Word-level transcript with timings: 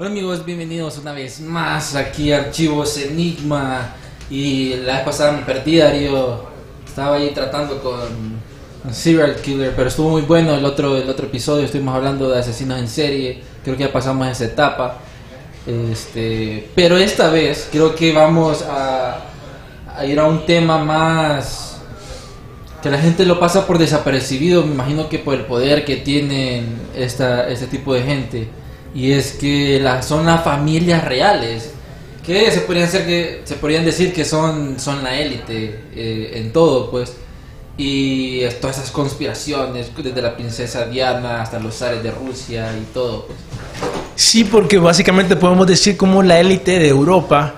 Hola 0.00 0.10
amigos, 0.10 0.44
bienvenidos 0.44 0.96
una 0.98 1.12
vez 1.12 1.40
más 1.40 1.96
aquí 1.96 2.30
a 2.30 2.38
Archivos 2.38 2.96
Enigma. 2.98 3.96
Y 4.30 4.74
la 4.74 4.98
vez 4.98 5.02
pasada 5.04 5.32
me 5.32 5.42
perdí, 5.42 5.78
Darío. 5.78 6.44
Estaba 6.86 7.16
ahí 7.16 7.32
tratando 7.34 7.82
con 7.82 7.98
serial 8.92 9.34
killer, 9.42 9.72
pero 9.74 9.88
estuvo 9.88 10.10
muy 10.10 10.22
bueno 10.22 10.54
el 10.54 10.64
otro, 10.64 10.96
el 10.96 11.10
otro 11.10 11.26
episodio. 11.26 11.64
Estuvimos 11.64 11.96
hablando 11.96 12.30
de 12.30 12.38
asesinos 12.38 12.78
en 12.78 12.86
serie. 12.86 13.42
Creo 13.64 13.76
que 13.76 13.82
ya 13.82 13.92
pasamos 13.92 14.28
esa 14.28 14.44
etapa. 14.44 14.98
Este, 15.66 16.70
pero 16.76 16.96
esta 16.96 17.28
vez 17.30 17.68
creo 17.72 17.96
que 17.96 18.12
vamos 18.12 18.62
a, 18.62 19.18
a 19.96 20.06
ir 20.06 20.20
a 20.20 20.26
un 20.26 20.46
tema 20.46 20.78
más 20.78 21.80
que 22.84 22.88
la 22.88 22.98
gente 22.98 23.26
lo 23.26 23.40
pasa 23.40 23.66
por 23.66 23.78
desapercibido. 23.78 24.64
Me 24.64 24.74
imagino 24.74 25.08
que 25.08 25.18
por 25.18 25.34
el 25.34 25.44
poder 25.44 25.84
que 25.84 25.96
tienen 25.96 26.82
esta, 26.94 27.48
este 27.48 27.66
tipo 27.66 27.92
de 27.94 28.02
gente 28.02 28.48
y 28.94 29.12
es 29.12 29.32
que 29.32 29.80
la, 29.80 30.02
son 30.02 30.26
las 30.26 30.42
familias 30.42 31.04
reales 31.04 31.70
que 32.24 32.50
se 32.50 32.60
podrían 32.60 32.88
ser 32.88 33.06
que 33.06 33.42
se 33.44 33.54
podrían 33.54 33.84
decir 33.84 34.12
que 34.12 34.24
son 34.24 34.78
son 34.78 35.02
la 35.02 35.18
élite 35.18 35.84
eh, 35.94 36.32
en 36.34 36.52
todo 36.52 36.90
pues. 36.90 37.14
Y 37.80 38.40
todas 38.60 38.78
esas 38.78 38.90
conspiraciones 38.90 39.92
desde 39.96 40.20
la 40.20 40.34
princesa 40.34 40.86
Diana 40.86 41.42
hasta 41.42 41.60
los 41.60 41.76
zares 41.76 42.02
de 42.02 42.10
Rusia 42.10 42.72
y 42.76 42.92
todo 42.92 43.26
pues. 43.26 43.38
Sí, 44.16 44.42
porque 44.42 44.78
básicamente 44.78 45.36
podemos 45.36 45.64
decir 45.64 45.96
como 45.96 46.24
la 46.24 46.40
élite 46.40 46.80
de 46.80 46.88
Europa 46.88 47.54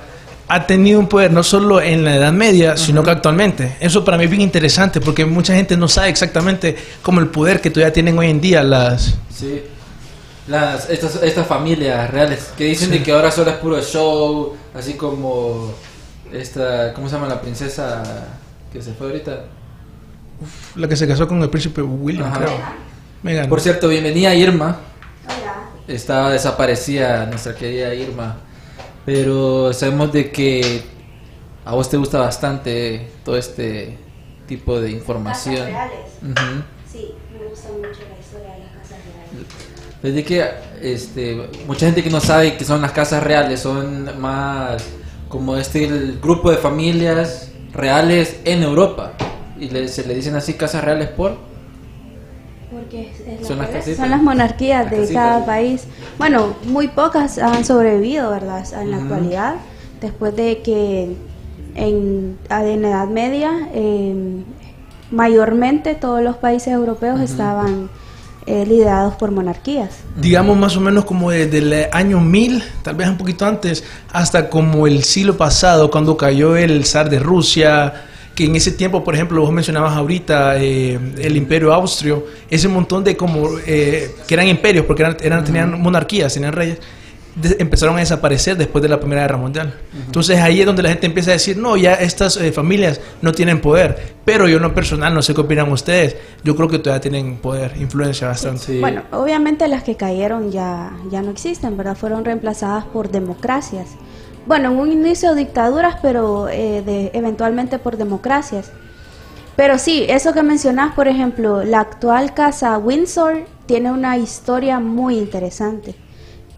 ha 0.47 0.67
tenido 0.67 1.01
un 1.01 1.07
poder 1.07 1.33
no 1.33 1.43
solo 1.43 1.81
en 1.81 2.05
la 2.05 2.17
Edad 2.17 2.33
Media, 2.33 2.77
sino 2.77 3.03
que 3.03 3.11
actualmente. 3.11 3.77
Eso 3.81 4.05
para 4.05 4.19
mí 4.19 4.25
es 4.25 4.31
bien 4.31 4.43
interesante 4.43 5.01
porque 5.01 5.25
mucha 5.25 5.55
gente 5.55 5.75
no 5.77 5.89
sabe 5.89 6.11
exactamente 6.11 6.77
como 7.03 7.21
el 7.21 7.29
poder 7.29 7.63
que 7.63 7.71
todavía 7.71 7.93
tienen 7.93 8.19
hoy 8.19 8.29
en 8.29 8.43
día 8.43 8.63
las... 8.63 9.15
sí 9.35 9.63
las 10.51 10.91
estas 10.91 11.23
estas 11.23 11.47
familias 11.47 12.11
reales 12.11 12.53
que 12.59 12.65
dicen 12.65 12.91
Sí. 12.91 12.99
de 12.99 13.03
que 13.05 13.13
ahora 13.13 13.31
solo 13.31 13.51
es 13.51 13.57
puro 13.57 13.81
show 13.83 14.55
así 14.75 14.95
como 14.95 15.73
esta 16.33 16.93
cómo 16.93 17.09
se 17.09 17.15
llama 17.15 17.29
la 17.29 17.41
princesa 17.41 18.03
que 18.73 18.83
se 18.83 18.93
fue 18.93 19.07
ahorita 19.09 19.45
La 20.75 20.89
que 20.89 20.97
se 20.97 21.07
casó 21.07 21.27
con 21.29 21.41
el 21.43 21.51
príncipe 21.51 21.83
William, 21.83 22.27
Ajá. 22.29 22.39
creo. 22.39 22.51
Meghan. 23.23 23.49
Por 23.49 23.61
cierto, 23.61 23.89
bienvenida 23.89 24.35
Irma. 24.35 24.79
Estaba 25.87 26.31
desaparecida 26.31 27.27
nuestra 27.27 27.55
querida 27.55 27.93
Irma. 27.95 28.37
Pero 29.05 29.73
sabemos 29.75 30.13
de 30.13 30.31
que 30.31 30.83
a 31.65 31.75
vos 31.75 31.91
te 31.91 31.97
gusta 31.99 32.19
bastante 32.21 33.11
todo 33.25 33.37
este 33.37 33.99
tipo 34.47 34.81
de 34.81 34.91
información. 34.93 35.67
Reales. 35.67 35.99
Ujú. 36.23 36.63
Sí, 36.91 37.15
me 37.39 37.47
gusta 37.49 37.69
mucho 37.69 38.01
la 38.09 38.19
historia 38.19 38.55
de 38.55 38.61
las 38.65 38.73
casas 38.77 38.99
reales. 39.05 39.47
Desde 40.03 40.25
que 40.25 40.45
este, 40.83 41.49
mucha 41.67 41.87
gente 41.87 42.03
que 42.03 42.11
no 42.11 42.21
sabe 42.21 42.57
que 42.57 42.65
son 42.65 42.81
las 42.81 42.93
casas 42.93 43.23
reales 43.23 43.61
son 43.61 44.19
más 44.21 44.83
como 45.29 45.57
este 45.57 45.85
el 45.85 46.19
grupo 46.21 46.51
de 46.51 46.57
familias 46.57 47.51
reales 47.73 48.41
en 48.45 48.63
Europa. 48.63 49.13
Y 49.59 49.69
le- 49.69 49.89
se 49.89 50.07
le 50.07 50.15
dicen 50.15 50.35
así 50.37 50.55
casas 50.55 50.83
reales 50.85 51.09
por... 51.09 51.37
Porque 52.73 53.11
es, 53.11 53.21
es 53.21 53.41
la 53.43 53.47
Son 53.49 53.59
las 53.59 53.69
casitas. 53.69 53.97
son 53.99 54.11
las 54.11 54.23
monarquías 54.23 54.85
Las 54.85 54.91
de 54.93 54.97
casitas. 55.01 55.23
cada 55.23 55.45
país. 55.47 55.85
Bueno, 56.19 56.55
muy 56.65 56.89
pocas 56.89 57.37
han 57.39 57.65
sobrevivido, 57.65 58.31
¿verdad? 58.31 58.65
En 58.81 58.91
la 58.93 58.97
actualidad, 58.99 59.55
después 60.01 60.35
de 60.37 60.63
que 60.63 61.15
en, 61.75 62.39
en 62.49 62.83
la 62.83 62.89
Edad 62.89 63.07
Media, 63.09 63.69
eh, 63.75 64.15
mayormente 65.11 65.95
todos 65.95 66.23
los 66.23 66.37
países 66.37 66.69
europeos 66.73 67.21
estaban 67.21 67.91
eh, 68.47 68.65
liderados 68.67 69.15
por 69.15 69.31
monarquías. 69.31 69.91
digamos 70.17 70.57
más 70.57 70.77
o 70.77 70.81
menos 70.81 71.05
como 71.05 71.31
desde 71.31 71.59
el 71.59 71.87
año 71.93 72.21
1000, 72.21 72.63
tal 72.83 72.95
vez 72.97 73.09
un 73.09 73.17
poquito 73.19 73.47
antes, 73.47 73.85
hasta 74.13 74.49
como 74.49 74.87
el 74.87 75.05
siglo 75.05 75.37
pasado, 75.37 75.91
cuando 75.91 76.17
cayó 76.17 76.57
el 76.57 76.85
zar 76.85 77.11
de 77.11 77.19
Rusia, 77.19 77.93
que 78.35 78.45
en 78.47 78.57
ese 78.57 78.73
tiempo, 78.73 79.05
por 79.05 79.15
ejemplo, 79.15 79.43
vos 79.43 79.53
mencionabas 79.53 79.95
ahorita 79.95 80.57
eh, 80.59 80.99
el 81.19 81.37
imperio 81.37 81.73
austrio, 81.75 82.25
ese 82.49 82.69
montón 82.69 83.05
de 83.05 83.17
como, 83.17 83.49
eh, 83.67 84.11
que 84.27 84.35
eran 84.35 84.49
imperios, 84.49 84.87
porque 84.87 85.03
eran, 85.03 85.17
eran- 85.21 85.45
tenían 85.45 85.81
monarquías, 85.81 86.33
tenían 86.33 86.53
reyes, 86.55 86.79
empezaron 87.59 87.97
a 87.97 88.01
desaparecer 88.01 88.57
después 88.57 88.83
de 88.83 88.89
la 88.89 88.99
Primera 88.99 89.23
Guerra 89.23 89.37
Mundial. 89.37 89.75
Entonces 90.07 90.39
ahí 90.41 90.61
es 90.61 90.67
donde 90.67 90.83
la 90.83 90.91
gente 90.91 91.07
empieza 91.07 91.31
a 91.31 91.35
decir, 91.35 91.57
no, 91.57 91.77
ya 91.77 91.95
estas 91.95 92.37
eh, 92.37 92.53
familias 92.53 93.01
no 93.23 93.33
tienen 93.33 93.61
poder, 93.61 94.15
pero 94.25 94.49
yo 94.49 94.57
en 94.57 94.63
lo 94.63 94.75
personal, 94.75 95.15
no 95.15 95.23
sé 95.23 95.35
qué 95.35 95.41
opinan 95.41 95.71
ustedes, 95.71 96.17
yo 96.43 96.57
creo 96.57 96.69
que 96.69 96.79
todavía 96.79 97.01
tienen 97.01 97.37
poder, 97.37 97.75
influencia 97.79 98.29
bastante. 98.29 98.61
Sí. 98.61 98.81
Bueno, 98.81 99.03
obviamente 99.13 99.69
las 99.69 99.85
que 99.85 99.97
cayeron 99.97 100.51
ya, 100.51 100.93
ya 101.11 101.23
no 101.23 101.31
existen, 101.31 101.77
¿verdad? 101.77 101.97
Fueron 101.97 102.25
reemplazadas 102.25 102.85
por 102.85 103.11
democracias. 103.11 103.89
Bueno, 104.47 104.73
en 104.73 104.79
un 104.79 104.91
inicio 104.91 105.35
dictaduras, 105.35 105.97
pero 106.03 106.49
eh, 106.49 106.83
de, 106.85 107.11
eventualmente 107.15 107.79
por 107.79 107.97
democracias. 107.97 108.73
Pero 109.55 109.79
sí, 109.79 110.07
eso 110.09 110.33
que 110.33 110.43
mencionás, 110.43 110.95
por 110.95 111.07
ejemplo, 111.07 111.63
la 111.63 111.81
actual 111.81 112.35
casa 112.35 112.77
Windsor 112.79 113.45
tiene 113.67 113.93
una 113.93 114.17
historia 114.17 114.81
muy 114.81 115.19
interesante 115.19 115.95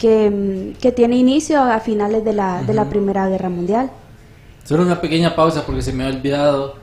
que, 0.02 0.28
mm, 0.31 0.81
que 0.81 0.90
tiene 0.90 1.16
inicio 1.16 1.62
a 1.62 1.78
finales 1.78 2.25
de 2.25 2.32
la, 2.32 2.64
de 2.64 2.75
la 2.75 2.88
Primera 2.90 3.28
Guerra 3.28 3.49
Mundial. 3.49 3.88
Solo 4.64 4.82
una 4.82 5.00
pequeña 5.00 5.37
pausa 5.37 5.64
porque 5.64 5.81
se 5.81 5.93
me 5.93 6.04
ha 6.04 6.08
olvidado. 6.08 6.75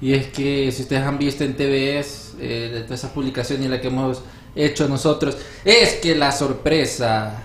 Y 0.00 0.12
es 0.12 0.28
que 0.28 0.70
si 0.70 0.82
ustedes 0.82 1.02
han 1.02 1.18
visto 1.18 1.42
en 1.42 1.56
TVS, 1.56 2.36
eh, 2.38 2.70
de 2.72 2.82
todas 2.82 3.00
esas 3.00 3.10
publicaciones 3.10 3.66
y 3.66 3.68
la 3.68 3.80
que 3.80 3.88
hemos 3.88 4.22
hecho 4.54 4.88
nosotros, 4.88 5.36
es 5.64 5.94
que 5.94 6.14
la 6.14 6.30
sorpresa. 6.30 7.42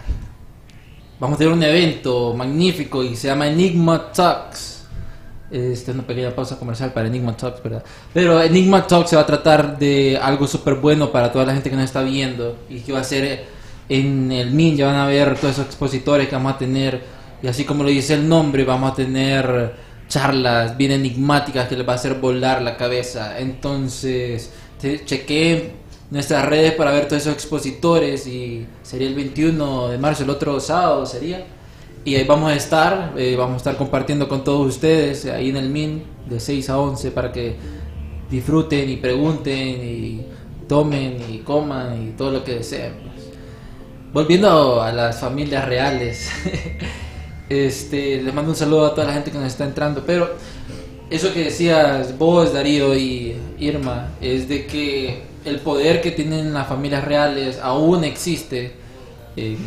Vamos 1.20 1.36
a 1.36 1.40
tener 1.40 1.54
un 1.54 1.64
evento 1.64 2.36
magnífico 2.36 3.04
y 3.04 3.16
se 3.16 3.28
llama 3.28 3.48
Enigma 3.48 4.12
Talks. 4.12 4.84
Esta 5.50 5.92
es 5.92 5.96
una 5.96 6.06
pequeña 6.06 6.36
pausa 6.36 6.60
comercial 6.60 6.94
para 6.94 7.08
Enigma 7.08 7.36
Talks, 7.36 7.64
¿verdad? 7.64 7.84
Pero 8.14 8.40
Enigma 8.40 8.86
Talks 8.86 9.10
se 9.10 9.16
va 9.16 9.24
a 9.24 9.26
tratar 9.26 9.80
de 9.80 10.20
algo 10.22 10.46
súper 10.46 10.76
bueno 10.76 11.12
para 11.12 11.32
toda 11.32 11.46
la 11.46 11.54
gente 11.54 11.72
que 11.72 11.76
nos 11.76 11.86
está 11.86 12.04
viendo 12.04 12.58
y 12.70 12.82
que 12.82 12.94
va 12.94 13.00
a 13.00 13.04
ser 13.04 13.46
en 14.00 14.32
el 14.32 14.52
MIN, 14.52 14.78
ya 14.78 14.88
van 14.88 14.96
a 14.96 15.08
ver 15.08 15.36
todos 15.38 15.54
esos 15.54 15.66
expositores 15.66 16.28
que 16.28 16.36
vamos 16.36 16.54
a 16.54 16.58
tener 16.58 17.02
y 17.44 17.48
así 17.48 17.66
como 17.66 17.84
lo 17.84 17.90
dice 17.90 18.14
el 18.14 18.28
nombre, 18.28 18.64
vamos 18.64 18.94
a 18.94 18.96
tener 18.96 19.74
charlas 20.08 20.78
bien 20.78 20.92
enigmáticas 20.92 21.68
que 21.68 21.76
les 21.76 21.86
va 21.86 21.92
a 21.92 21.96
hacer 21.96 22.16
volar 22.16 22.62
la 22.62 22.78
cabeza. 22.78 23.38
Entonces, 23.38 24.50
chequé 24.80 25.74
nuestras 26.10 26.46
redes 26.46 26.72
para 26.74 26.92
ver 26.92 27.10
todos 27.10 27.24
esos 27.24 27.34
expositores 27.34 28.28
y 28.28 28.66
sería 28.82 29.10
el 29.10 29.16
21 29.16 29.90
de 29.90 29.98
marzo, 29.98 30.24
el 30.24 30.30
otro 30.30 30.58
sábado 30.62 31.06
sería. 31.06 31.46
Y 32.06 32.16
ahí 32.16 32.24
vamos 32.24 32.50
a 32.50 32.56
estar, 32.56 33.14
eh, 33.18 33.36
vamos 33.38 33.56
a 33.56 33.58
estar 33.58 33.76
compartiendo 33.76 34.30
con 34.30 34.46
todos 34.46 34.66
ustedes 34.66 35.26
ahí 35.26 35.50
en 35.50 35.58
el 35.58 35.70
MIN 35.70 36.04
de 36.30 36.40
6 36.40 36.70
a 36.70 36.80
11 36.80 37.12
para 37.12 37.34
que 37.34 37.58
disfruten 38.32 38.90
y 38.90 38.96
pregunten 38.98 39.84
y 39.84 40.26
tomen 40.70 41.18
y 41.30 41.40
coman 41.40 42.08
y 42.08 42.12
todo 42.12 42.32
lo 42.32 42.44
que 42.44 42.56
deseen. 42.56 43.13
Volviendo 44.14 44.80
a 44.80 44.92
las 44.92 45.20
familias 45.20 45.66
reales, 45.66 46.30
este, 47.50 48.22
les 48.22 48.32
mando 48.32 48.52
un 48.52 48.56
saludo 48.56 48.86
a 48.86 48.94
toda 48.94 49.08
la 49.08 49.14
gente 49.14 49.32
que 49.32 49.40
nos 49.40 49.48
está 49.48 49.66
entrando, 49.66 50.04
pero 50.06 50.36
eso 51.10 51.34
que 51.34 51.46
decías 51.46 52.16
vos, 52.16 52.54
Darío 52.54 52.96
y 52.96 53.36
Irma, 53.58 54.10
es 54.22 54.48
de 54.48 54.68
que 54.68 55.24
el 55.46 55.62
poder 55.62 56.00
que 56.00 56.12
tienen 56.12 56.54
las 56.54 56.68
familias 56.68 57.04
reales 57.04 57.58
aún 57.60 58.04
existe. 58.04 58.74
Eh, 59.36 59.58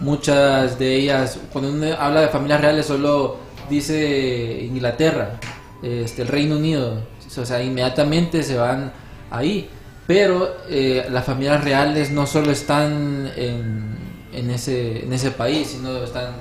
muchas 0.00 0.78
de 0.78 0.96
ellas, 0.96 1.38
cuando 1.52 1.70
uno 1.70 1.94
habla 1.98 2.22
de 2.22 2.28
familias 2.28 2.62
reales, 2.62 2.86
solo 2.86 3.36
dice 3.68 4.62
Inglaterra, 4.62 5.38
este, 5.82 6.22
el 6.22 6.28
Reino 6.28 6.56
Unido, 6.56 7.02
o 7.36 7.44
sea, 7.44 7.62
inmediatamente 7.62 8.42
se 8.42 8.56
van 8.56 8.94
ahí. 9.30 9.68
Pero 10.12 10.56
eh, 10.68 11.06
las 11.08 11.24
familias 11.24 11.62
reales 11.62 12.10
no 12.10 12.26
solo 12.26 12.50
están 12.50 13.30
en, 13.36 13.94
en 14.32 14.50
ese, 14.50 15.04
en 15.04 15.12
ese 15.12 15.30
país, 15.30 15.68
sino 15.68 15.96
están 16.02 16.32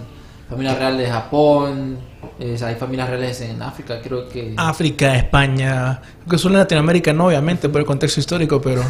familias 0.50 0.80
reales 0.80 1.02
de 1.06 1.12
Japón, 1.12 2.00
es- 2.40 2.64
hay 2.64 2.74
familias 2.74 3.12
reales 3.12 3.40
en 3.42 3.62
África, 3.62 4.02
creo 4.02 4.28
que... 4.28 4.56
África, 4.58 5.16
España, 5.16 6.02
que 6.28 6.40
solo 6.40 6.56
en 6.56 6.62
Latinoamérica 6.62 7.14
no, 7.14 7.28
obviamente, 7.28 7.70
por 7.70 7.82
el 7.82 7.86
contexto 7.86 8.20
histórico, 8.20 8.60
pero 8.60 8.82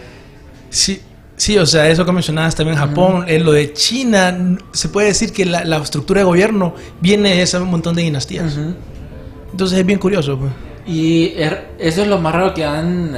sí, 0.68 1.00
sí, 1.36 1.56
o 1.56 1.64
sea, 1.64 1.88
eso 1.88 2.04
que 2.04 2.12
mencionabas 2.12 2.54
también 2.54 2.76
Japón, 2.76 3.24
en 3.26 3.42
lo 3.44 3.52
de 3.52 3.72
China, 3.72 4.58
se 4.72 4.90
puede 4.90 5.08
decir 5.08 5.32
que 5.32 5.46
la, 5.46 5.64
la 5.64 5.78
estructura 5.78 6.20
de 6.20 6.24
gobierno 6.24 6.74
viene 7.00 7.36
de 7.36 7.42
ese 7.42 7.58
montón 7.60 7.94
de 7.96 8.02
dinastías. 8.02 8.54
Ujú. 8.56 8.74
Entonces 9.52 9.78
es 9.78 9.86
bien 9.86 9.98
curioso. 9.98 10.38
Pues. 10.38 10.52
Y 10.86 11.28
er- 11.38 11.68
eso 11.78 12.02
es 12.02 12.08
lo 12.08 12.18
más 12.18 12.34
raro 12.34 12.52
que 12.52 12.64
han, 12.66 13.16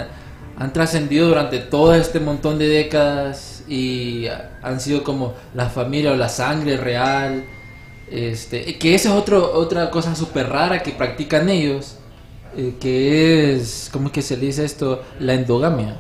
han 0.57 0.73
trascendido 0.73 1.29
durante 1.29 1.59
todo 1.59 1.95
este 1.95 2.21
montón 2.21 2.59
de 2.59 2.69
décadas 2.69 3.65
y 3.69 4.27
han 4.63 4.81
sido 4.81 5.03
como 5.05 5.35
la 5.55 5.69
familia 5.69 6.13
o 6.13 6.17
la 6.17 6.29
sangre 6.29 6.77
real. 6.77 7.45
Este, 8.11 8.79
que 8.79 8.95
esa 8.95 9.09
es 9.09 9.15
otro, 9.15 9.53
otra 9.55 9.91
cosa 9.91 10.15
súper 10.15 10.49
rara 10.51 10.83
que 10.83 10.93
practican 10.93 11.49
ellos, 11.49 11.97
eh, 12.57 12.75
que 12.79 13.55
es, 13.57 13.89
¿cómo 13.91 14.09
es 14.09 14.13
que 14.13 14.21
se 14.23 14.37
le 14.37 14.47
dice 14.47 14.65
esto? 14.65 15.03
La 15.19 15.33
endogamia. 15.35 15.97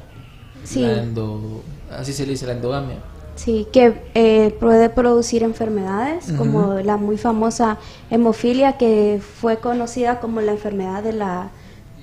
Sí. 0.62 0.82
La 0.82 1.02
endo- 1.02 1.62
así 1.90 2.12
se 2.12 2.26
le 2.26 2.32
dice 2.32 2.46
la 2.46 2.52
endogamia. 2.52 2.96
Sí, 3.34 3.66
que 3.72 3.94
eh, 4.14 4.54
puede 4.60 4.90
producir 4.90 5.42
enfermedades, 5.42 6.30
como 6.36 6.74
la 6.84 6.98
muy 6.98 7.16
famosa 7.16 7.78
hemofilia, 8.10 8.76
que 8.76 9.22
fue 9.40 9.56
conocida 9.56 10.20
como 10.20 10.42
la 10.42 10.52
enfermedad 10.52 11.02
de 11.02 11.14
la 11.14 11.50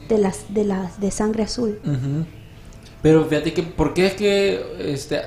de 0.09 0.17
las 0.17 0.51
de 0.51 0.63
las 0.63 0.99
de 0.99 1.11
sangre 1.11 1.43
azul. 1.43 1.79
Pero 3.01 3.25
fíjate 3.25 3.53
que, 3.53 3.63
¿por 3.63 3.93
qué 3.93 4.07
es 4.07 4.13
que 4.13 4.61
este, 4.79 5.21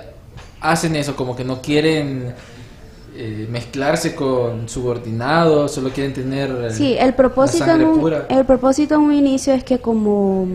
hacen 0.60 0.96
eso? 0.96 1.16
Como 1.16 1.34
que 1.34 1.44
no 1.44 1.62
quieren 1.62 2.34
eh, 3.14 3.46
mezclarse 3.50 4.14
con 4.14 4.68
subordinados, 4.68 5.72
solo 5.72 5.90
quieren 5.90 6.12
tener 6.12 6.50
eh, 6.50 6.70
Sí, 6.70 6.96
el 6.98 7.14
propósito, 7.14 7.70
en 7.70 7.84
un, 7.84 8.00
pura. 8.00 8.26
el 8.28 8.44
propósito 8.44 8.94
en 8.94 9.00
un 9.02 9.12
inicio 9.14 9.52
es 9.54 9.64
que 9.64 9.78
como 9.78 10.46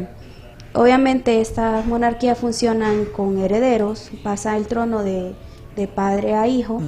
obviamente 0.73 1.41
estas 1.41 1.85
monarquías 1.85 2.37
funcionan 2.37 3.05
con 3.05 3.37
herederos, 3.39 4.09
pasa 4.23 4.57
el 4.57 4.67
trono 4.67 5.03
de, 5.03 5.33
de 5.75 5.87
padre 5.87 6.35
a 6.35 6.47
hijo, 6.47 6.81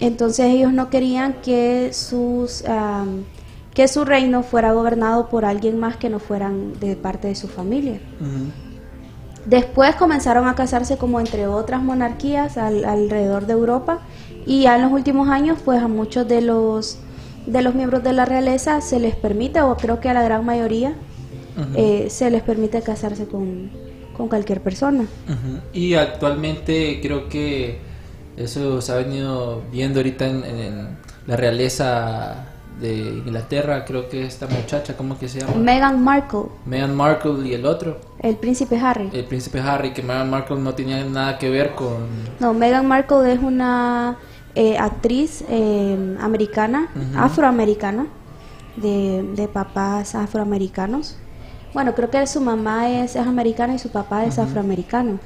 entonces 0.00 0.46
ellos 0.46 0.72
no 0.72 0.88
querían 0.90 1.34
que 1.42 1.92
sus 1.92 2.64
am, 2.66 3.24
que 3.74 3.88
su 3.88 4.04
reino 4.04 4.42
fuera 4.42 4.72
gobernado 4.72 5.28
por 5.28 5.44
alguien 5.44 5.78
más 5.78 5.96
que 5.96 6.08
no 6.10 6.18
fueran 6.18 6.78
de 6.80 6.96
parte 6.96 7.28
de 7.28 7.34
su 7.34 7.48
familia. 7.48 8.00
Ujú. 8.20 8.69
Después 9.46 9.96
comenzaron 9.96 10.46
a 10.48 10.54
casarse 10.54 10.96
como 10.98 11.18
entre 11.20 11.46
otras 11.46 11.82
monarquías 11.82 12.56
al- 12.58 12.84
alrededor 12.84 13.46
de 13.46 13.54
Europa 13.54 14.00
y 14.46 14.62
ya 14.62 14.76
en 14.76 14.82
los 14.82 14.92
últimos 14.92 15.28
años 15.28 15.58
pues 15.64 15.82
a 15.82 15.88
muchos 15.88 16.28
de 16.28 16.40
los 16.42 16.98
de 17.46 17.62
los 17.62 17.74
miembros 17.74 18.02
de 18.04 18.12
la 18.12 18.26
realeza 18.26 18.80
se 18.82 19.00
les 19.00 19.16
permite 19.16 19.60
o 19.62 19.76
creo 19.76 19.98
que 19.98 20.10
a 20.10 20.14
la 20.14 20.22
gran 20.22 20.44
mayoría 20.44 20.92
eh, 21.74 22.08
se 22.10 22.30
les 22.30 22.42
permite 22.42 22.82
casarse 22.82 23.26
con, 23.26 23.70
con 24.16 24.28
cualquier 24.28 24.60
persona. 24.60 25.06
Y 25.72 25.94
actualmente 25.94 27.00
creo 27.02 27.28
que 27.28 27.80
eso 28.36 28.80
se 28.82 28.92
ha 28.92 28.96
venido 28.96 29.62
viendo 29.72 30.00
ahorita 30.00 30.26
en 30.28 30.98
la 31.26 31.36
realeza 31.36 32.49
de 32.80 32.96
Inglaterra, 33.26 33.84
creo 33.84 34.08
que 34.08 34.24
esta 34.24 34.46
muchacha, 34.46 34.96
¿cómo 34.96 35.18
que 35.18 35.28
se 35.28 35.40
llama? 35.40 35.54
Meghan 35.54 36.02
Markle, 36.02 36.44
Meghan 36.66 36.94
Markle 36.96 37.46
y 37.48 37.54
el 37.54 37.66
otro, 37.66 37.98
el 38.20 38.36
príncipe 38.36 38.78
Harry. 38.78 39.10
el 39.12 39.24
príncipe 39.24 39.60
Harry, 39.60 39.92
que 39.92 40.02
Meghan 40.02 40.30
Markle 40.30 40.58
no 40.58 40.74
tenía 40.74 41.04
nada 41.04 41.38
que 41.38 41.50
ver 41.50 41.74
con... 41.74 41.96
No, 42.40 42.54
Meghan 42.54 42.86
Markle 42.86 43.32
es 43.32 43.40
una 43.40 44.16
eh, 44.54 44.78
actriz 44.78 45.44
eh, 45.48 46.16
americana, 46.20 46.88
Ujú. 46.94 47.18
afroamericana, 47.18 48.06
de, 48.76 49.24
de 49.36 49.48
papás 49.48 50.14
afroamericanos. 50.14 51.16
Bueno, 51.74 51.94
creo 51.94 52.10
que 52.10 52.26
su 52.26 52.40
mamá 52.40 52.88
es, 52.90 53.14
es 53.14 53.26
americana 53.26 53.74
y 53.74 53.78
su 53.78 53.90
papá 53.90 54.24
es 54.24 54.38
afroamericano. 54.38 55.18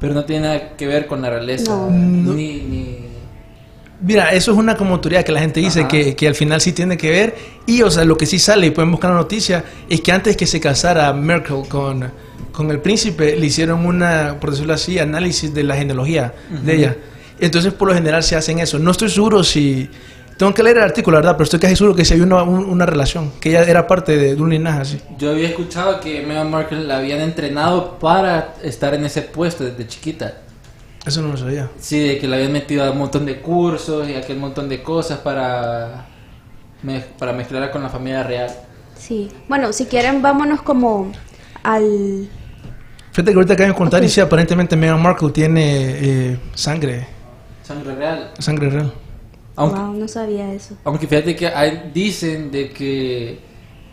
Pero 0.00 0.14
no 0.14 0.24
tiene 0.24 0.46
nada 0.46 0.76
que 0.76 0.86
ver 0.86 1.06
con 1.06 1.22
la 1.22 1.30
realeza. 1.30 1.72
No. 1.72 1.90
Ni, 1.90 2.60
ni... 2.62 3.05
Mira, 4.00 4.30
eso 4.32 4.52
es 4.52 4.58
una 4.58 4.76
como 4.76 5.00
teoría 5.00 5.22
que 5.24 5.32
la 5.32 5.40
gente 5.40 5.60
dice 5.60 5.88
que, 5.88 6.14
que 6.14 6.28
al 6.28 6.34
final 6.34 6.60
sí 6.60 6.72
tiene 6.72 6.96
que 6.98 7.10
ver. 7.10 7.34
Y, 7.66 7.82
o 7.82 7.90
sea, 7.90 8.04
lo 8.04 8.16
que 8.16 8.26
sí 8.26 8.38
sale, 8.38 8.66
y 8.66 8.70
pueden 8.70 8.90
buscar 8.90 9.10
la 9.10 9.16
noticia, 9.16 9.64
es 9.88 10.00
que 10.02 10.12
antes 10.12 10.36
que 10.36 10.46
se 10.46 10.60
casara 10.60 11.12
Merkel 11.14 11.62
con, 11.68 12.10
con 12.52 12.70
el 12.70 12.80
príncipe, 12.80 13.36
le 13.36 13.46
hicieron 13.46 13.86
una, 13.86 14.36
por 14.38 14.50
decirlo 14.50 14.74
así, 14.74 14.98
análisis 14.98 15.52
de 15.54 15.62
la 15.64 15.76
genealogía 15.76 16.34
de 16.62 16.74
ella. 16.74 16.96
Entonces, 17.40 17.72
por 17.72 17.88
lo 17.88 17.94
general, 17.94 18.22
se 18.22 18.36
hacen 18.36 18.58
eso. 18.58 18.78
No 18.78 18.90
estoy 18.90 19.08
seguro 19.08 19.42
si. 19.44 19.88
Tengo 20.38 20.52
que 20.52 20.62
leer 20.62 20.76
el 20.76 20.82
artículo, 20.82 21.14
la 21.16 21.20
verdad, 21.22 21.36
pero 21.38 21.44
estoy 21.44 21.58
casi 21.60 21.76
seguro 21.76 21.96
que 21.96 22.04
si 22.04 22.12
había 22.12 22.26
una, 22.26 22.42
un- 22.42 22.66
una 22.66 22.84
relación, 22.84 23.32
que 23.40 23.48
ella 23.48 23.62
era 23.64 23.86
parte 23.86 24.18
de, 24.18 24.34
de 24.34 24.42
un 24.42 24.50
linaje 24.50 24.80
así. 24.82 25.00
Yo 25.18 25.30
había 25.30 25.48
escuchado 25.48 25.98
que 26.00 26.20
Meghan 26.26 26.50
Markle 26.50 26.84
la 26.84 26.98
habían 26.98 27.20
entrenado 27.20 27.98
para 27.98 28.54
estar 28.62 28.92
en 28.92 29.06
ese 29.06 29.22
puesto 29.22 29.64
desde 29.64 29.86
chiquita. 29.86 30.42
Eso 31.06 31.22
no 31.22 31.28
lo 31.28 31.36
sabía. 31.36 31.70
Sí, 31.78 32.00
de 32.00 32.18
que 32.18 32.26
le 32.26 32.36
habían 32.36 32.52
metido 32.52 32.82
a 32.84 32.90
un 32.90 32.98
montón 32.98 33.24
de 33.26 33.40
cursos 33.40 34.08
y 34.08 34.14
aquel 34.14 34.38
montón 34.38 34.68
de 34.68 34.82
cosas 34.82 35.18
para, 35.18 36.06
mez- 36.84 37.04
para 37.18 37.32
mezclarla 37.32 37.70
con 37.70 37.82
la 37.82 37.88
familia 37.88 38.22
real. 38.24 38.50
Sí. 38.98 39.28
Bueno, 39.48 39.72
si 39.72 39.86
quieren, 39.86 40.20
vámonos 40.22 40.62
como 40.62 41.12
al... 41.62 42.28
Fíjate 43.12 43.30
que 43.30 43.34
ahorita 43.36 43.54
acaban 43.54 43.72
de 43.72 43.78
contar 43.78 44.04
y 44.04 44.08
sí, 44.08 44.20
aparentemente 44.20 44.76
Meghan 44.76 45.00
Markle 45.00 45.30
tiene 45.30 46.32
eh, 46.32 46.38
sangre, 46.54 47.06
Sangre 47.62 47.94
real. 47.94 48.30
sangre 48.38 48.68
real. 48.70 48.92
Aunque, 49.54 49.78
Wow, 49.80 49.92
no 49.94 50.08
sabía 50.08 50.52
eso. 50.52 50.76
aunque 50.84 51.06
fíjate 51.06 51.34
que 51.34 51.46
hay- 51.46 51.90
dicen 51.94 52.50
de 52.50 52.70
que 52.72 53.38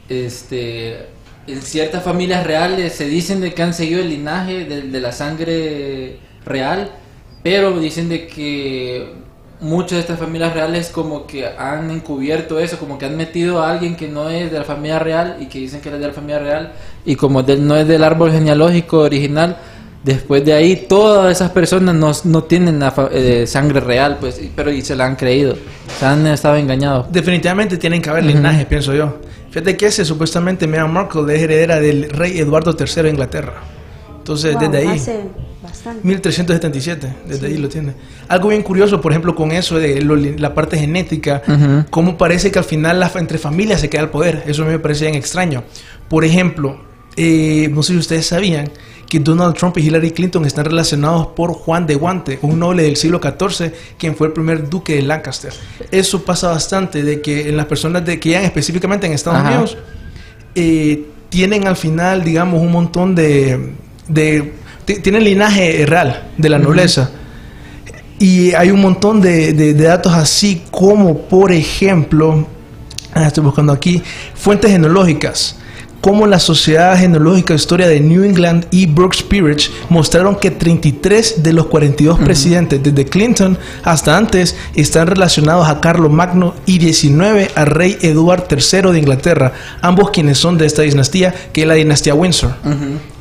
este 0.10 1.08
en 1.48 1.62
ciertas 1.62 2.04
familias 2.04 2.46
reales 2.46 2.94
se 2.94 3.06
dicen 3.08 3.40
de 3.42 3.54
que 3.54 3.62
han 3.64 3.74
seguido 3.74 4.02
el 4.02 4.10
linaje 4.10 4.66
de, 4.66 4.82
de 4.84 5.00
la 5.00 5.12
sangre 5.14 6.20
real, 6.46 6.92
pero 7.44 7.78
dicen 7.80 8.10
de 8.10 8.26
que 8.28 9.14
muchas 9.60 9.92
de 9.92 10.00
estas 10.00 10.20
familias 10.20 10.54
reales 10.54 10.90
como 10.90 11.26
que 11.28 11.46
han 11.48 11.90
encubierto 11.92 12.60
eso, 12.60 12.78
como 12.80 12.98
que 12.98 13.06
han 13.06 13.16
metido 13.16 13.62
a 13.62 13.72
alguien 13.72 13.96
que 13.96 14.08
no 14.08 14.30
es 14.30 14.52
de 14.52 14.58
la 14.60 14.66
familia 14.66 15.00
real 15.00 15.38
y 15.40 15.46
que 15.46 15.60
dicen 15.60 15.80
que 15.82 15.90
es 15.90 16.00
de 16.00 16.08
la 16.08 16.14
familia 16.14 16.40
real 16.40 16.74
y 17.06 17.16
como 17.16 17.44
del- 17.44 17.66
no 17.66 17.76
es 17.78 17.88
del 17.88 18.04
árbol 18.04 18.32
genealógico 18.32 19.00
original, 19.00 19.58
después 20.04 20.44
de 20.44 20.52
ahí 20.54 20.86
todas 20.90 21.32
esas 21.32 21.52
personas 21.52 21.96
no, 21.96 22.12
no 22.26 22.44
tienen 22.44 22.80
la 22.80 22.94
eh, 23.12 23.46
sangre 23.48 23.80
real, 23.80 24.18
pues, 24.20 24.42
pero 24.56 24.70
y 24.72 24.82
se 24.82 24.96
la 24.98 25.06
han 25.06 25.16
creído, 25.16 25.56
se 25.98 26.06
han 26.06 26.28
estado 26.28 26.58
engañados. 26.58 27.10
Definitivamente 27.12 27.78
tienen 27.78 28.02
que 28.02 28.10
haber 28.10 28.26
linaje, 28.26 28.66
pienso 28.66 28.94
yo. 28.94 29.16
Fíjate 29.50 29.78
que 29.78 29.86
ese 29.86 30.04
supuestamente 30.04 30.68
Meghan 30.68 30.92
Markle 30.92 31.34
es 31.36 31.42
heredera 31.42 31.80
del 31.80 32.10
rey 32.10 32.38
Eduardo 32.40 32.76
III 32.78 33.04
de 33.04 33.10
Inglaterra. 33.12 33.54
Entonces, 34.18 34.54
Wow, 34.56 34.62
desde 34.62 34.78
ahí, 34.80 34.98
Hace 34.98 35.20
bastante. 35.64 36.06
1377, 36.08 37.14
desde 37.28 37.48
ahí 37.48 37.58
lo 37.58 37.70
tiene. 37.70 37.94
Algo 38.28 38.50
bien 38.50 38.62
curioso, 38.62 39.02
por 39.02 39.12
ejemplo, 39.12 39.34
con 39.34 39.52
eso 39.52 39.80
de 39.80 40.02
lo- 40.02 40.16
la 40.16 40.54
parte 40.54 40.78
genética, 40.78 41.42
Ujú. 41.48 41.86
cómo 41.90 42.18
parece 42.18 42.52
que 42.52 42.60
al 42.60 42.66
final 42.66 43.00
la, 43.00 43.12
entre 43.16 43.38
familias 43.38 43.82
se 43.82 43.90
queda 43.90 44.02
el 44.04 44.10
poder. 44.10 44.44
Eso 44.46 44.64
a 44.64 44.66
mí 44.66 44.72
me 44.74 44.80
parece 44.80 45.06
bien 45.06 45.16
extraño. 45.16 45.64
Por 46.10 46.24
ejemplo, 46.26 46.80
eh, 47.16 47.70
no 47.72 47.82
sé 47.84 47.94
si 47.94 48.00
ustedes 48.00 48.26
sabían 48.28 48.70
que 49.10 49.20
Donald 49.20 49.56
Trump 49.56 49.78
y 49.78 49.82
Hillary 49.86 50.10
Clinton 50.12 50.44
están 50.46 50.66
relacionados 50.66 51.28
por 51.28 51.54
Juan 51.54 51.86
de 51.86 51.94
Guante, 51.96 52.40
un 52.42 52.58
noble 52.60 52.82
del 52.84 52.96
siglo 52.96 53.20
XIV, 53.22 53.72
quien 54.00 54.16
fue 54.16 54.28
el 54.28 54.34
primer 54.34 54.70
duque 54.70 54.96
de 54.96 55.04
Lancaster. 55.04 55.54
Eso 55.92 56.24
pasa 56.26 56.50
bastante, 56.50 57.04
de 57.04 57.22
que 57.22 57.48
en 57.50 57.56
las 57.58 57.68
personas 57.68 58.04
de, 58.06 58.20
que 58.20 58.30
llegan 58.30 58.44
específicamente 58.46 59.06
en 59.06 59.14
Estados 59.14 59.40
Ajá. 59.42 59.50
Unidos, 59.52 59.78
eh, 60.56 61.06
tienen 61.30 61.68
al 61.68 61.76
final, 61.76 62.24
digamos, 62.24 62.60
un 62.62 62.72
montón 62.72 63.14
de... 63.16 63.74
de 64.08 64.54
ti- 64.86 65.00
tienen 65.00 65.24
linaje 65.24 65.86
real 65.86 66.30
de 66.38 66.50
la 66.50 66.60
nobleza. 66.60 67.10
Y 68.20 68.54
hay 68.54 68.72
un 68.72 68.82
montón 68.82 69.22
de, 69.22 69.54
de- 69.54 69.74
de 69.74 69.84
datos 69.84 70.14
así 70.14 70.64
como, 70.72 71.18
por 71.24 71.52
ejemplo, 71.52 72.48
ah, 73.14 73.28
estoy 73.28 73.44
buscando 73.44 73.74
aquí, 73.74 74.02
fuentes 74.36 74.72
genológicas. 74.72 75.58
Como 76.00 76.28
la 76.28 76.38
Sociedad 76.38 76.98
Genológica 77.00 77.54
de 77.54 77.56
Historia 77.56 77.88
de 77.88 78.02
New 78.02 78.26
England 78.26 78.66
y 78.72 78.88
Brooks 78.88 79.24
Peerage 79.24 79.70
mostraron 79.88 80.36
que 80.36 80.52
33 80.52 81.42
de 81.44 81.54
los 81.54 81.68
42 81.68 82.20
presidentes, 82.20 82.84
desde 82.84 83.06
Clinton 83.06 83.58
hasta 83.86 84.18
antes, 84.18 84.54
están 84.76 85.08
relacionados 85.08 85.66
a 85.70 85.80
Carlos 85.80 86.12
Magno 86.12 86.56
y 86.66 86.78
19 86.80 87.52
a 87.56 87.64
Rey 87.64 87.98
Eduardo 88.02 88.48
III 88.52 88.92
de 88.92 89.00
Inglaterra, 89.00 89.54
ambos 89.82 90.12
quienes 90.12 90.38
son 90.38 90.58
de 90.58 90.66
esta 90.66 90.82
dinastía, 90.82 91.34
que 91.54 91.62
es 91.62 91.68
la 91.68 91.74
dinastía 91.76 92.14
Windsor. 92.14 92.54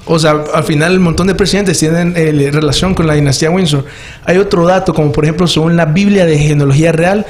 O 0.04 0.18
sea, 0.18 0.42
al 0.52 0.64
final 0.64 0.96
un 0.96 1.02
montón 1.04 1.28
de 1.28 1.34
presidentes 1.34 1.78
tienen 1.78 2.14
eh, 2.16 2.50
relación 2.52 2.94
con 2.94 3.06
la 3.06 3.14
dinastía 3.14 3.50
Windsor. 3.50 3.84
Hay 4.24 4.38
otro 4.38 4.66
dato, 4.66 4.92
como 4.94 5.12
por 5.12 5.24
ejemplo, 5.24 5.46
según 5.46 5.76
la 5.76 5.84
Biblia 5.86 6.26
de 6.26 6.38
Genealogía 6.38 6.90
Real 6.92 7.24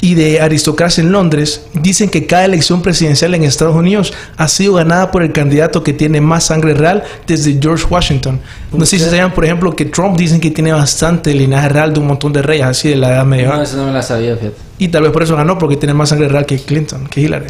y 0.00 0.14
de 0.14 0.40
Aristocracia 0.40 1.02
en 1.02 1.10
Londres, 1.12 1.66
dicen 1.74 2.08
que 2.08 2.26
cada 2.26 2.44
elección 2.44 2.82
presidencial 2.82 3.34
en 3.34 3.42
Estados 3.44 3.74
Unidos 3.74 4.12
ha 4.36 4.46
sido 4.48 4.74
ganada 4.74 5.10
por 5.10 5.22
el 5.22 5.32
candidato 5.32 5.82
que 5.82 5.92
tiene 5.92 6.20
más 6.20 6.44
sangre 6.46 6.74
real 6.74 7.02
desde 7.26 7.58
George 7.60 7.84
Washington. 7.88 8.40
No 8.72 8.86
sé 8.86 8.98
si 8.98 9.04
sabían, 9.04 9.32
por 9.34 9.44
ejemplo, 9.44 9.74
que 9.74 9.84
Trump 9.86 10.16
dicen 10.16 10.40
que 10.40 10.50
tiene 10.52 10.72
bastante 10.72 11.34
linaje 11.34 11.68
real 11.68 11.92
de 11.92 12.00
un 12.00 12.06
montón 12.06 12.32
de 12.32 12.42
reyes 12.42 12.66
así 12.66 12.88
de 12.90 12.96
la 12.96 13.08
edad 13.10 13.24
No, 13.24 13.26
medieval. 13.26 13.62
eso 13.62 13.76
no 13.76 13.86
me 13.86 13.92
la 13.92 14.02
sabía, 14.02 14.36
fíjate. 14.36 14.56
Y 14.78 14.88
tal 14.88 15.02
vez 15.02 15.12
por 15.12 15.22
eso 15.24 15.34
ganó, 15.36 15.58
porque 15.58 15.76
tiene 15.76 15.94
más 15.94 16.08
sangre 16.10 16.28
real 16.28 16.46
que 16.46 16.58
Clinton, 16.58 17.06
que 17.08 17.20
Hillary. 17.20 17.46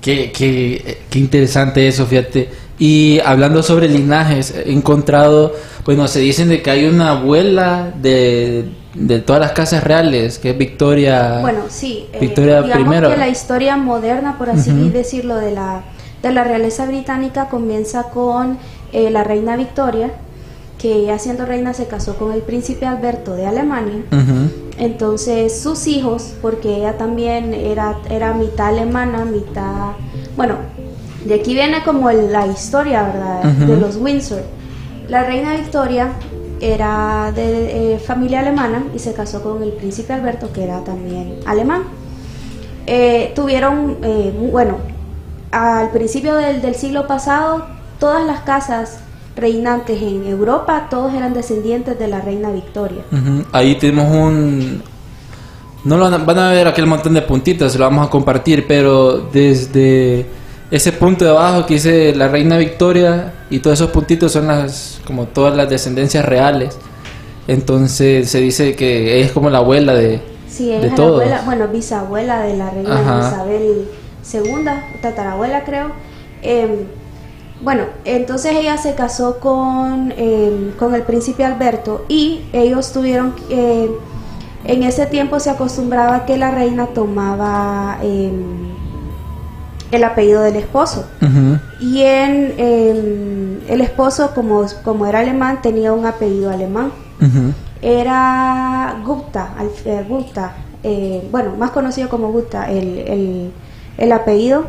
Qué, 0.00 0.32
qué, 0.32 0.98
qué 1.10 1.18
interesante 1.18 1.86
eso, 1.86 2.06
fíjate. 2.06 2.48
Y 2.80 3.20
hablando 3.20 3.62
sobre 3.62 3.88
linajes, 3.88 4.54
he 4.56 4.72
encontrado, 4.72 5.52
bueno, 5.84 6.08
se 6.08 6.20
dicen 6.20 6.48
de 6.48 6.62
que 6.62 6.70
hay 6.70 6.86
una 6.86 7.10
abuela 7.10 7.92
de, 8.00 8.70
de 8.94 9.18
todas 9.18 9.38
las 9.38 9.52
casas 9.52 9.84
reales, 9.84 10.38
que 10.38 10.50
es 10.50 10.58
Victoria. 10.58 11.40
Bueno, 11.42 11.64
sí. 11.68 12.06
eh, 12.10 12.18
Victoria 12.18 12.62
digamos 12.62 13.10
que 13.10 13.16
la 13.18 13.28
historia 13.28 13.76
moderna, 13.76 14.38
por 14.38 14.48
así 14.48 14.72
decirlo, 14.88 15.36
de 15.36 15.50
la, 15.50 15.82
de 16.22 16.32
la 16.32 16.42
realeza 16.42 16.86
británica 16.86 17.50
comienza 17.50 18.04
con 18.04 18.56
eh, 18.92 19.10
la 19.10 19.24
reina 19.24 19.56
Victoria, 19.56 20.12
que 20.78 20.94
ella 20.94 21.18
siendo 21.18 21.44
reina 21.44 21.74
se 21.74 21.86
casó 21.86 22.16
con 22.16 22.32
el 22.32 22.40
príncipe 22.40 22.86
Alberto 22.86 23.34
de 23.34 23.46
Alemania. 23.46 24.04
Entonces 24.78 25.60
sus 25.60 25.86
hijos, 25.86 26.32
porque 26.40 26.78
ella 26.78 26.96
también 26.96 27.52
era, 27.52 27.98
era 28.08 28.32
mitad 28.32 28.68
alemana, 28.68 29.26
mitad... 29.26 29.92
Bueno, 30.34 30.54
de 31.24 31.34
aquí 31.34 31.54
viene 31.54 31.82
como 31.82 32.10
la 32.10 32.46
historia, 32.46 33.02
¿verdad? 33.02 33.42
De 33.44 33.76
los 33.76 33.96
Windsor. 33.96 34.42
La 35.08 35.24
reina 35.24 35.56
Victoria 35.56 36.12
era 36.60 37.32
de 37.34 37.94
eh, 37.94 37.98
familia 37.98 38.40
alemana 38.40 38.84
y 38.94 38.98
se 38.98 39.12
casó 39.12 39.42
con 39.42 39.62
el 39.62 39.72
príncipe 39.72 40.12
Alberto, 40.12 40.52
que 40.52 40.64
era 40.64 40.84
también 40.84 41.40
alemán. 41.46 41.82
Eh, 42.86 43.32
tuvieron, 43.34 43.98
eh, 44.02 44.32
bueno, 44.52 44.78
al 45.50 45.90
principio 45.90 46.34
del, 46.36 46.62
del 46.62 46.74
siglo 46.74 47.06
pasado, 47.06 47.66
todas 47.98 48.24
las 48.26 48.40
casas 48.40 49.00
reinantes 49.36 50.00
en 50.02 50.26
Europa, 50.26 50.88
todos 50.90 51.14
eran 51.14 51.34
descendientes 51.34 51.98
de 51.98 52.08
la 52.08 52.20
reina 52.20 52.50
Victoria. 52.50 53.02
Ahí 53.52 53.76
tenemos 53.76 54.14
un... 54.14 54.82
No 55.82 55.96
lo 55.96 56.10
van 56.10 56.38
a, 56.38 56.50
ver 56.50 56.68
aquel 56.68 56.86
montón 56.86 57.14
de 57.14 57.22
puntitos, 57.22 57.72
se 57.72 57.78
lo 57.78 57.84
vamos 57.84 58.06
a 58.06 58.10
compartir, 58.10 58.66
pero 58.68 59.16
desde 59.32 60.26
ese 60.70 60.92
punto 60.92 61.24
de 61.24 61.30
abajo 61.30 61.66
que 61.66 61.74
dice 61.74 62.14
la 62.14 62.28
reina 62.28 62.56
Victoria 62.56 63.32
y 63.50 63.58
todos 63.58 63.80
esos 63.80 63.90
puntitos 63.90 64.32
son 64.32 64.46
las 64.46 65.00
como 65.04 65.26
todas 65.26 65.56
las 65.56 65.68
descendencias 65.68 66.24
reales. 66.24 66.78
Entonces 67.48 68.30
se 68.30 68.40
dice 68.40 68.76
que 68.76 69.16
ella 69.16 69.26
es 69.26 69.32
como 69.32 69.50
la 69.50 69.58
abuela 69.58 69.94
de, 69.94 70.20
Sí, 70.48 70.70
ella 70.70 70.80
de 70.80 70.86
es 70.88 70.98
la 70.98 71.06
abuela, 71.06 71.42
bueno, 71.44 71.68
bisabuela 71.68 72.42
de 72.42 72.56
la 72.56 72.70
reina 72.70 73.00
Ajá. 73.00 73.28
Isabel 73.28 73.88
II, 74.32 75.00
tatarabuela 75.00 75.64
creo. 75.64 75.92
Eh, 76.42 76.86
bueno, 77.62 77.84
entonces 78.04 78.52
ella 78.54 78.78
se 78.78 78.94
casó 78.94 79.38
con, 79.38 80.14
eh, 80.16 80.72
con 80.78 80.94
el 80.94 81.02
príncipe 81.02 81.44
Alberto 81.44 82.04
y 82.08 82.42
ellos 82.52 82.92
tuvieron, 82.92 83.34
eh, 83.50 83.90
en 84.64 84.82
ese 84.82 85.06
tiempo 85.06 85.40
se 85.40 85.50
acostumbraba 85.50 86.24
que 86.24 86.38
la 86.38 86.50
reina 86.50 86.86
tomaba 86.86 87.98
el 89.90 90.04
apellido 90.04 90.42
del 90.42 90.56
esposo. 90.56 91.06
Y 91.80 92.02
en 92.02 92.54
el 93.68 93.80
esposo, 93.80 94.32
como, 94.34 94.64
como 94.84 95.06
era 95.06 95.20
alemán, 95.20 95.60
tenía 95.62 95.92
un 95.92 96.06
apellido 96.06 96.50
alemán 96.50 96.92
era 97.82 98.96
Gupta, 99.04 99.54
eh, 99.84 100.04
Gupta 100.08 100.52
eh, 100.82 101.26
bueno, 101.30 101.54
más 101.58 101.70
conocido 101.72 102.08
como 102.08 102.30
Gupta, 102.32 102.70
el, 102.70 102.98
el- 103.00 103.50
el 103.98 104.12
apellido. 104.12 104.64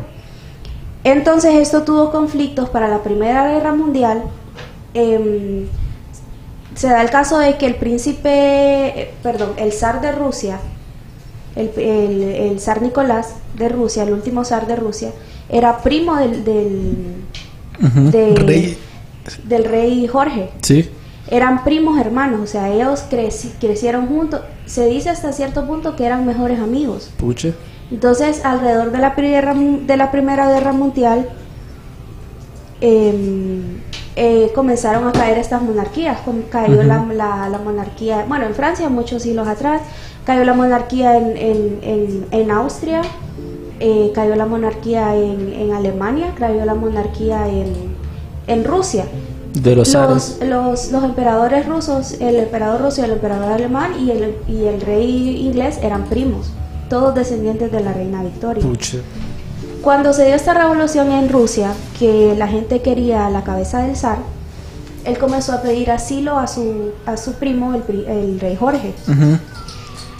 Entonces 1.04 1.54
esto 1.56 1.82
tuvo 1.82 2.10
conflictos 2.12 2.68
para 2.68 2.88
la 2.88 2.98
Primera 3.02 3.48
Guerra 3.48 3.72
Mundial. 3.74 4.22
Em, 4.94 5.66
se 6.74 6.88
da 6.88 7.00
el 7.02 7.10
caso 7.10 7.38
de 7.38 7.56
que 7.56 7.66
el 7.66 7.74
príncipe, 7.76 8.28
eh, 8.30 9.14
perdón, 9.22 9.52
el 9.56 9.72
zar 9.72 10.00
de 10.00 10.12
Rusia, 10.12 10.58
el, 11.56 11.70
el, 11.76 12.22
el 12.22 12.60
zar 12.60 12.82
Nicolás 12.82 13.34
de 13.56 13.68
Rusia, 13.68 14.02
el 14.04 14.12
último 14.12 14.44
zar 14.44 14.66
de 14.66 14.76
Rusia, 14.76 15.10
era 15.48 15.78
primo 15.78 16.16
del, 16.16 16.44
del, 16.44 16.92
de- 18.10 18.34
Rey- 18.36 18.78
del 19.44 19.64
rey 19.64 20.06
Jorge 20.06 20.50
Sí. 20.62 20.88
eran 21.30 21.62
primos 21.64 21.98
hermanos, 22.00 22.40
o 22.40 22.46
sea, 22.46 22.68
ellos 22.70 23.04
creci- 23.10 23.52
crecieron 23.60 24.06
juntos. 24.08 24.40
Se 24.66 24.86
dice 24.86 25.10
hasta 25.10 25.32
cierto 25.32 25.66
punto 25.66 25.94
que 25.96 26.04
eran 26.06 26.26
mejores 26.26 26.58
amigos. 26.60 27.10
Pucha. 27.18 27.50
Entonces, 27.90 28.44
alrededor 28.44 28.90
de 28.92 28.98
la 28.98 29.14
de 29.14 29.96
la 29.96 30.10
primera 30.10 30.48
Guerra 30.50 30.72
Mundial, 30.72 31.28
em, 32.80 33.80
eh, 34.16 34.50
comenzaron 34.54 35.06
a 35.08 35.12
caer 35.12 35.38
estas 35.38 35.62
monarquías. 35.62 36.18
Cayó 36.50 36.82
la, 36.82 37.04
la- 37.14 37.48
la 37.48 37.58
monarquía, 37.58 38.24
bueno, 38.28 38.46
en 38.46 38.54
Francia, 38.54 38.88
muchos 38.88 39.22
siglos 39.22 39.48
atrás, 39.48 39.80
cayó 40.24 40.44
la 40.44 40.54
monarquía 40.54 41.16
en, 41.16 41.36
en- 41.36 41.78
en- 41.82 42.26
en 42.30 42.50
Austria, 42.50 43.02
eh, 43.80 44.12
cayó 44.14 44.36
la 44.36 44.46
monarquía 44.46 45.16
en, 45.16 45.52
en 45.52 45.72
Alemania, 45.72 46.34
cayó 46.38 46.64
la 46.64 46.74
monarquía 46.74 47.48
en, 47.48 47.72
en 48.46 48.64
Rusia. 48.64 49.04
De 49.54 49.76
los 49.76 49.88
Los, 49.92 50.38
los, 50.48 50.92
los 50.92 51.04
emperadores 51.04 51.66
rusos, 51.66 52.12
el 52.20 52.36
emperador 52.36 52.80
ruso 52.82 53.02
y 53.02 53.04
el 53.04 53.10
emperador 53.12 53.52
alemán 53.52 53.92
y 54.00 54.10
el, 54.10 54.36
y 54.48 54.64
el 54.64 54.80
rey 54.80 55.44
inglés 55.46 55.78
eran 55.82 56.04
primos, 56.04 56.50
todos 56.88 57.14
descendientes 57.14 57.70
de 57.70 57.80
la 57.80 57.92
reina 57.92 58.22
Victoria. 58.22 58.62
Pucha. 58.62 58.98
Cuando 59.82 60.12
se 60.12 60.26
dio 60.26 60.36
esta 60.36 60.54
revolución 60.54 61.10
en 61.10 61.28
Rusia, 61.28 61.72
que 61.98 62.36
la 62.38 62.46
gente 62.46 62.82
quería 62.82 63.28
la 63.30 63.42
cabeza 63.42 63.82
del 63.82 63.96
zar, 63.96 64.18
él 65.04 65.18
comenzó 65.18 65.52
a 65.54 65.62
pedir 65.62 65.90
asilo 65.90 66.38
a 66.38 66.46
su, 66.46 66.92
a 67.04 67.16
su 67.16 67.34
primo, 67.34 67.74
el, 67.74 68.38
rey 68.40 68.54
Jorge. 68.54 68.94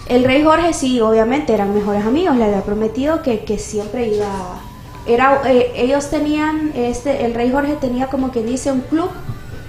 El 0.09 0.25
rey 0.25 0.43
Jorge 0.43 0.73
sí, 0.73 1.01
obviamente 1.01 1.55
eran 1.55 1.73
mejores 1.73 2.05
amigos, 2.05 2.37
le 2.37 2.45
había 2.45 2.63
prometido 2.63 3.23
que, 3.23 3.45
que 3.45 3.59
siempre 3.59 4.09
iba... 4.09 4.27
Era, 5.07 5.43
eh, 5.47 5.73
ellos 5.77 6.11
tenían, 6.11 6.73
este, 6.75 7.25
el 7.25 7.35
rey 7.35 7.53
Jorge 7.53 7.77
tenía 7.81 8.09
como 8.09 8.33
que 8.33 8.43
dice 8.43 8.73
un 8.73 8.81
club 8.81 9.11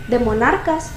de 0.08 0.18
monarcas 0.18 0.90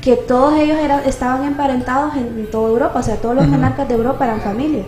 que 0.00 0.16
todos 0.16 0.54
ellos 0.58 0.78
eran, 0.78 1.00
estaban 1.06 1.44
emparentados 1.44 2.14
en, 2.16 2.38
en 2.38 2.50
toda 2.50 2.68
Europa, 2.68 2.98
o 2.98 3.02
sea, 3.02 3.16
todos 3.16 3.36
los 3.36 3.46
monarcas 3.46 3.86
de 3.88 3.94
Europa 3.94 4.24
eran 4.24 4.40
familia. 4.40 4.84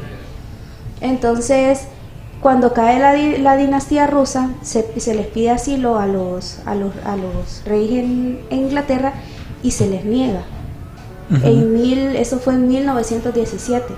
Entonces, 1.01 1.87
cuando 2.43 2.73
cae 2.75 2.99
la, 2.99 3.13
di- 3.15 3.39
la 3.39 3.57
dinastía 3.57 4.07
rusa, 4.09 4.51
se, 4.63 5.01
se 5.01 5.15
les 5.15 5.27
pide 5.29 5.51
asilo 5.51 5.99
a 5.99 6.07
los, 6.07 6.59
a 6.67 6.75
los, 6.75 6.93
a 7.07 7.17
los 7.17 7.63
reyes 7.65 8.05
en, 8.05 8.41
en 8.51 8.59
Inglaterra 8.61 9.13
y 9.63 9.71
se 9.71 9.89
les 9.89 10.05
niega. 10.05 10.43
En 11.45 11.73
mil, 11.73 12.15
eso 12.17 12.39
fue 12.41 12.53
en 12.55 12.69
1917. 12.69 13.95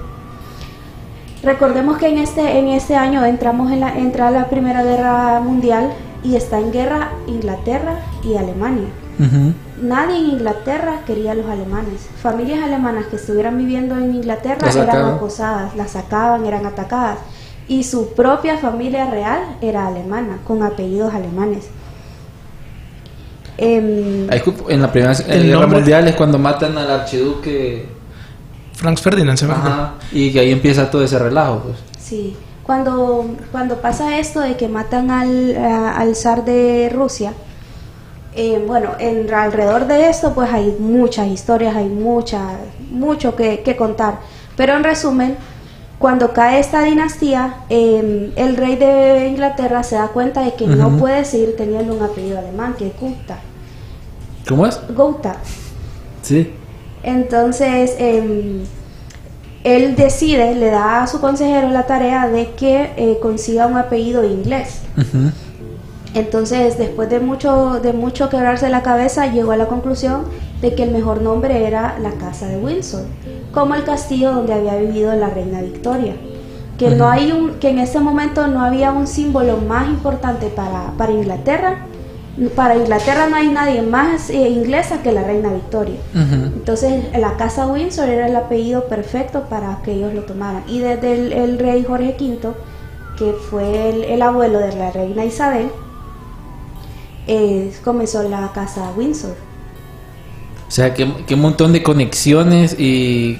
Recordemos 1.43 1.99
que 1.99 2.09
en 2.09 2.19
este, 2.19 2.59
en 2.59 2.69
este 2.69 2.97
año 2.97 3.25
entramos 3.25 3.71
en 3.73 3.81
la, 3.81 3.99
entra 3.99 4.31
la 4.31 4.49
Primera 4.49 4.83
Guerra 4.83 5.41
Mundial 5.41 5.91
y 6.23 6.37
está 6.37 6.59
en 6.59 6.71
guerra 6.73 7.11
Inglaterra 7.27 7.99
y 8.23 8.37
Alemania. 8.37 8.89
Nadie 9.81 10.17
en 10.19 10.31
Inglaterra 10.31 11.01
quería 11.07 11.33
a 11.33 11.35
los 11.35 11.47
alemanes. 11.47 12.09
Familias 12.23 12.63
alemanas 12.63 13.07
que 13.07 13.17
estuvieran 13.17 13.59
viviendo 13.59 13.97
en 13.97 14.15
Inglaterra 14.15 14.59
Las 14.67 14.77
eran 14.77 14.87
sacaban. 14.89 15.15
acosadas, 15.17 15.77
las 15.77 15.91
sacaban, 15.91 16.47
eran 16.47 16.67
atacadas. 16.67 17.19
Y 17.69 17.85
su 17.85 18.13
propia 18.15 18.59
familia 18.59 19.07
real 19.11 19.57
era 19.63 19.87
alemana, 19.87 20.39
con 20.47 20.63
apellidos 20.63 21.15
alemanes. 21.15 21.69
Em, 23.57 24.27
En 24.69 24.83
la 24.83 24.91
primera 24.91 25.13
en 25.29 25.43
guerra 25.47 25.67
mundial 25.67 26.09
es 26.09 26.17
cuando 26.17 26.39
matan 26.39 26.77
al 26.77 26.91
archiduque. 26.91 27.87
Franz 28.75 29.01
Ferdinand 29.01 29.39
se. 29.39 29.47
Ajá, 29.47 29.95
y 30.11 30.33
que 30.33 30.41
ahí 30.41 30.51
empieza 30.51 30.91
todo 30.91 31.05
ese 31.05 31.19
relajo, 31.19 31.61
pues. 31.61 31.77
Sí, 31.99 32.37
cuando, 32.65 33.25
cuando 33.53 33.77
pasa 33.81 34.19
esto 34.19 34.41
de 34.41 34.57
que 34.57 34.69
matan 34.69 35.11
al, 35.11 35.57
a- 35.57 35.97
al 35.97 36.17
zar 36.17 36.45
de 36.45 36.91
Rusia, 36.93 37.33
eh, 38.35 38.63
bueno, 38.67 38.91
en, 38.99 39.33
alrededor 39.33 39.87
de 39.87 40.09
esto 40.11 40.35
pues 40.35 40.53
hay 40.53 40.75
muchas 40.81 41.29
historias, 41.29 41.77
hay 41.77 41.89
mucha, 41.89 42.41
mucho 42.91 43.37
que, 43.37 43.61
que 43.63 43.77
contar. 43.77 44.19
Pero 44.57 44.75
en 44.77 44.83
resumen, 44.83 45.37
cuando 46.05 46.35
cae 46.35 46.61
esta 46.61 46.83
dinastía, 46.83 47.55
eh, 47.71 48.31
el 48.37 48.59
rey 48.59 48.77
de 48.77 49.27
Inglaterra 49.27 49.83
se 49.83 49.95
da 49.95 50.09
cuenta 50.09 50.43
de 50.43 50.53
que 50.53 50.67
no 50.67 50.99
puede 50.99 51.25
seguir 51.25 51.57
teniendo 51.57 51.95
un 51.95 52.03
apellido 52.03 52.39
alemán, 52.39 52.75
que 52.77 52.89
es 52.89 52.93
Gupta. 53.01 53.39
¿Cómo 54.47 54.67
es? 54.67 54.79
Gupta. 54.95 55.37
Sí. 56.21 56.53
Entonces, 57.03 57.95
em, 57.97 58.65
él 59.65 59.97
decide, 59.97 60.55
le 60.55 60.67
da 60.67 61.05
a 61.05 61.07
su 61.07 61.23
consejero 61.23 61.71
la 61.71 61.87
tarea 61.87 62.29
de 62.29 62.51
que 62.51 62.93
eh, 62.99 63.19
consiga 63.23 63.67
un 63.67 63.79
apellido 63.79 64.27
inglés. 64.27 64.83
Entonces, 66.13 66.77
después 66.77 67.09
de 67.09 67.19
mucho, 67.21 67.81
de 67.81 67.95
mucho 67.95 68.29
quebrarse 68.29 68.69
la 68.69 68.83
cabeza, 68.83 69.33
llegó 69.33 69.53
a 69.53 69.57
la 69.57 69.69
conclusión 69.69 70.27
de 70.61 70.75
que 70.75 70.83
el 70.83 70.91
mejor 70.91 71.23
nombre 71.23 71.67
era 71.67 71.99
la 71.99 72.11
casa 72.11 72.47
de 72.47 72.59
Windsor, 72.59 73.05
como 73.55 73.75
el 73.75 73.85
castillo 73.85 74.33
donde 74.33 74.53
había 74.53 74.77
vivido 74.77 75.15
la 75.15 75.31
reina 75.31 75.63
Victoria. 75.63 76.15
Que, 76.79 76.91
no 76.91 77.09
hay 77.09 77.31
un, 77.31 77.55
que 77.61 77.71
en 77.71 77.79
ese 77.79 78.01
momento 78.01 78.49
no 78.49 78.65
había 78.65 78.91
un 78.91 79.07
símbolo 79.07 79.59
más 79.59 79.89
importante 79.89 80.49
para, 80.49 80.93
para 80.99 81.13
Inglaterra. 81.13 81.87
Para 82.57 82.75
Inglaterra 82.75 83.29
no 83.29 83.37
hay 83.37 83.49
nadie 83.49 83.83
más 83.83 84.29
eh, 84.29 84.49
inglesa 84.49 85.01
que 85.01 85.13
la 85.13 85.23
reina 85.23 85.53
Victoria. 85.53 86.01
Entonces, 86.13 87.05
la 87.17 87.37
casa 87.37 87.69
Windsor 87.69 88.09
era 88.09 88.27
el 88.27 88.35
apellido 88.35 88.89
perfecto 88.89 89.45
para 89.49 89.79
que 89.85 89.93
ellos 89.93 90.13
lo 90.15 90.23
tomaran. 90.23 90.65
Y 90.67 90.81
desde 90.81 91.13
el, 91.13 91.33
el 91.33 91.59
rey 91.61 91.85
Jorge 91.85 92.17
V, 92.19 92.55
que 93.17 93.33
fue 93.49 93.91
el, 93.91 94.03
el 94.05 94.21
abuelo 94.21 94.59
de 94.59 94.75
la 94.75 94.91
reina 94.91 95.25
Isabel, 95.25 95.71
eh, 97.29 97.73
comenzó 97.85 98.23
la 98.25 98.51
casa 98.53 98.91
Windsor. 98.97 99.37
O 100.75 100.77
sea, 100.77 100.93
que, 100.93 101.07
que 101.25 101.35
un 101.35 101.41
montón 101.41 101.73
de 101.73 101.85
conexiones 101.85 102.75
y 102.81 103.39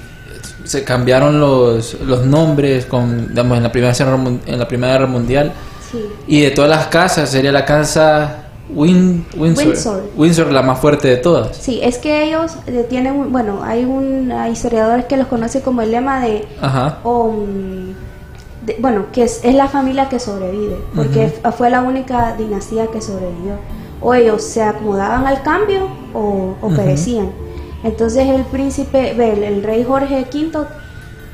se 0.63 0.85
cambiaron 0.85 1.37
los, 1.41 1.95
los 1.99 2.25
nombres 2.25 2.85
con, 2.85 3.27
digamos, 3.27 3.57
en 3.57 3.63
la 3.63 3.73
primera 3.73 3.93
guerra, 3.93 4.17
en 4.45 4.57
la 4.57 4.65
primera 4.69 4.93
guerra 4.93 5.07
mundial. 5.07 5.51
Sí. 5.91 6.05
Y 6.27 6.39
de 6.39 6.51
todas 6.51 6.69
las 6.69 6.87
casas, 6.87 7.29
sería 7.29 7.51
la 7.51 7.65
casa 7.65 8.45
Win- 8.73 9.25
Windsor, 9.35 9.65
Windsor. 9.67 10.03
Windsor, 10.15 10.51
la 10.53 10.61
más 10.61 10.79
fuerte 10.79 11.09
de 11.09 11.17
todas. 11.17 11.57
Sí, 11.57 11.81
es 11.83 11.97
que 11.97 12.23
ellos 12.23 12.53
eh, 12.67 12.85
tienen, 12.89 13.29
bueno, 13.33 13.59
hay 13.65 13.83
un 13.83 14.31
hay 14.31 14.53
historiadores 14.53 15.03
que 15.03 15.17
los 15.17 15.27
conocen 15.27 15.61
como 15.61 15.81
el 15.81 15.91
lema 15.91 16.21
de, 16.21 16.47
Ajá. 16.61 16.99
o, 17.03 17.35
de- 18.65 18.77
bueno, 18.79 19.07
que 19.11 19.23
es, 19.23 19.41
es 19.43 19.55
la 19.55 19.67
familia 19.67 20.07
que 20.07 20.19
sobrevive, 20.19 20.77
porque 20.95 21.33
fue 21.57 21.69
la 21.69 21.81
única 21.81 22.33
dinastía 22.37 22.87
que 22.87 23.01
sobrevivió. 23.01 23.55
O 24.05 24.13
ellos 24.13 24.43
se 24.43 24.61
acomodaban 24.61 25.25
al 25.25 25.41
cambio 25.41 25.87
o, 26.13 26.53
perecían. 26.75 27.29
Entonces 27.83 28.27
el 28.27 28.43
príncipe, 28.45 29.11
el, 29.11 29.43
el 29.43 29.63
rey 29.63 29.83
Jorge 29.83 30.27
V 30.31 30.51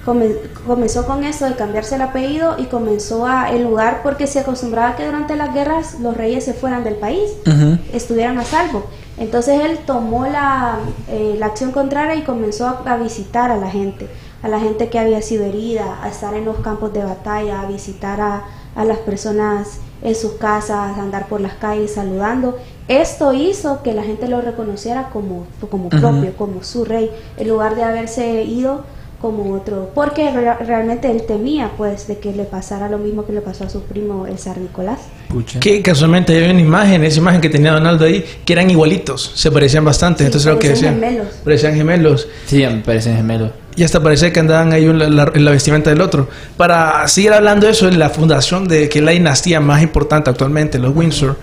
come- 0.05 0.35
comenzó 0.65 1.05
con 1.05 1.23
eso 1.23 1.45
de 1.45 1.55
cambiarse 1.55 1.95
el 1.95 2.01
apellido 2.01 2.55
y 2.57 2.65
comenzó 2.65 3.25
a 3.25 3.51
el 3.51 3.63
lugar 3.63 3.99
porque 4.03 4.25
se 4.25 4.39
acostumbraba 4.39 4.95
que 4.95 5.05
durante 5.05 5.35
las 5.35 5.53
guerras 5.53 5.99
los 5.99 6.15
reyes 6.15 6.45
se 6.45 6.53
fueran 6.53 6.83
del 6.83 6.95
país 6.95 7.29
Ujú. 7.45 7.77
estuvieran 7.93 8.37
a 8.39 8.43
salvo. 8.45 8.83
Entonces 9.17 9.59
él 9.65 9.79
tomó 9.85 10.25
la, 10.25 10.77
eh, 11.09 11.35
la 11.37 11.47
acción 11.47 11.71
contraria 11.71 12.15
y 12.15 12.23
comenzó 12.23 12.67
a, 12.67 12.81
a 12.85 12.97
visitar 12.97 13.51
a 13.51 13.57
la 13.57 13.69
gente, 13.69 14.07
a 14.43 14.47
la 14.47 14.59
gente 14.59 14.89
que 14.89 14.97
había 14.97 15.21
sido 15.21 15.43
herida, 15.45 15.99
a 16.01 16.07
estar 16.09 16.33
en 16.33 16.45
los 16.45 16.57
campos 16.59 16.91
de 16.93 17.03
batalla, 17.03 17.61
a 17.61 17.65
visitar 17.65 18.19
a, 18.21 18.45
a 18.75 18.85
las 18.85 18.97
personas 18.99 19.79
en 20.03 20.15
sus 20.15 20.33
casas, 20.33 20.97
a 20.97 21.01
andar 21.01 21.27
por 21.27 21.41
las 21.41 21.53
calles 21.53 21.93
saludando. 21.93 22.57
Esto 22.87 23.33
hizo 23.33 23.83
que 23.83 23.93
la 23.93 24.03
gente 24.03 24.27
lo 24.27 24.41
reconociera 24.41 25.09
como, 25.13 25.45
como 25.69 25.89
propio, 25.89 26.33
como 26.37 26.63
su 26.63 26.83
rey, 26.85 27.09
en 27.37 27.47
lugar 27.47 27.75
de 27.75 27.83
haberse 27.83 28.43
ido 28.43 28.83
como 29.21 29.53
otro, 29.53 29.91
porque 29.93 30.31
re- 30.31 30.55
realmente 30.65 31.11
él 31.11 31.21
temía 31.27 31.69
pues 31.77 32.07
de 32.07 32.17
que 32.17 32.33
le 32.33 32.43
pasara 32.43 32.89
lo 32.89 32.97
mismo 32.97 33.23
que 33.23 33.31
le 33.33 33.41
pasó 33.41 33.65
a 33.65 33.69
su 33.69 33.83
primo 33.83 34.25
el 34.25 34.39
zar 34.39 34.57
Nicolás. 34.57 34.97
Pucha. 35.29 35.59
Que 35.59 35.83
casualmente 35.83 36.33
hay 36.43 36.49
una 36.49 36.59
imagen, 36.59 37.03
esa 37.03 37.19
imagen 37.19 37.39
que 37.39 37.49
tenía 37.49 37.71
Donaldo 37.73 38.05
ahí, 38.05 38.25
que 38.43 38.53
eran 38.53 38.71
igualitos, 38.71 39.31
se 39.35 39.51
parecían 39.51 39.85
bastante. 39.85 40.23
Sí, 40.23 40.25
Entonces 40.25 40.51
lo 40.51 40.57
que 40.57 40.69
parecían 40.69 40.95
decían. 40.99 41.11
gemelos. 41.13 41.35
Parecían 41.43 41.75
gemelos. 41.75 42.27
Sí, 42.47 42.57
me 42.65 42.77
parecen 42.77 43.15
gemelos. 43.15 43.51
Y 43.75 43.83
hasta 43.83 44.01
parecía 44.03 44.33
que 44.33 44.39
andaban 44.39 44.73
ahí 44.73 44.83
en 44.85 44.99
la, 44.99 45.09
la- 45.09 45.31
en 45.33 45.45
la 45.45 45.51
vestimenta 45.51 45.89
del 45.89 46.01
otro. 46.01 46.27
Para 46.57 47.07
seguir 47.07 47.31
hablando 47.33 47.65
de 47.67 47.71
eso, 47.71 47.87
en 47.87 47.97
la 47.99 48.09
fundación 48.09 48.67
de 48.67 48.89
que 48.89 49.01
la 49.01 49.11
dinastía 49.11 49.59
más 49.61 49.81
importante 49.81 50.29
actualmente, 50.29 50.77
los 50.79 50.95
Windsor, 50.95 51.37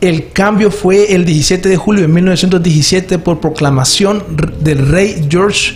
el 0.00 0.30
cambio 0.32 0.70
fue 0.70 1.14
el 1.14 1.24
17 1.24 1.68
de 1.68 1.76
julio 1.76 2.02
de 2.02 2.08
1917 2.08 3.18
por 3.18 3.40
proclamación 3.40 4.22
del 4.60 4.88
rey 4.88 5.26
George 5.30 5.74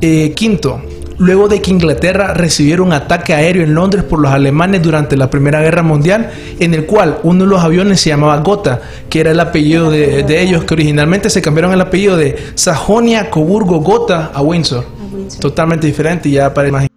eh, 0.00 0.34
V. 0.38 0.82
Luego 1.22 1.46
de 1.46 1.62
que 1.62 1.70
Inglaterra 1.70 2.34
recibiera 2.34 2.82
un 2.82 2.92
ataque 2.92 3.32
aéreo 3.32 3.62
en 3.62 3.74
Londres 3.74 4.02
por 4.02 4.18
los 4.18 4.32
alemanes 4.32 4.82
durante 4.82 5.16
la 5.16 5.30
Primera 5.30 5.60
Guerra 5.60 5.84
Mundial, 5.84 6.32
en 6.58 6.74
el 6.74 6.84
cual 6.84 7.18
uno 7.22 7.44
de 7.44 7.50
los 7.50 7.62
aviones 7.62 8.00
se 8.00 8.08
llamaba 8.10 8.38
Gotha, 8.38 8.80
que 9.08 9.20
era 9.20 9.30
el 9.30 9.38
apellido 9.38 9.88
de, 9.88 10.24
de 10.24 10.42
ellos, 10.42 10.64
que 10.64 10.74
originalmente 10.74 11.30
se 11.30 11.40
cambiaron 11.40 11.72
el 11.72 11.80
apellido 11.80 12.16
de 12.16 12.36
Sajonia, 12.56 13.30
Coburgo, 13.30 13.78
Gotha 13.78 14.32
a 14.34 14.42
Windsor. 14.42 14.84
a 14.84 15.14
Windsor. 15.14 15.40
Totalmente 15.40 15.86
diferente 15.86 16.28
y 16.28 16.32
ya 16.32 16.52
para 16.52 16.66
imaginar. 16.66 16.90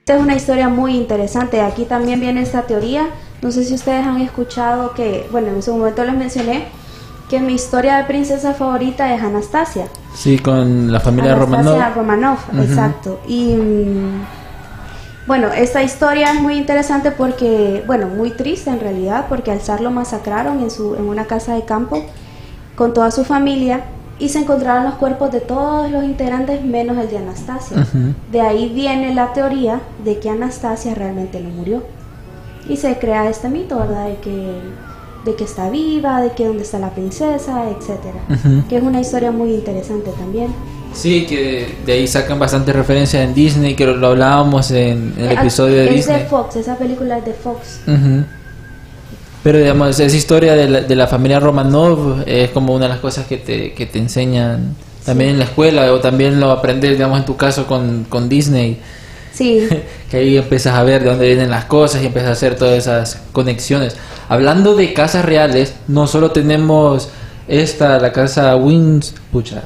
Esta 0.00 0.16
es 0.16 0.20
una 0.20 0.36
historia 0.36 0.68
muy 0.68 0.94
interesante. 0.94 1.62
Aquí 1.62 1.86
también 1.86 2.20
viene 2.20 2.42
esta 2.42 2.66
teoría. 2.66 3.08
No 3.40 3.50
sé 3.50 3.64
si 3.64 3.72
ustedes 3.72 4.06
han 4.06 4.20
escuchado 4.20 4.92
que, 4.92 5.26
bueno, 5.32 5.48
en 5.48 5.62
su 5.62 5.74
momento 5.74 6.04
les 6.04 6.14
mencioné 6.14 6.66
que 7.28 7.40
mi 7.40 7.54
historia 7.54 7.96
de 7.96 8.04
princesa 8.04 8.54
favorita 8.54 9.14
es 9.14 9.22
Anastasia. 9.22 9.86
Sí, 10.14 10.38
con 10.38 10.92
la 10.92 11.00
familia 11.00 11.32
Anastasia 11.32 11.90
Romanov. 11.90 12.38
Romanov, 12.46 12.62
exacto. 12.62 13.20
Y 13.26 13.54
mm, 13.54 14.22
bueno, 15.26 15.48
esta 15.48 15.82
historia 15.82 16.32
es 16.32 16.40
muy 16.40 16.56
interesante 16.56 17.10
porque, 17.10 17.82
bueno, 17.86 18.06
muy 18.06 18.30
triste 18.30 18.70
en 18.70 18.80
realidad, 18.80 19.26
porque 19.28 19.50
al 19.50 19.60
zar 19.60 19.80
lo 19.80 19.90
masacraron 19.90 20.60
en, 20.60 20.70
su, 20.70 20.94
en 20.94 21.04
una 21.04 21.24
casa 21.24 21.54
de 21.54 21.64
campo 21.64 22.04
con 22.76 22.94
toda 22.94 23.10
su 23.10 23.24
familia 23.24 23.84
y 24.18 24.28
se 24.28 24.38
encontraron 24.38 24.84
los 24.84 24.94
cuerpos 24.94 25.32
de 25.32 25.40
todos 25.40 25.90
los 25.90 26.04
integrantes 26.04 26.64
menos 26.64 26.96
el 26.96 27.10
de 27.10 27.18
Anastasia. 27.18 27.86
De 28.30 28.40
ahí 28.40 28.68
viene 28.68 29.14
la 29.14 29.32
teoría 29.32 29.80
de 30.04 30.18
que 30.20 30.30
Anastasia 30.30 30.94
realmente 30.94 31.40
no 31.40 31.50
murió. 31.50 31.82
Y 32.68 32.76
se 32.76 32.98
crea 32.98 33.28
este 33.28 33.48
mito, 33.48 33.78
¿verdad? 33.78 34.06
De 34.06 34.16
que, 34.16 34.60
de 35.26 35.34
que 35.34 35.44
está 35.44 35.68
viva, 35.68 36.22
de 36.22 36.30
que 36.32 36.46
dónde 36.46 36.62
está 36.62 36.78
la 36.78 36.90
princesa, 36.94 37.64
etcétera. 37.68 38.20
Que 38.68 38.76
es 38.76 38.82
una 38.82 39.00
historia 39.00 39.30
muy 39.32 39.50
interesante 39.52 40.10
también. 40.12 40.48
Sí, 40.94 41.26
que 41.26 41.76
de 41.84 41.92
ahí 41.92 42.06
sacan 42.06 42.38
bastante 42.38 42.72
referencias 42.72 43.22
en 43.22 43.34
Disney, 43.34 43.74
que 43.74 43.84
lo, 43.84 43.96
lo 43.96 44.06
hablábamos 44.08 44.70
en 44.70 45.12
el 45.18 45.28
Eh, 45.28 45.34
episodio 45.34 45.76
de 45.76 45.88
es 45.90 45.94
Disney. 45.96 46.20
de 46.20 46.24
Fox, 46.26 46.56
esa 46.56 46.76
película 46.78 47.18
es 47.18 47.24
de 47.26 47.32
Fox. 47.34 47.80
Pero 49.42 49.58
digamos, 49.58 50.00
esa 50.00 50.16
historia 50.16 50.54
de 50.54 50.68
la, 50.68 50.80
de 50.80 50.96
la 50.96 51.06
familia 51.06 51.38
Romanov 51.38 52.24
es 52.26 52.50
como 52.50 52.74
una 52.74 52.86
de 52.86 52.88
las 52.90 52.98
cosas 53.00 53.26
que 53.26 53.36
te, 53.36 53.72
que 53.74 53.86
te 53.86 53.98
enseñan 53.98 54.74
también 55.04 55.30
en 55.30 55.38
la 55.38 55.44
escuela 55.44 55.92
o 55.92 56.00
también 56.00 56.40
lo 56.40 56.50
aprendes, 56.50 56.90
digamos, 56.92 57.18
en 57.20 57.24
tu 57.26 57.36
caso 57.36 57.66
con, 57.66 58.04
con 58.08 58.28
Disney, 58.28 58.80
Sí, 59.36 59.68
que 60.10 60.16
ahí 60.16 60.36
empiezas 60.36 60.74
a 60.74 60.82
ver 60.82 61.02
de 61.02 61.10
dónde 61.10 61.26
vienen 61.26 61.50
las 61.50 61.66
cosas 61.66 62.02
y 62.02 62.06
empiezas 62.06 62.30
a 62.30 62.32
hacer 62.32 62.56
todas 62.56 62.78
esas 62.78 63.22
conexiones. 63.32 63.96
Hablando 64.28 64.74
de 64.74 64.94
casas 64.94 65.24
reales, 65.24 65.74
no 65.88 66.06
solo 66.06 66.30
tenemos 66.30 67.10
esta, 67.46 67.98
la 67.98 68.12
casa 68.12 68.56
Wins, 68.56 69.14
pucha, 69.30 69.62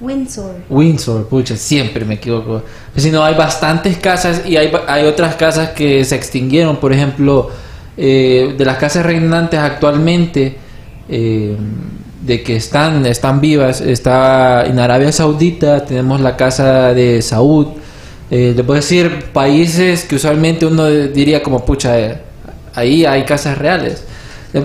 Windsor. 0.00 0.56
Windsor, 0.68 1.26
pucha, 1.28 1.56
siempre 1.56 2.04
me 2.04 2.14
equivoco. 2.14 2.62
Sino 2.96 3.24
hay 3.24 3.34
bastantes 3.34 3.96
casas 3.96 4.42
y 4.46 4.56
hay, 4.56 4.70
hay 4.86 5.06
otras 5.06 5.36
casas 5.36 5.70
que 5.70 6.04
se 6.04 6.16
extinguieron. 6.16 6.76
Por 6.76 6.92
ejemplo, 6.92 7.50
eh, 7.96 8.54
de 8.56 8.64
las 8.64 8.76
casas 8.76 9.06
reinantes 9.06 9.58
actualmente, 9.58 10.56
eh, 11.08 11.56
de 12.22 12.42
que 12.42 12.56
están, 12.56 13.06
están 13.06 13.40
vivas, 13.40 13.80
está 13.80 14.66
en 14.66 14.78
Arabia 14.78 15.12
Saudita, 15.12 15.84
tenemos 15.84 16.20
la 16.20 16.36
casa 16.36 16.92
de 16.92 17.22
Saud. 17.22 17.68
Eh, 18.30 18.54
le 18.56 18.64
puedo 18.64 18.80
decir 18.80 19.26
países 19.32 20.04
que 20.04 20.16
usualmente 20.16 20.66
uno 20.66 20.86
diría 20.86 21.42
como, 21.42 21.64
pucha, 21.64 21.98
eh, 21.98 22.18
ahí 22.74 23.04
hay 23.04 23.24
casas 23.24 23.58
reales. 23.58 24.04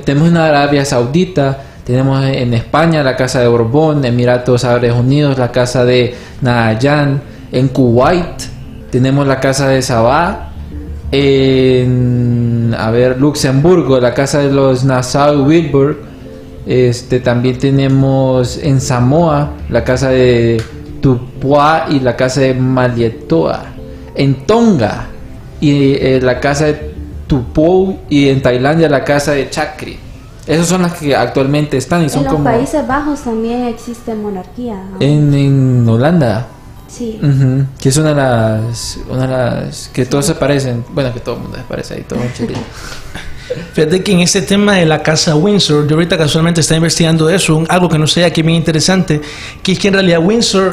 Tenemos 0.06 0.30
en 0.30 0.38
Arabia 0.38 0.86
Saudita, 0.86 1.64
tenemos 1.84 2.24
en 2.24 2.54
España 2.54 3.04
la 3.04 3.16
casa 3.16 3.42
de 3.42 3.48
Borbón, 3.48 4.06
Emiratos 4.06 4.64
Árabes 4.64 4.94
Unidos 4.94 5.38
la 5.38 5.52
casa 5.52 5.84
de 5.84 6.16
Nahyan, 6.42 7.22
en 7.52 7.68
Kuwait 7.68 8.52
tenemos 8.92 9.26
la 9.26 9.40
casa 9.40 9.70
de 9.70 9.82
Sabah, 9.82 10.52
en 11.14 12.76
a 12.78 12.92
ver 12.92 13.18
Luxemburgo 13.18 14.00
la 14.00 14.14
casa 14.14 14.40
de 14.40 14.52
los 14.52 14.84
Nassau 14.84 15.46
Wilburg, 15.46 15.98
Este, 16.68 17.20
también 17.20 17.58
tenemos 17.58 18.60
en 18.62 18.80
Samoa 18.80 19.54
la 19.70 19.84
casa 19.84 20.10
de 20.10 20.62
Tupua 21.02 21.88
y 21.90 22.00
la 22.00 22.16
casa 22.16 22.42
de 22.42 22.54
Malietoa. 22.54 23.66
En 24.16 24.46
Tonga 24.46 25.08
y 25.60 25.94
eh, 25.94 26.20
la 26.22 26.40
casa 26.40 26.66
de 26.66 26.92
Tupou 27.28 28.00
y 28.10 28.30
en 28.30 28.42
Tailandia 28.42 28.88
la 28.90 29.04
casa 29.04 29.32
de 29.32 29.50
Chakri. 29.50 29.98
Esas 30.48 30.68
son 30.68 30.82
las 30.82 30.94
que 30.94 31.16
actualmente 31.16 31.78
están 31.78 32.04
y 32.04 32.10
son 32.10 32.20
en 32.20 32.26
los 32.26 32.34
como 32.34 32.44
Países 32.46 32.86
Bajos 32.88 33.22
también 33.22 33.66
existe 33.68 34.14
monarquía. 34.16 34.76
¿no? 34.76 34.98
en, 35.00 35.34
en 35.34 35.88
Holanda. 35.90 36.48
Sí. 36.88 37.18
Ujú, 37.24 37.66
Que 37.80 37.88
es 37.88 37.96
una 37.98 38.10
de 38.10 38.16
las, 38.16 39.00
una 39.10 39.22
de 39.22 39.28
las 39.66 39.88
que 39.94 40.06
todos 40.06 40.26
se 40.26 40.36
parecen. 40.36 40.84
Bueno, 40.94 41.14
que 41.14 41.22
todo 41.22 41.36
el 41.36 41.42
mundo 41.44 41.58
se 41.58 41.64
parece 41.64 41.94
ahí, 41.94 42.02
todo. 42.08 42.20
Fíjate 43.74 44.02
que 44.04 44.12
en 44.14 44.22
este 44.22 44.42
tema 44.42 44.76
de 44.76 44.86
la 44.86 45.02
casa 45.04 45.36
Windsor, 45.36 45.88
yo 45.88 45.96
ahorita 45.96 46.18
casualmente 46.18 46.62
estaba 46.62 46.78
investigando 46.78 47.30
eso, 47.30 47.56
un- 47.58 47.66
algo 47.70 47.88
que 47.90 47.98
no 47.98 48.08
sé, 48.08 48.26
es 48.26 48.34
bien 48.34 48.50
interesante, 48.52 49.22
que 49.62 49.74
es 49.74 49.80
que 49.80 49.90
en 49.90 49.94
realidad 49.96 50.20
Windsor 50.22 50.72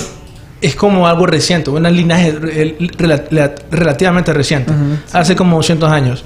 es 0.61 0.75
como 0.75 1.07
algo 1.07 1.27
reciente, 1.27 1.71
un 1.71 1.83
linaje 1.85 2.35
rela- 2.39 3.25
la- 3.31 3.55
relativamente 3.71 4.33
reciente, 4.33 4.73
hace 5.13 5.37
como 5.37 5.57
200 5.57 5.91
años. 5.91 6.25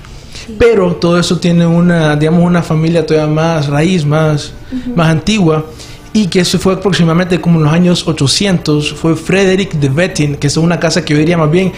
Pero 0.58 0.94
todo 0.96 1.18
eso 1.20 1.38
tiene 1.38 1.66
una, 1.66 2.16
digamos, 2.16 2.42
una 2.42 2.62
familia 2.62 3.06
todavía 3.06 3.32
más 3.32 3.68
raíz, 3.68 4.04
más, 4.04 4.52
más 4.96 5.08
antigua. 5.08 5.66
Y 6.14 6.26
que 6.26 6.40
eso 6.40 6.58
fue 6.58 6.74
aproximadamente 6.74 7.40
como 7.40 7.58
en 7.58 7.64
los 7.64 7.72
años 7.72 8.06
800, 8.06 8.92
fue 8.94 9.16
Frederick 9.16 9.72
de 9.74 9.88
Wettin, 9.88 10.36
que 10.36 10.46
es 10.48 10.56
una 10.56 10.78
casa 10.80 11.04
que 11.04 11.14
yo 11.14 11.18
diría 11.18 11.38
más 11.38 11.50
bien, 11.50 11.72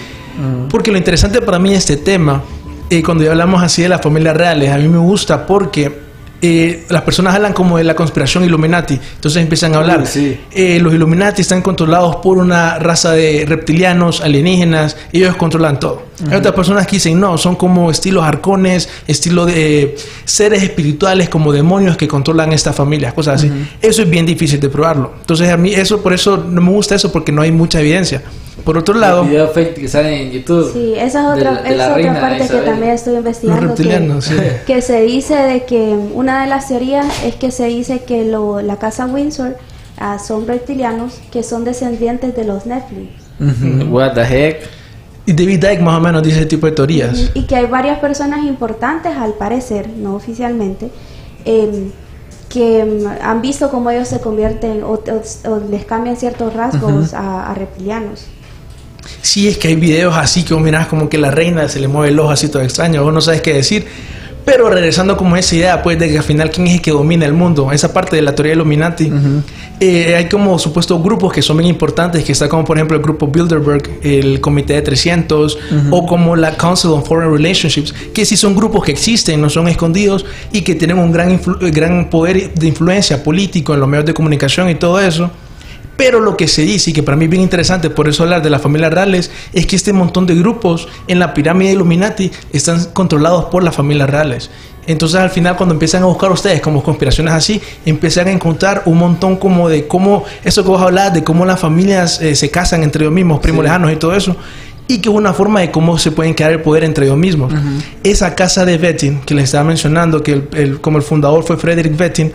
porque 0.69 0.91
lo 0.91 0.99
interesante 0.99 1.41
para 1.41 1.59
mí 1.61 1.71
de 1.71 1.77
este 1.77 1.97
tema, 1.97 2.43
eh, 2.91 3.03
cuando 3.03 3.23
ya 3.23 3.31
hablamos 3.31 3.63
así 3.63 3.83
de 3.83 3.89
las 3.89 4.01
familias 4.01 4.37
reales, 4.37 4.71
a 4.71 4.79
mí 4.79 4.89
me 4.89 4.99
gusta 4.99 5.47
porque 5.47 6.04
eh, 6.47 6.85
las 6.91 7.01
personas 7.03 7.35
hablan 7.35 7.55
como 7.55 7.79
de 7.79 7.85
la 7.85 7.97
conspiración 7.97 8.45
Illuminati, 8.45 9.01
entonces 9.15 9.41
empiezan 9.41 9.75
a 9.75 9.79
hablar. 9.79 10.07
Sí. 10.07 10.39
Eh, 10.51 10.79
los 10.79 10.93
Illuminati 10.93 11.41
están 11.41 11.63
controlados 11.63 12.17
por 12.17 12.37
una 12.37 12.79
raza 12.79 13.13
de 13.13 13.47
reptilianos, 13.49 14.21
alienígenas, 14.21 14.97
ellos 15.11 15.37
controlan 15.37 15.81
todo. 15.81 16.03
Hay 16.31 16.37
otras 16.37 16.55
personas 16.55 16.87
que 16.87 16.97
dicen, 16.97 17.19
no, 17.19 17.39
son 17.39 17.57
como 17.57 17.91
estilos 17.91 18.25
arcones, 18.25 18.91
estilo 19.07 19.47
de 19.47 19.97
seres 20.27 20.63
espirituales 20.63 21.29
como 21.31 21.51
demonios 21.51 21.97
que 21.97 22.07
controlan 22.07 22.53
estas 22.53 22.77
familias, 22.77 23.15
cosas 23.15 23.37
así. 23.37 23.51
Eso 23.81 24.03
es 24.03 24.11
bien 24.11 24.27
difícil 24.27 24.61
de 24.61 24.69
probarlo. 24.69 25.15
Entonces 25.21 25.51
a 25.51 25.57
mí 25.57 25.73
eso, 25.73 26.03
por 26.03 26.13
eso 26.13 26.37
no 26.37 26.61
me 26.61 26.71
gusta 26.71 26.95
eso, 26.95 27.11
porque 27.11 27.33
no 27.33 27.41
hay 27.43 27.53
mucha 27.53 27.81
evidencia. 27.81 28.23
Por 28.65 28.79
otro 28.79 28.95
lado, 28.95 29.23
El 29.23 29.29
video 29.29 29.49
fake 29.49 29.75
que 29.75 29.89
sale 29.89 30.23
en 30.23 30.31
YouTube. 30.33 30.73
Sí, 30.73 30.95
esa 30.97 31.05
es 31.05 31.13
de 31.27 31.33
otra, 31.41 31.51
la- 31.53 31.63
de 31.63 31.69
esa 31.69 31.77
la 31.77 31.85
otra 31.85 31.95
reina 31.97 32.21
parte 32.21 32.39
que 32.39 32.45
Isabel. 32.45 32.65
también 32.65 32.93
estoy 32.93 33.17
investigando. 33.17 33.61
Los 33.61 33.71
reptilianos, 33.71 34.29
que, 34.29 34.35
sí. 34.35 34.41
que 34.67 34.83
se 34.83 35.01
dice 35.03 35.35
de 35.37 35.65
que 35.65 35.97
una 36.15 36.43
de 36.43 36.49
las 36.49 36.69
teorías 36.69 37.07
es 37.25 37.35
que 37.37 37.51
se 37.51 37.67
dice 37.67 38.01
que 38.07 38.25
lo, 38.25 38.61
la 38.63 38.77
casa 38.79 39.07
Windsor 39.07 39.57
ah, 39.99 40.19
son 40.19 40.47
reptilianos 40.47 41.21
que 41.31 41.43
son 41.43 41.65
descendientes 41.65 42.35
de 42.35 42.45
los 42.45 42.65
Netflix. 42.67 43.11
Ujú, 43.39 43.95
What 43.95 44.15
the 44.15 44.23
heck. 44.23 44.61
y 45.27 45.33
David 45.33 45.65
Icke 45.65 45.81
más 45.83 45.99
o 45.99 46.01
menos 46.01 46.23
dice 46.23 46.39
ese 46.39 46.47
tipo 46.47 46.67
de 46.67 46.73
teorías. 46.73 47.31
Y 47.35 47.43
que 47.47 47.57
hay 47.57 47.67
varias 47.67 47.99
personas 47.99 48.45
importantes, 48.47 49.15
al 49.17 49.35
parecer, 49.35 49.89
no 49.89 50.15
oficialmente, 50.15 50.91
em, 51.45 51.91
que 52.49 52.81
em, 52.81 53.07
han 53.23 53.43
visto 53.43 53.71
cómo 53.71 53.91
ellos 53.91 54.07
se 54.09 54.21
convierten 54.21 54.83
o, 54.85 54.93
o- 54.93 55.51
o 55.51 55.61
les 55.71 55.85
cambian 55.85 56.17
ciertos 56.17 56.55
rasgos 56.55 57.13
a, 57.15 57.51
a 57.51 57.55
reptilianos. 57.55 58.27
Sí, 59.23 59.49
es 59.49 59.59
que 59.59 59.69
hay 59.69 59.77
videos 59.77 60.17
así 60.17 60.43
que 60.43 60.55
vos 60.55 60.63
mirás 60.63 60.87
como 60.87 61.09
que 61.09 61.19
la 61.19 61.31
reina 61.31 61.69
se 61.69 61.81
le 61.81 61.89
mueve 61.89 62.09
el 62.09 62.19
ojo 62.19 62.31
así 62.31 62.49
todo 62.49 62.63
extraño, 62.63 63.03
vos 63.03 63.13
no 63.13 63.21
sabes 63.21 63.41
qué 63.41 63.55
decir. 63.55 63.87
Pero 64.45 64.69
regresando 64.69 65.17
como 65.17 65.37
a 65.37 65.39
esa 65.39 65.57
idea, 65.57 65.83
pues, 65.83 65.99
de 65.99 66.11
que 66.11 66.19
al 66.19 66.25
final, 66.25 66.51
¿quién 66.51 66.67
es 66.67 66.75
el 66.75 66.83
que 66.83 66.91
domina 66.91 67.25
el 67.25 67.33
mundo? 67.33 67.73
Esa 67.73 67.95
parte 67.95 68.17
de 68.17 68.23
la 68.23 68.35
teoría 68.35 68.51
de 68.51 68.57
Illuminati. 68.57 69.11
eh, 69.81 70.15
hay 70.17 70.29
como 70.29 70.59
supuestos 70.59 71.03
grupos 71.03 71.33
que 71.33 71.41
son 71.41 71.57
bien 71.57 71.69
importantes, 71.71 72.23
que 72.25 72.33
está 72.33 72.49
como, 72.49 72.65
por 72.65 72.77
ejemplo, 72.77 72.97
el 72.97 73.03
grupo 73.03 73.27
Bilderberg, 73.27 74.01
el 74.03 74.41
Comité 74.41 74.75
de 74.75 74.83
300, 74.83 75.59
o 75.91 76.07
como 76.07 76.37
la 76.37 76.57
Council 76.57 76.91
on 76.91 77.05
Foreign 77.05 77.33
Relationships, 77.33 77.95
que 78.13 78.25
sí 78.25 78.37
son 78.37 78.55
grupos 78.55 78.85
que 78.85 78.93
existen, 78.93 79.41
no 79.41 79.49
son 79.49 79.67
escondidos, 79.69 80.27
y 80.53 80.61
que 80.61 80.75
tienen 80.75 80.99
un 80.99 81.11
gran, 81.11 81.41
gran 81.73 82.11
poder 82.11 82.53
de 82.55 82.67
influencia 82.67 83.23
político 83.23 83.73
en 83.73 83.81
los 83.81 83.89
medios 83.89 84.07
de 84.07 84.15
comunicación 84.15 84.69
y 84.69 84.75
todo 84.75 85.01
eso. 85.01 85.31
Pero 85.97 86.19
lo 86.21 86.37
que 86.37 86.49
se 86.49 86.63
dice, 86.63 86.91
y 86.91 86.93
que 86.93 87.03
para 87.05 87.17
mí 87.17 87.25
es 87.27 87.31
bien 87.31 87.43
interesante, 87.43 87.89
por 87.89 88.09
eso 88.09 88.25
hablar 88.25 88.43
de 88.43 88.51
las 88.51 88.61
familias 88.61 88.93
reales, 88.93 89.31
es 89.53 89.67
que 89.67 89.77
este 89.77 89.93
montón 89.93 90.27
de 90.27 90.35
grupos 90.35 90.89
en 91.07 91.19
la 91.21 91.33
pirámide 91.35 91.73
Illuminati 91.73 92.33
están 92.53 92.85
controlados 92.93 93.45
por 93.47 93.63
las 93.63 93.75
familias 93.77 94.11
reales. 94.11 94.51
Entonces 94.87 95.19
al 95.21 95.31
final 95.31 95.57
cuando 95.57 95.73
empiezan 95.75 96.03
a 96.03 96.07
buscar 96.07 96.31
ustedes 96.33 96.61
como 96.61 96.83
conspiraciones 96.83 97.33
así, 97.33 97.61
empiezan 97.87 98.27
a 98.29 98.33
encontrar 98.33 98.83
un 98.87 98.99
montón 98.99 99.37
como 99.37 99.69
de 99.69 99.87
cómo, 99.87 100.25
eso 100.45 100.63
que 100.63 100.69
vos 100.69 100.83
hablás, 100.83 101.15
de 101.15 101.23
cómo 101.25 101.47
las 101.47 101.61
familias 101.61 102.21
eh, 102.21 102.35
se 102.35 102.51
casan 102.51 102.83
entre 102.83 103.05
ellos 103.05 103.15
mismos, 103.15 103.41
primos 103.41 103.63
lejanos 103.65 103.93
y 103.93 103.97
todo 103.97 104.15
eso, 104.15 104.37
y 104.87 104.99
que 104.99 105.09
es 105.09 105.15
una 105.15 105.33
forma 105.33 105.61
de 105.61 105.71
cómo 105.71 105.97
se 105.97 106.11
pueden 106.11 106.35
quedar 106.35 106.53
el 106.53 106.61
poder 106.61 106.85
entre 106.85 107.07
ellos 107.07 107.17
mismos. 107.17 107.55
Esa 108.03 108.35
casa 108.35 108.67
de 108.67 108.77
Bettin, 108.77 109.21
que 109.21 109.35
les 109.35 109.45
estaba 109.45 109.65
mencionando, 109.65 110.23
que 110.23 110.33
el- 110.33 110.49
el- 110.55 110.81
como 110.83 110.99
el 110.99 111.03
fundador 111.03 111.45
fue 111.45 111.57
Frederick 111.57 111.97
Bettin, 111.97 112.33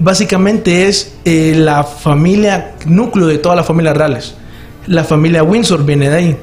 básicamente 0.00 0.88
es 0.88 1.14
eh, 1.24 1.54
la 1.56 1.84
familia, 1.84 2.72
núcleo 2.86 3.26
de 3.26 3.38
todas 3.38 3.56
las 3.56 3.66
familias 3.66 3.96
reales. 3.96 4.34
La 4.86 5.04
familia 5.04 5.42
Windsor 5.42 5.84
viene 5.84 6.08
de 6.08 6.16
ahí. 6.16 6.36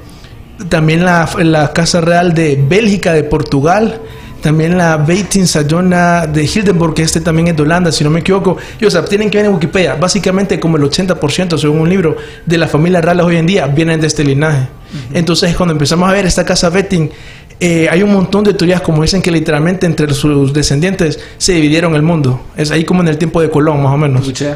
También 0.70 1.04
la, 1.04 1.30
la 1.43 1.74
Casa 1.74 2.02
Real 2.02 2.34
de 2.34 2.63
Bélgica, 2.67 3.13
de 3.13 3.24
Portugal. 3.24 4.00
También 4.41 4.78
la 4.78 4.98
Beitin 4.98 5.48
Sayona 5.48 6.28
de 6.28 6.43
Hildenburg, 6.43 6.93
que 6.93 7.02
este 7.02 7.22
también 7.22 7.48
es 7.48 7.58
de 7.58 7.63
Holanda, 7.63 7.91
si 7.91 8.04
no 8.04 8.12
me 8.12 8.20
equivoco. 8.20 8.58
Y, 8.80 8.86
o 8.86 8.91
sea, 8.91 9.04
tienen 9.04 9.32
que 9.32 9.39
ver 9.39 9.48
en 9.48 9.54
Wikipedia. 9.54 9.96
Básicamente, 9.96 10.60
como 10.60 10.78
el 10.78 10.84
80%, 10.84 11.58
según 11.58 11.80
un 11.80 11.89
libro, 11.89 12.15
de 12.46 12.58
las 12.58 12.70
familias 12.70 13.04
reales 13.04 13.26
hoy 13.26 13.38
en 13.38 13.48
día 13.48 13.65
vienen 13.65 14.00
de 14.00 14.08
este 14.08 14.24
linaje. 14.24 14.67
Entonces, 15.13 15.56
cuando 15.56 15.74
empezamos 15.74 16.08
a 16.08 16.13
ver 16.13 16.26
esta 16.26 16.46
casa 16.46 16.70
Betting, 16.70 17.10
eh, 17.60 17.88
hay 17.89 18.04
un 18.04 18.13
montón 18.13 18.43
de 18.43 18.54
teorías 18.54 18.82
como 18.82 19.02
dicen 19.02 19.22
que 19.22 19.32
literalmente 19.32 19.86
entre 19.86 20.13
sus 20.13 20.54
descendientes 20.54 21.20
se 21.38 21.54
dividieron 21.54 21.96
el 21.96 22.04
mundo. 22.04 22.41
Es 22.56 22.72
ahí 22.72 22.84
como 22.84 23.02
en 23.02 23.08
el 23.08 23.17
tiempo 23.17 23.41
de 23.41 23.50
Colón, 23.50 23.82
más 23.82 23.93
o 23.93 23.98
menos. 23.98 24.22
Escuché. 24.22 24.56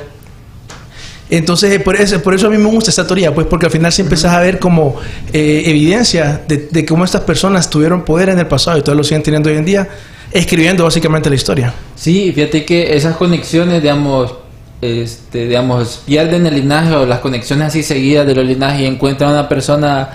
Entonces, 1.29 1.81
por 1.81 1.95
eso, 1.95 2.21
por 2.21 2.33
eso 2.35 2.47
a 2.47 2.49
mí 2.49 2.57
me 2.57 2.69
gusta 2.69 2.89
esta 2.89 3.07
teoría, 3.07 3.33
pues 3.33 3.47
porque 3.47 3.65
al 3.65 3.71
final 3.71 3.91
sí 3.93 4.01
empezás 4.01 4.33
a 4.33 4.41
ver 4.41 4.59
como 4.59 4.97
eh, 5.31 5.63
evidencia 5.65 6.41
de, 6.45 6.67
de 6.69 6.85
cómo 6.85 7.05
estas 7.05 7.21
personas 7.21 7.69
tuvieron 7.69 8.03
poder 8.03 8.29
en 8.29 8.39
el 8.39 8.47
pasado 8.47 8.77
y 8.77 8.81
todavía 8.81 8.97
lo 8.97 9.03
siguen 9.05 9.23
teniendo 9.23 9.49
hoy 9.49 9.55
en 9.55 9.63
día, 9.63 9.87
escribiendo 10.29 10.83
básicamente 10.83 11.29
la 11.29 11.35
historia. 11.35 11.73
Sí, 11.95 12.33
fíjate 12.35 12.65
que 12.65 12.97
esas 12.97 13.15
conexiones, 13.15 13.81
digamos, 13.81 14.33
este, 14.81 15.47
digamos, 15.47 16.01
pierden 16.05 16.47
el 16.47 16.55
linaje 16.55 16.95
o 16.95 17.05
las 17.05 17.19
conexiones 17.19 17.67
así 17.67 17.81
seguidas 17.81 18.27
de 18.27 18.35
los 18.35 18.45
linajes 18.45 18.81
y 18.81 18.85
encuentran 18.85 19.29
a 19.29 19.33
una 19.33 19.49
persona 19.49 20.09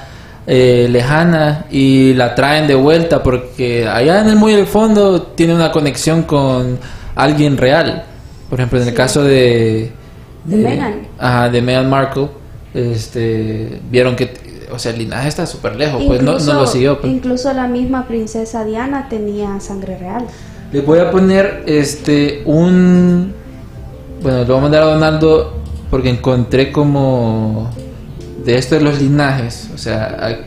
eh, 0.46 0.86
lejana 0.90 1.66
y 1.70 2.14
la 2.14 2.34
traen 2.34 2.66
de 2.66 2.74
vuelta 2.74 3.22
porque 3.22 3.86
allá 3.86 4.20
en 4.20 4.28
el 4.28 4.36
muy 4.36 4.54
del 4.54 4.66
fondo 4.66 5.22
tiene 5.22 5.54
una 5.54 5.72
conexión 5.72 6.22
con 6.22 6.78
alguien 7.14 7.56
real. 7.56 8.04
Por 8.48 8.60
ejemplo, 8.60 8.80
en 8.80 8.88
el 8.88 8.94
caso 8.94 9.24
de... 9.24 9.92
De 10.44 10.56
Meghan. 10.56 11.08
Ajá, 11.18 11.48
de 11.48 11.60
Meghan 11.60 11.90
Markle, 11.90 12.28
este, 12.72 13.80
vieron 13.90 14.14
que, 14.14 14.32
o 14.72 14.78
sea, 14.78 14.92
el 14.92 14.98
linaje 14.98 15.28
está 15.28 15.44
súper 15.46 15.74
lejos, 15.74 16.04
pues 16.06 16.22
no, 16.22 16.38
no 16.38 16.54
lo 16.54 16.66
siguió. 16.66 17.00
pues. 17.00 17.12
incluso 17.12 17.52
la 17.52 17.66
misma 17.66 18.06
princesa 18.06 18.64
Diana 18.64 19.08
tenía 19.08 19.58
sangre 19.58 19.98
real. 19.98 20.24
Les 20.72 20.84
voy 20.86 21.00
a 21.00 21.10
poner 21.10 21.64
este 21.66 22.42
un 22.44 23.34
bueno, 24.22 24.38
le 24.38 24.44
voy 24.44 24.58
a 24.58 24.60
mandar 24.60 24.82
a 24.82 24.86
Donaldo 24.86 25.54
porque 25.90 26.10
encontré 26.10 26.72
como 26.72 27.70
de 28.46 28.56
esto 28.56 28.76
de 28.76 28.80
los 28.80 29.00
linajes, 29.02 29.68
o 29.74 29.78
sea, 29.78 30.38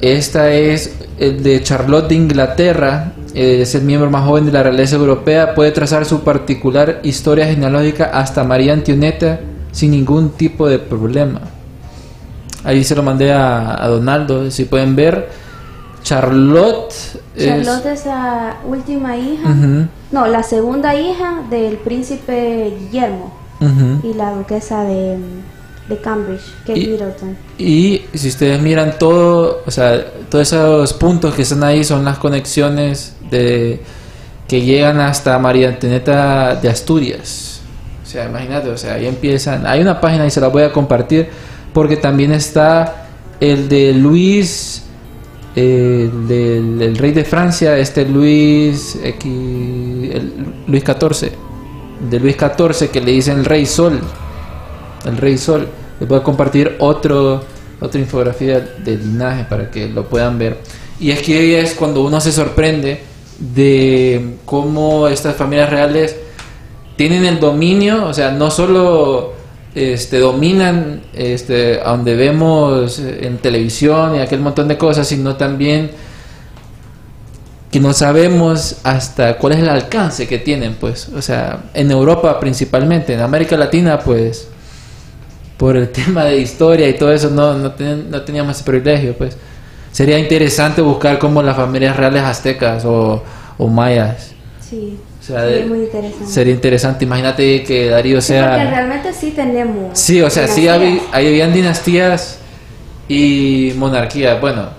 esta 0.00 0.50
es 0.50 0.94
el 1.18 1.42
de 1.42 1.62
Charlotte 1.62 2.08
de 2.08 2.14
Inglaterra, 2.16 3.12
eh, 3.34 3.60
es 3.62 3.74
el 3.74 3.82
miembro 3.82 4.10
más 4.10 4.26
joven 4.26 4.46
de 4.46 4.52
la 4.52 4.62
realeza 4.62 4.96
europea, 4.96 5.54
puede 5.54 5.70
trazar 5.70 6.04
su 6.04 6.20
particular 6.22 7.00
historia 7.04 7.46
genealógica 7.46 8.06
hasta 8.12 8.42
María 8.44 8.72
Antonieta 8.72 9.40
sin 9.70 9.92
ningún 9.92 10.30
tipo 10.30 10.68
de 10.68 10.78
problema. 10.78 11.40
Ahí 12.64 12.84
se 12.84 12.94
lo 12.94 13.02
mandé 13.02 13.32
a, 13.32 13.82
a 13.82 13.88
Donaldo, 13.88 14.50
si 14.50 14.64
pueden 14.64 14.94
ver, 14.96 15.28
Charlotte, 16.02 16.92
es- 17.36 17.46
Charlotte 17.46 17.86
es 17.86 18.06
la 18.06 18.56
última 18.66 19.16
hija, 19.16 19.48
no, 20.10 20.26
la 20.26 20.42
segunda 20.42 20.94
hija 20.96 21.42
del 21.50 21.76
príncipe 21.76 22.74
Guillermo 22.80 23.32
y 24.02 24.12
la 24.14 24.32
duquesa 24.34 24.82
de, 24.84 25.16
de 25.88 25.96
Cambridge, 25.98 26.42
Kate 26.66 26.78
Y- 26.78 26.86
Middleton. 26.88 27.36
Y 27.58 28.02
si 28.14 28.28
ustedes 28.28 28.60
miran 28.62 28.98
todo, 28.98 29.62
o 29.66 29.70
sea, 29.70 30.04
todos 30.30 30.48
esos 30.48 30.92
puntos 30.94 31.34
que 31.34 31.42
están 31.42 31.62
ahí 31.64 31.82
son 31.84 32.04
las 32.04 32.18
conexiones 32.18 33.14
de 33.30 33.80
que 34.48 34.60
llegan 34.62 35.00
hasta 35.00 35.38
María 35.38 35.68
Antonieta 35.68 36.54
de 36.56 36.68
Asturias. 36.68 37.60
O 38.02 38.06
sea, 38.06 38.26
imagínate, 38.26 38.68
o 38.68 38.76
sea, 38.76 38.94
ahí 38.94 39.06
empiezan. 39.06 39.66
Hay 39.66 39.80
una 39.80 40.00
página 40.00 40.26
y 40.26 40.30
se 40.30 40.40
la 40.40 40.48
voy 40.48 40.62
a 40.62 40.72
compartir 40.72 41.28
porque 41.72 41.96
también 41.96 42.32
está 42.32 43.06
el 43.40 43.68
de 43.68 43.94
Luis, 43.94 44.82
el 45.56 46.28
del 46.28 46.80
el 46.82 46.96
rey 46.96 47.12
de 47.12 47.24
Francia, 47.24 47.76
este 47.78 48.04
Luis 48.06 48.98
X, 49.02 49.24
el- 50.12 50.32
Luis 50.66 50.82
XIV. 50.84 51.32
de 52.10 52.18
Luis 52.18 52.36
XIV 52.36 52.88
que 52.90 53.00
le 53.00 53.12
dicen 53.12 53.38
el 53.38 53.44
Rey 53.44 53.64
Sol. 53.64 54.00
El 55.04 55.16
Rey 55.16 55.38
Sol. 55.38 55.68
Les 56.00 56.08
voy 56.08 56.18
a 56.18 56.22
compartir 56.22 56.76
otro, 56.78 57.42
otra 57.80 58.00
infografía 58.00 58.60
de 58.60 58.96
linaje 58.96 59.44
para 59.44 59.70
que 59.70 59.88
lo 59.88 60.08
puedan 60.08 60.38
ver. 60.38 60.58
Y 61.00 61.10
es 61.10 61.22
que 61.22 61.60
es 61.60 61.74
cuando 61.74 62.02
uno 62.02 62.20
se 62.20 62.32
sorprende 62.32 63.02
de 63.38 64.36
cómo 64.44 65.08
estas 65.08 65.36
familias 65.36 65.70
reales 65.70 66.16
tienen 66.96 67.24
el 67.24 67.40
dominio, 67.40 68.06
o 68.06 68.14
sea, 68.14 68.30
no 68.30 68.50
solo 68.50 69.32
este, 69.74 70.18
dominan 70.18 71.02
este, 71.14 71.78
donde 71.78 72.14
vemos 72.14 72.98
en 72.98 73.38
televisión 73.38 74.16
y 74.16 74.20
aquel 74.20 74.40
montón 74.40 74.68
de 74.68 74.76
cosas, 74.76 75.08
sino 75.08 75.36
también 75.36 75.90
que 77.70 77.80
no 77.80 77.94
sabemos 77.94 78.76
hasta 78.84 79.38
cuál 79.38 79.54
es 79.54 79.60
el 79.60 79.68
alcance 79.70 80.28
que 80.28 80.38
tienen, 80.38 80.74
pues, 80.74 81.08
o 81.08 81.22
sea, 81.22 81.64
en 81.72 81.90
Europa 81.90 82.38
principalmente, 82.38 83.14
en 83.14 83.20
América 83.20 83.56
Latina, 83.56 83.98
pues, 83.98 84.48
por 85.56 85.76
el 85.76 85.88
tema 85.92 86.24
de 86.24 86.38
historia 86.38 86.88
y 86.88 86.94
todo 86.94 87.12
eso, 87.12 87.30
no, 87.30 87.54
no, 87.58 87.72
no 88.10 88.22
teníamos 88.22 88.56
ese 88.56 88.64
privilegio, 88.64 89.14
pues. 89.16 89.36
Sería 89.92 90.18
interesante 90.18 90.80
buscar 90.80 91.18
como 91.18 91.42
las 91.42 91.54
familias 91.56 91.96
reales 91.96 92.22
aztecas 92.22 92.84
o, 92.86 93.22
o 93.58 93.68
mayas. 93.68 94.32
Sí. 94.60 94.98
O 95.20 95.24
sea, 95.24 95.40
sería 95.42 95.56
de- 95.58 95.64
muy 95.66 95.78
interesante. 95.80 96.26
Sería 96.26 96.54
interesante. 96.54 97.04
Imagínate 97.04 97.62
que 97.62 97.88
Darío 97.90 98.20
Sí, 98.22 98.32
porque 98.32 98.42
sea. 98.56 98.70
realmente 98.70 99.12
sí 99.12 99.32
tenemos. 99.32 99.98
Sí, 99.98 100.20
o 100.22 100.30
sea, 100.30 100.48
sí 100.48 100.62
dinastías. 100.62 100.74
había, 100.76 101.02
ahí 101.12 101.26
habían 101.28 101.52
dinastías 101.52 102.38
y 103.08 103.72
monarquías. 103.76 104.40
Bueno, 104.40 104.70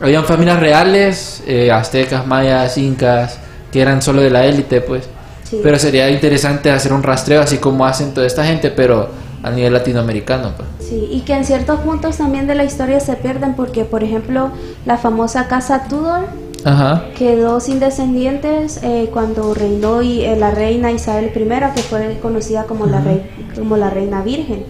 habían 0.00 0.24
familias 0.24 0.60
reales, 0.60 1.42
eh, 1.46 1.70
aztecas, 1.72 2.26
mayas, 2.26 2.76
incas, 2.78 3.38
que 3.72 3.80
eran 3.80 4.02
solo 4.02 4.20
de 4.20 4.30
la 4.30 4.44
élite, 4.44 4.80
pues. 4.82 5.04
Sí. 5.44 5.60
Pero 5.62 5.78
sería 5.78 6.10
interesante 6.10 6.70
hacer 6.70 6.92
un 6.92 7.02
rastreo 7.02 7.40
así 7.40 7.58
como 7.58 7.86
hacen 7.86 8.12
toda 8.14 8.26
esta 8.26 8.44
gente, 8.44 8.70
pero 8.70 9.10
a 9.42 9.50
nivel 9.50 9.72
latinoamericano, 9.72 10.52
pues. 10.56 10.68
Sí, 10.88 11.08
y 11.10 11.20
que 11.22 11.34
en 11.34 11.44
ciertos 11.44 11.80
puntos 11.80 12.16
también 12.18 12.46
de 12.46 12.54
la 12.54 12.64
historia 12.64 13.00
se 13.00 13.14
pierden 13.16 13.54
porque, 13.54 13.84
por 13.84 14.04
ejemplo, 14.04 14.50
la 14.86 14.98
famosa 14.98 15.48
casa 15.48 15.84
Tudor 15.88 16.26
Ajá. 16.64 17.04
quedó 17.16 17.58
sin 17.60 17.80
descendientes 17.80 18.80
eh, 18.82 19.10
cuando 19.12 19.52
reinó 19.54 20.02
y, 20.02 20.24
eh, 20.24 20.36
la 20.36 20.50
reina 20.52 20.92
Isabel 20.92 21.32
I, 21.34 21.74
que 21.74 21.82
fue 21.82 22.18
conocida 22.22 22.64
como, 22.64 22.86
la 22.86 23.00
rei- 23.00 23.22
como 23.56 23.76
la 23.76 23.90
reina 23.90 24.22
virgen. 24.22 24.64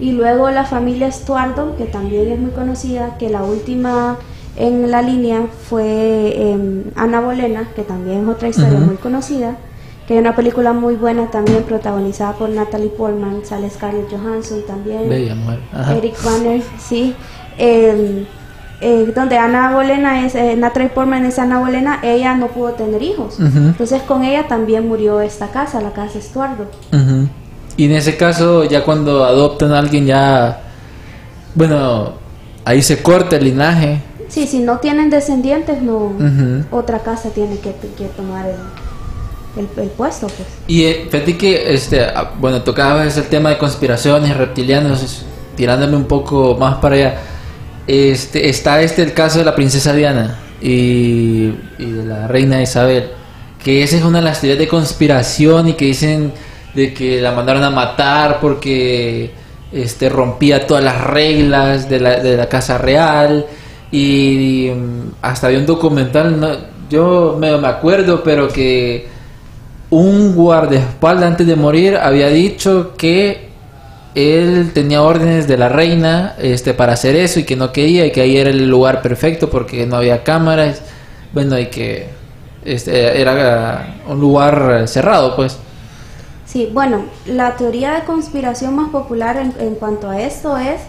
Y 0.00 0.12
luego 0.12 0.50
la 0.50 0.64
familia 0.64 1.06
Estuardo, 1.06 1.76
que 1.76 1.84
también 1.84 2.32
es 2.32 2.38
muy 2.38 2.50
conocida, 2.50 3.16
que 3.18 3.28
la 3.28 3.44
última 3.44 4.16
en 4.56 4.90
la 4.90 5.00
línea 5.00 5.46
fue 5.68 6.50
em, 6.50 6.84
Ana 6.96 7.20
Bolena, 7.20 7.68
que 7.76 7.82
también 7.82 8.22
es 8.22 8.28
otra 8.28 8.48
historia 8.48 8.78
muy 8.78 8.96
conocida, 8.96 9.56
que 10.06 10.14
hay 10.14 10.20
una 10.20 10.34
película 10.34 10.72
muy 10.72 10.96
buena 10.96 11.30
también 11.30 11.62
protagonizada 11.62 12.32
por 12.32 12.48
Natalie 12.48 12.88
Portman, 12.88 13.44
sale 13.44 13.70
Scarlett 13.70 14.10
Johansson 14.10 14.62
también. 14.66 15.08
Bella 15.08 15.34
mujer. 15.34 15.60
Ajá. 15.72 15.96
Eric 15.96 16.22
Banner, 16.24 16.62
sí. 16.78 17.14
Eh, 17.58 18.26
eh, 18.80 19.12
donde 19.14 19.38
Ana 19.38 19.72
Bolena 19.72 20.26
es, 20.26 20.34
eh, 20.34 20.56
Natalie 20.56 20.88
Portman 20.88 21.24
es 21.24 21.38
Ana 21.38 21.60
Bolena, 21.60 22.00
ella 22.02 22.34
no 22.34 22.48
pudo 22.48 22.72
tener 22.72 23.00
hijos. 23.00 23.38
Entonces 23.38 24.02
con 24.02 24.24
ella 24.24 24.48
también 24.48 24.88
murió 24.88 25.20
esta 25.20 25.48
casa, 25.48 25.80
la 25.80 25.92
casa 25.92 26.18
Estuardo. 26.18 26.66
Y 27.76 27.84
en 27.84 27.92
ese 27.92 28.16
caso, 28.16 28.64
ya 28.64 28.84
cuando 28.84 29.24
adoptan 29.24 29.72
a 29.72 29.78
alguien, 29.78 30.06
ya. 30.06 30.62
Bueno, 31.54 32.14
ahí 32.64 32.82
se 32.82 33.02
corta 33.02 33.36
el 33.36 33.44
linaje. 33.44 34.02
Sí, 34.28 34.46
si 34.46 34.58
no 34.58 34.78
tienen 34.78 35.10
descendientes, 35.10 35.80
no 35.80 36.12
otra 36.72 36.98
casa 37.00 37.30
tiene 37.30 37.58
que, 37.58 37.74
que 37.96 38.06
tomar 38.16 38.46
el, 38.46 38.56
el- 39.56 39.82
el 39.82 39.88
puesto, 39.90 40.26
pues. 40.28 40.48
Y 40.66 40.84
eh, 40.84 41.08
fíjate 41.10 41.36
que, 41.36 41.74
este, 41.74 42.02
ah, 42.04 42.32
bueno, 42.38 42.62
tocabas 42.62 43.16
el 43.16 43.24
tema 43.24 43.50
de 43.50 43.58
conspiraciones, 43.58 44.36
reptilianos, 44.36 45.24
tirándome 45.56 45.96
un 45.96 46.06
poco 46.06 46.56
más 46.58 46.76
para 46.76 46.94
allá. 46.94 47.14
Este, 47.86 48.48
está 48.48 48.80
este 48.80 49.02
el 49.02 49.12
caso 49.12 49.40
de 49.40 49.44
la 49.44 49.54
princesa 49.54 49.92
Diana 49.92 50.38
y, 50.60 51.52
y 51.78 51.84
de 51.90 52.04
la 52.04 52.28
reina 52.28 52.62
Isabel, 52.62 53.10
que 53.62 53.82
esa 53.82 53.96
es 53.96 54.04
una 54.04 54.18
de 54.18 54.24
las 54.24 54.40
teorías 54.40 54.58
de 54.58 54.68
conspiración 54.68 55.68
y 55.68 55.72
que 55.74 55.86
dicen 55.86 56.32
de 56.74 56.94
que 56.94 57.20
la 57.20 57.32
mandaron 57.32 57.62
a 57.64 57.70
matar 57.70 58.38
porque 58.40 59.32
este, 59.72 60.08
rompía 60.08 60.66
todas 60.66 60.82
las 60.84 61.00
reglas 61.02 61.88
de 61.90 62.00
la, 62.00 62.20
de 62.20 62.36
la 62.36 62.48
casa 62.48 62.78
real 62.78 63.46
y, 63.90 64.70
mm, 64.74 65.14
hasta 65.22 65.48
había 65.48 65.58
un 65.58 65.66
documental, 65.66 66.38
no, 66.40 66.48
yo 66.88 67.36
me, 67.38 67.56
me 67.58 67.68
acuerdo, 67.68 68.22
pero 68.22 68.48
que 68.48 69.08
un 69.92 70.34
guardaespaldas 70.34 71.24
antes 71.24 71.46
de 71.46 71.54
morir 71.54 71.98
había 71.98 72.28
dicho 72.28 72.94
que 72.96 73.50
él 74.14 74.70
tenía 74.72 75.02
órdenes 75.02 75.46
de 75.46 75.58
la 75.58 75.68
reina 75.68 76.34
este 76.38 76.72
para 76.72 76.94
hacer 76.94 77.14
eso 77.14 77.40
y 77.40 77.44
que 77.44 77.56
no 77.56 77.72
quería 77.72 78.06
y 78.06 78.10
que 78.10 78.22
ahí 78.22 78.38
era 78.38 78.48
el 78.48 78.70
lugar 78.70 79.02
perfecto 79.02 79.50
porque 79.50 79.86
no 79.86 79.96
había 79.96 80.24
cámaras 80.24 80.80
bueno 81.34 81.58
y 81.58 81.66
que 81.66 82.08
este 82.64 83.20
era 83.20 83.96
un 84.08 84.18
lugar 84.18 84.88
cerrado 84.88 85.36
pues. 85.36 85.58
Sí, 86.46 86.70
bueno, 86.72 87.04
la 87.26 87.56
teoría 87.56 87.92
de 87.92 88.04
conspiración 88.04 88.74
más 88.74 88.88
popular 88.88 89.36
en, 89.36 89.52
en 89.60 89.74
cuanto 89.74 90.08
a 90.08 90.22
esto 90.22 90.56
es 90.56 90.80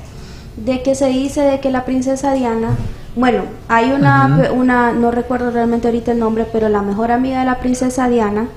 de 0.55 0.81
que 0.81 0.95
se 0.95 1.07
dice 1.07 1.41
de 1.41 1.59
que 1.59 1.71
la 1.71 1.83
princesa 1.83 2.33
Diana, 2.33 2.69
bueno, 3.17 3.43
hay 3.67 3.91
una, 3.91 4.49
una, 4.53 4.93
no 4.93 5.11
recuerdo 5.11 5.51
realmente 5.51 5.87
ahorita 5.87 6.13
el 6.13 6.19
nombre, 6.19 6.45
pero 6.51 6.69
la 6.69 6.81
mejor 6.81 7.11
amiga 7.11 7.39
de 7.39 7.45
la 7.45 7.59
princesa 7.59 8.07
Diana 8.07 8.47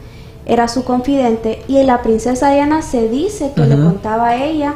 era 0.46 0.68
su 0.68 0.84
confidente 0.84 1.62
y 1.68 1.82
la 1.82 2.02
princesa 2.02 2.50
Diana 2.50 2.80
se 2.82 3.08
dice 3.08 3.52
que 3.54 3.62
le 3.66 3.74
contaba 3.76 4.28
a 4.28 4.36
ella, 4.44 4.74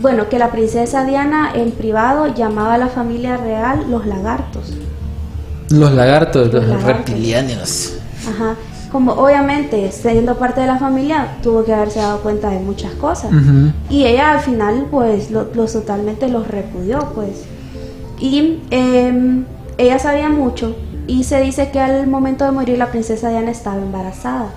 bueno, 0.00 0.28
que 0.28 0.38
la 0.38 0.50
princesa 0.50 1.04
Diana 1.04 1.50
en 1.54 1.72
privado 1.72 2.26
llamaba 2.34 2.74
a 2.74 2.78
la 2.78 2.88
familia 2.88 3.36
real 3.36 3.86
los 3.90 4.06
lagartos. 4.06 4.72
los 5.70 5.92
lagartos 5.92 6.52
Los 6.52 6.66
los, 6.66 6.82
reptilianos 6.82 7.94
Ajá. 8.28 8.54
Como 8.92 9.12
obviamente, 9.12 9.90
siendo 9.92 10.36
parte 10.36 10.60
de 10.60 10.66
la 10.66 10.76
familia, 10.78 11.36
tuvo 11.44 11.64
que 11.64 11.72
haberse 11.72 12.00
dado 12.00 12.20
cuenta 12.22 12.50
de 12.50 12.58
muchas 12.58 12.92
cosas. 12.94 13.30
Y 13.88 14.04
ella 14.04 14.32
al 14.32 14.40
final, 14.40 14.86
pues, 14.90 15.30
lo- 15.30 15.48
los 15.54 15.72
totalmente 15.72 16.28
los 16.28 16.48
repudió, 16.48 16.98
pues. 17.14 17.44
Y 18.18 18.58
em, 18.70 19.44
ella 19.78 19.98
sabía 20.00 20.28
mucho. 20.28 20.74
Y 21.06 21.22
se 21.24 21.40
dice 21.40 21.70
que 21.70 21.78
al 21.80 22.08
momento 22.08 22.44
de 22.44 22.50
morir 22.50 22.78
la 22.78 22.90
princesa 22.90 23.28
Diana 23.30 23.52
estaba 23.52 23.76
embarazada. 23.78 24.48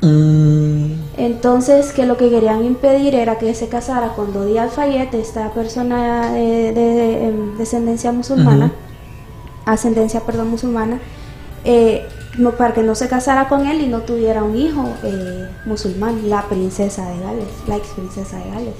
Mm, 0.00 0.92
Entonces, 1.16 1.92
que 1.92 2.06
lo 2.06 2.16
que 2.16 2.30
querían 2.30 2.64
impedir 2.64 3.14
era 3.14 3.38
que 3.38 3.52
se 3.54 3.68
casara 3.68 4.14
con 4.14 4.32
Dodi 4.32 4.56
Al-Fayed, 4.58 5.12
esta 5.14 5.52
persona 5.52 6.32
de, 6.32 6.72
de, 6.72 7.28
em, 7.28 7.56
descendencia 7.58 8.12
musulmana, 8.12 8.72
ascendencia, 9.64 10.20
perdón, 10.24 10.48
musulmana, 10.50 11.00
eh, 11.64 12.06
no, 12.38 12.52
para 12.56 12.72
que 12.74 12.82
no 12.84 12.94
se 12.94 13.08
casara 13.08 13.48
con 13.48 13.66
él 13.66 13.80
y 13.80 13.88
no 13.88 14.02
tuviera 14.02 14.44
un 14.44 14.56
hijo 14.56 15.00
eh, 15.02 15.48
musulmán, 15.64 16.28
la 16.30 16.48
princesa 16.48 17.08
de 17.10 17.18
Gales, 17.20 17.48
la 17.66 17.76
ex 17.76 17.88
princesa 17.88 18.38
de 18.38 18.50
Gales. 18.50 18.74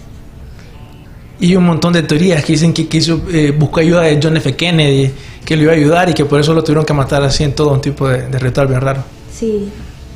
Y 1.41 1.55
un 1.57 1.65
montón 1.67 1.93
de 1.93 2.03
teorías 2.03 2.45
que 2.45 2.53
dicen 2.55 2.73
que 2.73 2.89
quiso, 2.89 3.23
eh, 3.33 3.53
buscó 3.57 3.81
ayuda 3.81 4.03
de 4.03 4.19
John 4.23 4.37
F. 4.37 4.57
Kennedy, 4.57 5.15
que 5.45 5.57
lo 5.57 5.63
iba 5.65 5.73
a 5.73 5.77
ayudar 5.77 6.09
y 6.11 6.15
que 6.15 6.25
por 6.25 6.41
eso 6.41 6.53
lo 6.55 6.65
tuvieron 6.65 6.85
que 6.85 6.95
matar 6.95 7.23
así 7.23 7.45
en 7.45 7.55
todo 7.55 7.73
un 7.73 7.81
tipo 7.81 8.09
de, 8.09 8.29
de 8.29 8.39
ritual 8.39 8.67
bien 8.69 8.81
raro. 8.81 9.05
Sí. 9.29 9.73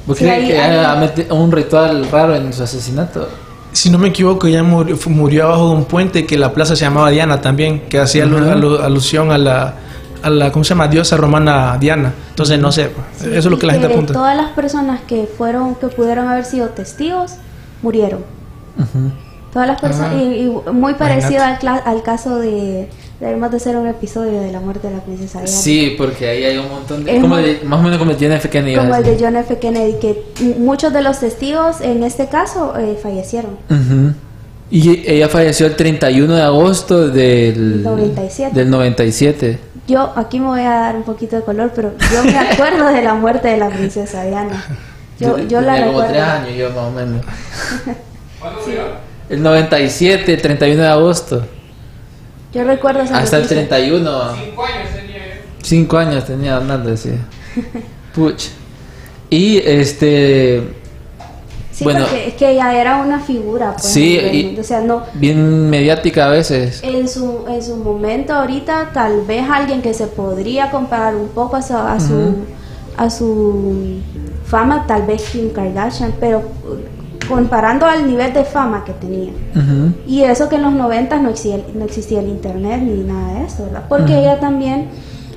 ¿Vos 0.07 0.19
Sí, 0.19 0.25
crees 0.25 1.12
que 1.12 1.33
un 1.33 1.53
ritual 1.53 2.09
raro 2.11 2.35
en 2.35 2.53
su 2.53 2.62
asesinato? 2.62 3.29
Si 3.73 3.88
no 3.88 3.99
me 3.99 4.09
equivoco, 4.09 4.47
ella 4.47 4.62
murió, 4.62 4.99
murió 5.07 5.45
abajo 5.47 5.71
de 5.71 5.77
un 5.77 5.85
puente 5.85 6.27
que 6.27 6.37
la 6.37 6.53
plaza 6.53 6.77
se 6.77 6.85
llamaba 6.85 7.11
Diana 7.11 7.41
también, 7.41 7.81
que 7.88 7.99
hacía 7.99 8.25
alusión 8.25 9.31
a 9.31 9.38
la, 9.38 9.75
a 10.23 10.29
la, 10.31 10.53
¿cómo 10.53 10.65
se 10.65 10.71
llama? 10.71 10.88
Diosa 10.88 11.17
romana 11.17 11.79
Diana. 11.79 12.12
Entonces, 12.31 12.59
no 12.59 12.71
sé, 12.71 12.91
Sí, 13.17 13.27
eso 13.29 13.38
es 13.38 13.47
lo 13.47 13.59
que 13.59 13.67
la 13.67 13.73
gente 13.75 13.88
apunta. 13.88 14.12
Todas 14.12 14.37
las 14.37 14.51
personas 14.51 15.01
que 15.07 15.27
fueron, 15.38 15.75
que 15.77 15.87
pudieron 15.88 16.29
haber 16.29 16.45
sido 16.45 16.69
testigos, 16.69 17.37
murieron. 17.81 18.21
Todas 19.53 19.69
las 19.69 19.81
personas, 19.81 20.12
Ah, 20.15 20.23
y, 20.23 20.47
y 20.67 20.73
muy 20.73 20.95
parecido 20.95 21.43
al, 21.43 21.59
al 21.85 22.03
caso 22.03 22.38
de, 22.38 22.88
debemos 23.26 23.50
de 23.52 23.56
hacer 23.56 23.76
un 23.76 23.87
episodio 23.87 24.40
de 24.40 24.50
la 24.52 24.61
muerte 24.61 24.88
de 24.88 24.94
la 24.94 25.00
princesa 25.00 25.38
Diana. 25.40 25.56
Sí, 25.56 25.94
porque 25.96 26.28
ahí 26.28 26.44
hay 26.44 26.58
un 26.58 26.68
montón 26.68 27.04
de... 27.04 27.20
Como 27.20 27.37
de- 27.37 27.61
más 27.64 27.78
o 27.80 27.82
menos 27.82 27.98
como 27.98 28.11
el 28.11 28.16
John 28.20 28.32
F. 28.32 28.48
Kennedy. 28.50 28.76
Como 28.76 28.94
el 28.94 29.04
de 29.04 29.16
John 29.18 29.37
F. 29.37 29.58
Kennedy, 29.58 29.94
que 30.00 30.22
muchos 30.58 30.92
de 30.92 31.02
los 31.02 31.20
testigos 31.20 31.80
en 31.80 32.02
este 32.02 32.26
caso 32.26 32.74
eh, 32.78 32.98
fallecieron. 33.00 33.52
Ujú. 33.70 34.12
Y 34.70 35.08
ella 35.11 35.28
falleció 35.28 35.66
el 35.66 35.76
31 35.76 36.35
de 36.35 36.42
agosto 36.42 37.08
del 37.08 37.82
97. 37.82 38.54
Del 38.58 38.70
97. 38.70 39.58
Yo 39.87 40.12
aquí 40.16 40.40
me 40.40 40.46
voy 40.46 40.61
a 40.62 40.70
dar 40.70 40.96
un 40.96 41.02
poquito 41.02 41.37
de 41.37 41.42
color, 41.42 41.72
pero 41.74 41.92
yo 42.12 42.24
me 42.24 42.38
acuerdo 42.50 42.87
de 42.88 43.02
la 43.02 43.14
muerte 43.14 43.48
de 43.48 43.58
la 43.58 43.68
princesa 43.68 44.24
Diana. 44.24 44.64
Yo, 45.20 45.38
yo 45.46 45.61
la 45.61 45.76
recuerdo. 45.76 46.08
tres 46.11 46.22
años 46.22 46.56
yo 46.56 46.68
más 46.70 46.87
o 46.87 46.90
menos. 46.90 47.24
El 49.28 49.42
97, 49.42 50.35
el 50.35 50.42
31 50.42 50.82
de 50.82 50.88
agosto. 50.88 51.44
Yo 52.53 52.65
recuerdo 52.65 53.01
esa 53.03 53.19
Hasta 53.19 53.37
el 53.37 53.43
noticia. 53.45 53.69
31. 53.69 54.33
Cinco 55.62 55.97
años 55.97 56.25
tenía 56.27 56.57
Hernando, 56.57 56.97
sí. 56.97 57.11
Puch. 58.15 58.49
Y 59.31 59.59
este. 59.59 60.62
Sí, 61.71 61.85
bueno, 61.85 62.01
porque 62.01 62.29
es 62.29 62.35
que 62.35 62.51
ella 62.51 62.79
era 62.79 62.97
una 63.01 63.19
figura, 63.21 63.73
pues, 63.73 63.87
Sí, 63.87 64.19
el 64.19 64.35
y- 64.35 64.61
o 64.61 64.62
sea, 64.65 64.83
no, 64.83 65.05
bien 65.15 65.71
mediática 65.71 66.27
a 66.27 66.29
veces. 66.29 66.83
en 66.83 67.09
su, 67.09 67.47
en 67.49 67.62
su 67.62 67.77
momento 67.79 68.35
ahorita 68.35 68.91
tal 68.93 69.23
vez 69.25 69.45
alguien 69.51 69.81
que 69.81 69.95
se 69.95 70.07
podría 70.07 70.71
comparar 70.71 71.17
un 71.17 71.29
poco 71.29 71.57
a 71.57 71.62
su, 71.62 71.75
a 71.75 71.99
su, 71.99 72.35
a 72.99 73.09
su 73.09 74.01
fama, 74.45 74.87
tal 74.87 75.05
vez 75.07 75.23
Kim 75.31 75.49
Kardashian, 75.51 76.12
pero 76.21 76.43
comparando 77.28 77.87
al 77.87 78.06
nivel 78.06 78.32
de 78.32 78.44
fama 78.44 78.85
que 78.85 78.92
tenía. 78.92 79.32
Y 80.06 80.22
eso 80.22 80.48
que 80.48 80.56
en 80.56 80.62
los 80.62 80.72
90 80.72 81.18
no 81.18 81.30
existía, 81.30 81.64
no 81.74 81.85
existía 81.85 82.20
el 82.20 82.28
internet 82.28 82.80
ni 82.82 83.02
nada 83.02 83.35
de 83.35 83.46
eso, 83.46 83.64
¿verdad? 83.64 83.85
Porque 83.88 84.18
ella 84.18 84.40
también 84.40 84.88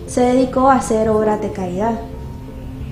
se 0.08 0.22
dedicó 0.22 0.70
a 0.70 0.76
hacer 0.76 1.10
obras 1.10 1.42
de 1.42 1.52
caridad. 1.52 2.00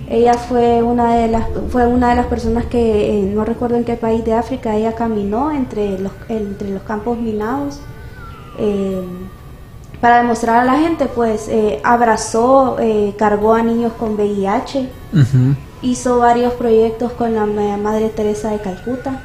Ella 0.09 0.33
fue 0.33 0.83
una 0.83 1.15
de 1.15 1.27
las 1.27 1.45
fue 1.69 1.87
una 1.87 2.09
de 2.09 2.15
las 2.15 2.25
personas 2.27 2.65
que 2.65 3.19
eh, 3.19 3.31
no 3.33 3.45
recuerdo 3.45 3.77
en 3.77 3.83
qué 3.83 3.95
país 3.95 4.23
de 4.25 4.33
África 4.33 4.75
ella 4.75 4.93
caminó 4.93 5.51
entre 5.51 5.97
los 5.97 6.11
entre 6.27 6.69
los 6.69 6.83
campos 6.83 7.17
minados 7.17 7.79
eh, 8.59 9.01
para 10.03 10.17
demostrar 10.17 10.57
a 10.57 10.65
la 10.65 10.77
gente, 10.79 11.05
pues 11.05 11.47
eh, 11.47 11.79
abrazó, 11.81 12.77
eh, 12.77 13.15
cargó 13.17 13.53
a 13.53 13.63
niños 13.63 13.93
con 13.93 14.15
VIH, 14.15 14.89
Ujú. 15.13 15.55
Hizo 15.83 16.17
varios 16.19 16.53
proyectos 16.53 17.11
con 17.11 17.35
la 17.35 17.45
Ma- 17.45 17.77
Madre 17.77 18.09
Teresa 18.09 18.49
de 18.51 18.59
Calcuta. 18.59 19.21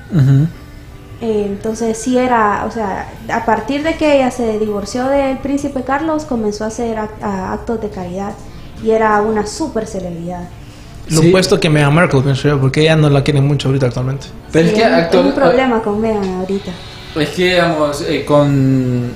Eh, 1.21 1.45
entonces 1.47 1.99
sí 1.99 2.17
era, 2.17 2.65
o 2.67 2.71
sea, 2.71 3.09
a 3.33 3.45
partir 3.45 3.83
de 3.83 3.97
que 3.97 4.17
ella 4.17 4.31
se 4.31 4.59
divorció 4.59 5.07
del 5.09 5.39
príncipe 5.39 5.83
Carlos, 5.83 6.25
comenzó 6.25 6.65
a 6.65 6.69
hacer 6.69 6.97
ac- 6.97 7.21
a- 7.23 7.53
actos 7.53 7.81
de 7.81 7.89
caridad 7.91 8.35
y 8.85 8.91
era 8.91 9.21
una 9.23 9.45
super 9.47 9.87
celebridad. 9.87 10.43
Lo 11.11 11.23
Sí. 11.23 11.29
opuesto 11.29 11.59
que 11.59 11.71
Meghan 11.71 11.95
Markle, 11.95 12.21
pienso 12.21 12.47
yo, 12.49 12.61
porque 12.61 12.83
ella 12.83 12.95
no 12.95 13.09
la 13.11 13.25
quieren 13.25 13.47
mucho 13.47 13.69
ahorita 13.69 13.87
actualmente. 13.87 14.27
Pero 14.53 14.67
es 14.67 14.71
Sí, 14.73 14.77
que 14.79 14.85
actual- 14.85 15.23
hay 15.25 15.29
un 15.31 15.35
problema 15.35 15.83
con 15.83 16.01
Meghan 16.01 16.29
ahorita. 16.41 16.71
Es 17.17 17.31
que, 17.31 17.45
digamos, 17.47 18.03
eh, 18.03 18.25
con... 18.25 19.11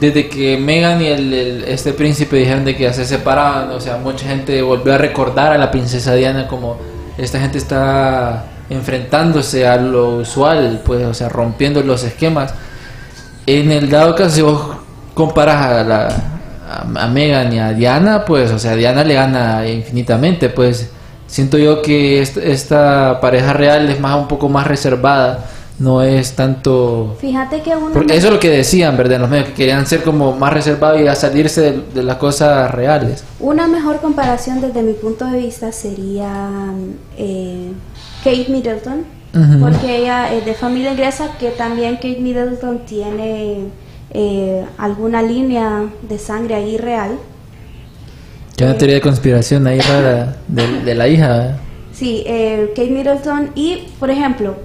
Desde 0.00 0.28
que 0.28 0.56
Megan 0.56 1.02
y 1.02 1.06
el, 1.06 1.64
este 1.66 1.92
príncipe 1.92 2.36
dijeron 2.36 2.64
de 2.64 2.76
que 2.76 2.84
ya 2.84 2.92
se 2.92 3.04
separaban, 3.04 3.70
o 3.70 3.80
sea, 3.80 3.96
mucha 3.96 4.26
gente 4.26 4.62
volvió 4.62 4.94
a 4.94 4.98
recordar 4.98 5.52
a 5.52 5.58
la 5.58 5.70
princesa 5.70 6.14
Diana 6.14 6.46
como 6.46 6.76
esta 7.16 7.40
gente 7.40 7.58
está 7.58 8.44
enfrentándose 8.70 9.66
a 9.66 9.76
lo 9.76 10.18
usual, 10.18 10.82
pues, 10.84 11.04
o 11.04 11.14
sea, 11.14 11.28
rompiendo 11.28 11.82
los 11.82 12.04
esquemas. 12.04 12.54
En 13.46 13.72
el 13.72 13.90
dado 13.90 14.14
caso, 14.14 14.30
si 14.30 14.42
vos 14.42 14.76
comparas 15.14 15.56
a, 15.66 15.82
la, 15.82 16.08
a, 16.70 17.04
a 17.04 17.08
Megan 17.08 17.52
y 17.52 17.58
a 17.58 17.72
Diana, 17.72 18.24
pues, 18.24 18.52
o 18.52 18.58
sea, 18.58 18.76
Diana 18.76 19.02
le 19.04 19.14
gana 19.14 19.66
infinitamente, 19.66 20.48
pues. 20.48 20.90
Siento 21.26 21.58
yo 21.58 21.82
que 21.82 22.22
est- 22.22 22.38
esta 22.38 23.20
pareja 23.20 23.52
real 23.52 23.90
es 23.90 24.00
más 24.00 24.16
un 24.16 24.28
poco 24.28 24.48
más 24.48 24.66
reservada, 24.66 25.44
no 25.78 26.02
es 26.02 26.34
tanto... 26.34 27.16
Fíjate 27.20 27.62
que 27.62 27.76
una 27.76 27.94
Porque 27.94 28.16
eso 28.16 28.28
es 28.28 28.32
lo 28.32 28.40
que 28.40 28.50
decían, 28.50 28.96
¿verdad? 28.96 29.14
En 29.14 29.22
los 29.22 29.30
medios, 29.30 29.48
que 29.48 29.54
querían 29.54 29.86
ser 29.86 30.02
como 30.02 30.32
más 30.36 30.52
reservados 30.52 31.00
y 31.00 31.06
a 31.06 31.14
salirse 31.14 31.60
de, 31.60 31.82
de 31.94 32.02
las 32.02 32.16
cosas 32.16 32.70
reales. 32.70 33.24
Una 33.38 33.68
mejor 33.68 34.00
comparación 34.00 34.60
desde 34.60 34.82
mi 34.82 34.94
punto 34.94 35.24
de 35.26 35.38
vista 35.38 35.70
sería 35.70 36.50
eh, 37.16 37.70
Kate 38.24 38.46
Middleton, 38.48 39.18
porque 39.60 39.98
ella 39.98 40.34
es 40.34 40.44
de 40.44 40.54
familia 40.54 40.90
inglesa, 40.90 41.36
que 41.38 41.50
también 41.50 41.96
Kate 41.96 42.18
Middleton 42.18 42.80
tiene 42.84 43.66
eh, 44.10 44.64
alguna 44.78 45.22
línea 45.22 45.84
de 46.08 46.18
sangre 46.18 46.56
ahí 46.56 46.76
real. 46.76 47.18
Que 48.56 48.64
una 48.64 48.76
teoría 48.76 48.96
de 48.96 49.00
conspiración 49.00 49.64
ahí 49.68 49.78
rara 49.78 50.38
de, 50.48 50.80
de 50.82 50.94
la 50.96 51.06
hija. 51.06 51.58
Sí, 51.92 52.24
eh, 52.26 52.72
Kate 52.74 52.90
Middleton 52.90 53.50
y, 53.54 53.88
por 54.00 54.10
ejemplo, 54.10 54.56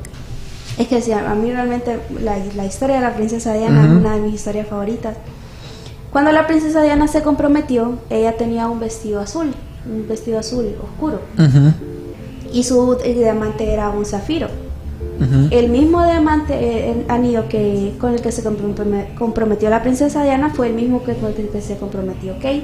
es 0.77 0.87
que 0.87 1.01
sí, 1.01 1.11
a 1.11 1.33
mí 1.35 1.51
realmente 1.51 1.99
la, 2.21 2.37
la 2.55 2.65
historia 2.65 2.95
de 2.95 3.01
la 3.01 3.15
princesa 3.15 3.53
Diana 3.53 3.83
es 3.83 3.89
Ujú. 3.89 3.99
una 3.99 4.15
de 4.15 4.21
mis 4.21 4.35
historias 4.35 4.67
favoritas. 4.67 5.15
Cuando 6.11 6.31
la 6.31 6.45
princesa 6.47 6.81
Diana 6.83 7.07
se 7.07 7.21
comprometió, 7.21 7.93
ella 8.09 8.37
tenía 8.37 8.67
un 8.69 8.79
vestido 8.79 9.19
azul, 9.19 9.51
un 9.91 10.07
vestido 10.07 10.39
azul 10.39 10.65
oscuro, 10.83 11.19
Ujú, 11.37 11.73
y 12.53 12.63
su 12.63 12.95
diamante 13.03 13.71
era 13.73 13.89
un 13.89 14.05
zafiro. 14.05 14.47
ujú. 15.19 15.47
El 15.51 15.69
mismo 15.69 16.03
diamante, 16.05 16.53
eh, 16.53 16.91
el 16.91 17.05
anillo 17.11 17.47
que 17.49 17.93
con 17.99 18.13
el 18.13 18.21
que 18.21 18.31
se 18.31 18.43
comprome- 18.43 19.13
comprometió 19.15 19.69
la 19.69 19.81
princesa 19.81 20.23
Diana 20.23 20.51
fue 20.53 20.67
el 20.67 20.73
mismo 20.73 21.03
que 21.03 21.13
con 21.15 21.31
el 21.35 21.49
que 21.49 21.61
se 21.61 21.77
comprometió 21.77 22.33
Kate. 22.35 22.63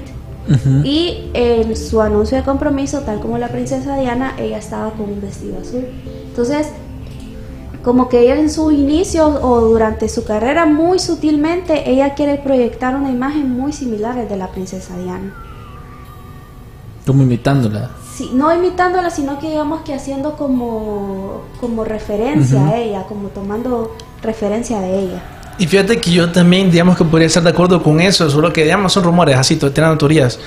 Ujú. 0.49 0.81
Y 0.83 1.29
en 1.33 1.75
su 1.75 2.01
anuncio 2.01 2.37
de 2.37 2.43
compromiso, 2.43 2.99
tal 3.01 3.19
como 3.19 3.37
la 3.37 3.49
princesa 3.49 3.97
Diana, 3.97 4.33
ella 4.39 4.57
estaba 4.57 4.91
con 4.91 5.09
un 5.11 5.21
vestido 5.21 5.59
azul. 5.59 5.85
Entonces, 6.27 6.67
como 7.83 8.09
que 8.09 8.19
ella 8.19 8.35
en 8.39 8.49
sus 8.49 8.73
inicios 8.73 9.39
o 9.41 9.61
durante 9.61 10.09
su 10.09 10.23
carrera, 10.25 10.65
muy 10.65 10.99
sutilmente, 10.99 11.89
ella 11.89 12.13
quiere 12.13 12.35
proyectar 12.37 12.95
una 12.95 13.09
imagen 13.09 13.57
muy 13.57 13.71
similar 13.73 14.17
al 14.17 14.27
de 14.27 14.37
la 14.37 14.51
princesa 14.51 14.97
Diana. 14.97 15.33
Como 17.05 17.23
imitándola. 17.23 17.91
Sí, 18.13 18.31
no 18.33 18.53
imitándola, 18.53 19.09
sino 19.09 19.39
que 19.39 19.49
digamos 19.49 19.81
que 19.81 19.93
haciendo 19.93 20.35
como, 20.35 21.43
como 21.61 21.85
referencia 21.85 22.67
a 22.67 22.77
ella, 22.77 23.03
como 23.03 23.29
tomando 23.29 23.95
referencia 24.21 24.79
de 24.81 24.99
ella. 24.99 25.23
Y 25.57 25.67
fíjate 25.67 25.99
que 25.99 26.11
yo 26.11 26.31
también, 26.31 26.71
digamos 26.71 26.97
que 26.97 27.03
podría 27.03 27.27
estar 27.27 27.43
de 27.43 27.49
acuerdo 27.49 27.83
con 27.83 27.99
eso, 27.99 28.29
solo 28.29 28.51
que, 28.53 28.63
digamos, 28.63 28.93
son 28.93 29.03
rumores, 29.03 29.37
así, 29.37 29.57
tienen 29.57 29.97
teorías. 29.97 30.39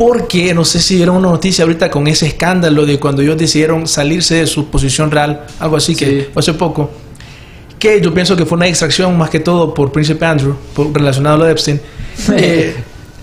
Porque, 0.00 0.54
no 0.54 0.64
sé 0.64 0.80
si 0.80 0.96
vieron 0.96 1.16
una 1.16 1.28
noticia 1.28 1.62
ahorita 1.62 1.90
con 1.90 2.06
ese 2.06 2.26
escándalo 2.26 2.86
de 2.86 2.98
cuando 2.98 3.20
ellos 3.20 3.36
decidieron 3.36 3.86
salirse 3.86 4.36
de 4.36 4.46
su 4.46 4.70
posición 4.70 5.10
real, 5.10 5.44
algo 5.58 5.76
así 5.76 5.94
que 5.94 6.06
Sí. 6.06 6.26
hace 6.34 6.54
poco. 6.54 6.90
Que 7.78 8.00
yo 8.00 8.12
pienso 8.14 8.34
que 8.34 8.46
fue 8.46 8.56
una 8.56 8.64
distracción 8.64 9.18
más 9.18 9.28
que 9.28 9.40
todo 9.40 9.74
por 9.74 9.92
Príncipe 9.92 10.24
Andrew, 10.24 10.54
por, 10.74 10.90
relacionado 10.94 11.34
a 11.34 11.38
lo 11.40 11.44
de 11.44 11.50
Epstein. 11.52 11.80
Eh, 12.36 12.74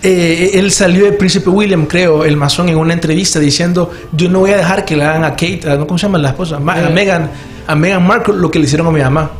eh, 0.03 0.51
él 0.53 0.71
salió 0.71 1.05
de 1.05 1.13
Príncipe 1.13 1.49
William, 1.49 1.87
creo, 1.87 2.23
el 2.23 2.37
masón, 2.37 2.69
en 2.69 2.77
una 2.77 2.93
entrevista 2.93 3.39
diciendo: 3.39 3.89
Yo 4.11 4.29
no 4.29 4.39
voy 4.41 4.51
a 4.51 4.57
dejar 4.57 4.85
que 4.85 4.95
le 4.95 5.03
hagan 5.03 5.23
a 5.23 5.31
Kate, 5.31 5.61
a- 5.67 5.79
¿cómo 5.79 5.97
se 5.97 6.03
llama 6.03 6.19
la 6.19 6.29
esposa? 6.29 6.59
Ma- 6.59 6.73
a 6.75 6.89
Eh. 6.89 6.93
Meghan, 6.93 7.31
a 7.65 7.75
Meghan 7.75 8.05
Markle 8.05 8.35
lo 8.37 8.51
que 8.51 8.59
le 8.59 8.65
hicieron 8.65 8.85
a 8.87 8.91
mi 8.91 9.01
mamá 9.01 9.31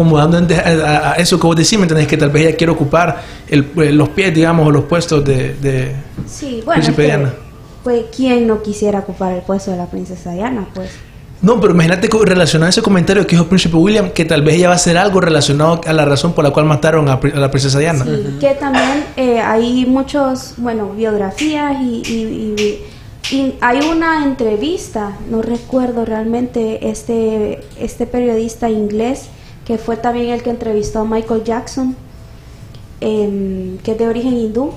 como 0.00 0.16
dando 0.16 0.54
a, 0.54 1.12
eso 1.18 1.38
que 1.38 1.46
vos 1.46 1.54
decís, 1.56 1.76
¿me 1.78 1.82
entendés? 1.82 2.06
Que 2.06 2.16
tal 2.16 2.30
vez 2.30 2.46
ella 2.46 2.56
quiere 2.56 2.72
ocupar 2.72 3.20
el- 3.48 3.66
eh, 3.76 3.92
los 3.92 4.08
pies, 4.08 4.34
digamos, 4.34 4.66
o 4.66 4.70
los 4.70 4.84
puestos 4.84 5.22
de... 5.22 5.52
de- 5.56 5.94
Sí, 6.26 6.62
bueno, 6.64 6.80
es 6.80 6.86
Príncipe 6.86 7.02
que, 7.02 7.06
Diana. 7.08 7.34
pues 7.84 8.04
quién 8.16 8.46
no 8.46 8.62
quisiera 8.62 9.00
ocupar 9.00 9.32
el 9.34 9.42
puesto 9.42 9.70
de 9.72 9.76
la 9.76 9.86
princesa 9.86 10.32
Diana, 10.32 10.66
pues. 10.74 10.90
No, 11.42 11.60
pero 11.60 11.74
imagínate 11.74 12.08
relacionado 12.24 12.66
a 12.66 12.70
ese 12.70 12.80
comentario 12.80 13.26
que 13.26 13.36
dijo 13.36 13.46
príncipe 13.46 13.76
William, 13.76 14.10
que 14.10 14.24
tal 14.24 14.40
vez 14.42 14.54
ella 14.56 14.68
va 14.68 14.72
a 14.72 14.76
hacer 14.76 14.96
algo 14.96 15.20
relacionado 15.20 15.82
a 15.86 15.92
la 15.92 16.06
razón 16.06 16.32
por 16.32 16.44
la 16.44 16.50
cual 16.50 16.64
mataron 16.64 17.08
a, 17.10 17.14
a 17.14 17.38
la 17.38 17.50
princesa 17.50 17.78
Diana. 17.78 18.04
Sí, 18.04 18.36
que 18.40 18.54
también 18.54 19.04
eh, 19.18 19.40
hay 19.40 19.84
muchos, 19.84 20.54
bueno, 20.56 20.90
biografías 20.94 21.76
y, 21.82 22.02
y- 22.06 22.54
y- 22.58 23.36
y 23.36 23.54
hay 23.60 23.78
una 23.88 24.24
entrevista, 24.24 25.16
no 25.30 25.40
recuerdo 25.42 26.04
realmente 26.04 26.88
este, 26.90 27.60
este 27.78 28.06
periodista 28.06 28.68
inglés, 28.70 29.26
que 29.70 29.78
fue 29.78 29.96
también 29.96 30.30
el 30.30 30.42
que 30.42 30.50
entrevistó 30.50 30.98
a 30.98 31.04
Michael 31.04 31.44
Jackson, 31.44 31.94
em, 33.00 33.78
que 33.78 33.92
es 33.92 33.98
de 33.98 34.08
origen 34.08 34.36
hindú, 34.36 34.72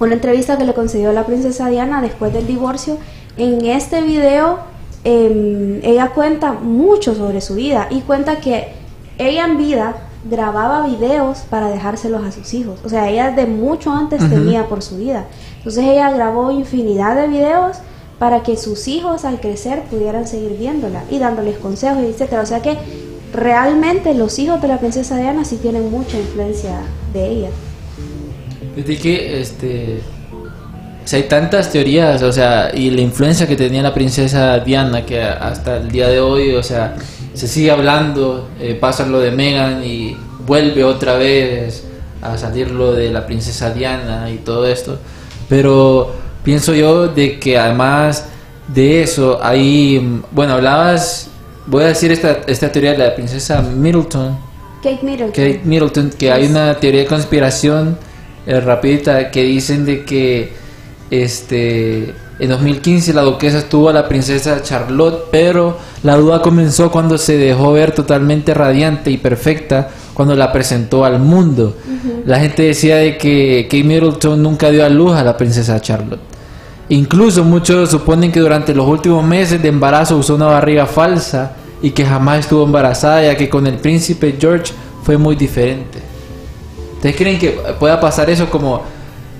una 0.00 0.12
entrevista 0.12 0.58
que 0.58 0.66
le 0.66 0.74
concedió 0.74 1.14
la 1.14 1.24
princesa 1.24 1.68
Diana 1.70 2.02
después 2.02 2.30
del 2.30 2.46
divorcio. 2.46 2.98
En 3.38 3.64
este 3.64 4.02
video 4.02 4.58
em, 5.04 5.80
ella 5.82 6.10
cuenta 6.10 6.52
mucho 6.52 7.14
sobre 7.14 7.40
su 7.40 7.54
vida 7.54 7.88
y 7.88 8.02
cuenta 8.02 8.36
que 8.36 8.74
ella 9.16 9.46
en 9.46 9.56
vida 9.56 9.96
grababa 10.30 10.86
videos 10.86 11.38
para 11.48 11.68
dejárselos 11.68 12.22
a 12.22 12.32
sus 12.32 12.52
hijos. 12.52 12.80
O 12.84 12.90
sea, 12.90 13.08
ella 13.08 13.30
de 13.30 13.46
mucho 13.46 13.92
antes 13.92 14.20
temía 14.28 14.68
por 14.68 14.82
su 14.82 14.98
vida. 14.98 15.24
Entonces 15.56 15.86
ella 15.86 16.10
grabó 16.10 16.50
infinidad 16.50 17.16
de 17.16 17.28
videos 17.28 17.78
para 18.18 18.42
que 18.42 18.58
sus 18.58 18.88
hijos 18.88 19.24
al 19.24 19.40
crecer 19.40 19.84
pudieran 19.84 20.26
seguir 20.26 20.58
viéndola 20.58 21.02
y 21.10 21.18
dándoles 21.18 21.56
consejos, 21.56 22.02
etcétera. 22.02 22.42
O 22.42 22.46
sea 22.46 22.60
que 22.60 22.76
realmente 23.32 24.14
los 24.14 24.38
hijos 24.38 24.60
de 24.60 24.68
la 24.68 24.78
princesa 24.78 25.16
Diana 25.16 25.44
sí 25.44 25.56
tienen 25.56 25.90
mucha 25.90 26.18
influencia 26.18 26.80
de 27.12 27.28
ella. 27.28 27.48
Fíjate 28.74 28.98
que 28.98 29.40
este 29.40 30.00
o 31.04 31.08
sea, 31.08 31.18
hay 31.18 31.24
tantas 31.24 31.70
teorías, 31.70 32.22
o 32.22 32.32
sea, 32.32 32.70
y 32.72 32.90
la 32.90 33.00
influencia 33.00 33.46
que 33.46 33.56
tenía 33.56 33.82
la 33.82 33.92
princesa 33.92 34.60
Diana 34.60 35.04
que 35.04 35.20
hasta 35.20 35.78
el 35.78 35.90
día 35.90 36.08
de 36.08 36.20
hoy, 36.20 36.54
o 36.54 36.62
sea, 36.62 36.94
se 37.34 37.48
sigue 37.48 37.72
hablando, 37.72 38.48
eh, 38.60 38.74
pasa 38.74 39.06
lo 39.06 39.18
de 39.18 39.32
Megan 39.32 39.82
y 39.84 40.16
vuelve 40.46 40.84
otra 40.84 41.14
vez 41.14 41.84
a 42.20 42.38
salir 42.38 42.70
lo 42.70 42.92
de 42.92 43.10
la 43.10 43.26
princesa 43.26 43.70
Diana 43.70 44.30
y 44.30 44.38
todo 44.38 44.66
esto, 44.66 44.98
pero 45.48 46.14
pienso 46.44 46.72
yo 46.72 47.08
de 47.08 47.40
que 47.40 47.58
además 47.58 48.26
de 48.68 49.02
eso 49.02 49.40
hay, 49.42 49.98
mm, 49.98 50.22
bueno, 50.30 50.52
hablabas, 50.54 51.30
voy 51.66 51.84
a 51.84 51.88
decir 51.88 52.12
esta, 52.12 52.40
esta 52.46 52.70
teoría 52.70 52.92
de 52.92 52.98
la 52.98 53.14
princesa 53.14 53.62
Middleton, 53.62 54.38
Kate 54.82 55.00
Middleton. 55.02 55.30
Kate 55.30 55.60
Middleton, 55.64 56.10
que 56.10 56.32
hay 56.32 56.46
una 56.46 56.74
teoría 56.74 57.02
de 57.02 57.06
conspiración 57.06 57.96
eh, 58.46 58.60
rapidita 58.60 59.30
que 59.30 59.44
dicen 59.44 59.84
de 59.84 60.04
que 60.04 60.52
este 61.10 62.14
en 62.38 62.48
2015 62.48 63.12
la 63.12 63.22
duquesa 63.22 63.62
tuvo 63.68 63.90
a 63.90 63.92
la 63.92 64.08
princesa 64.08 64.60
Charlotte, 64.62 65.26
pero 65.30 65.78
La 66.02 66.16
duda 66.16 66.42
comenzó 66.42 66.90
cuando 66.90 67.16
se 67.16 67.36
dejó 67.36 67.72
ver 67.72 67.92
totalmente 67.92 68.52
radiante 68.52 69.12
y 69.12 69.18
perfecta 69.18 69.90
cuando 70.14 70.34
la 70.34 70.50
presentó 70.50 71.04
al 71.04 71.20
mundo. 71.20 71.76
La 72.26 72.40
gente 72.40 72.64
decía 72.64 72.96
de 72.96 73.16
que 73.16 73.68
Kate 73.70 73.84
Middleton 73.84 74.42
nunca 74.42 74.70
dio 74.70 74.84
a 74.84 74.88
luz 74.88 75.14
a 75.14 75.22
la 75.22 75.36
princesa 75.36 75.80
Charlotte. 75.80 76.31
Incluso 76.88 77.44
muchos 77.44 77.90
suponen 77.90 78.30
que 78.32 78.40
durante 78.40 78.74
los 78.74 78.86
últimos 78.86 79.24
meses 79.24 79.62
de 79.62 79.68
embarazo 79.68 80.16
usó 80.18 80.34
una 80.34 80.46
barriga 80.46 80.86
falsa 80.86 81.52
y 81.80 81.90
que 81.90 82.04
jamás 82.04 82.40
estuvo 82.40 82.64
embarazada 82.64 83.22
ya 83.22 83.36
que 83.36 83.48
con 83.48 83.66
el 83.66 83.76
príncipe 83.76 84.36
George 84.38 84.72
fue 85.02 85.16
muy 85.16 85.34
diferente. 85.36 86.00
¿Ustedes 86.96 87.16
creen 87.16 87.38
que 87.38 87.50
pueda 87.80 87.98
pasar 88.00 88.28
eso 88.30 88.48
como 88.50 88.82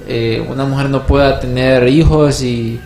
eh, 0.08 0.44
una 0.50 0.64
mujer 0.64 0.88
no 0.90 1.06
pueda 1.06 1.38
tener 1.38 1.86
hijos 1.88 2.42
y 2.42 2.80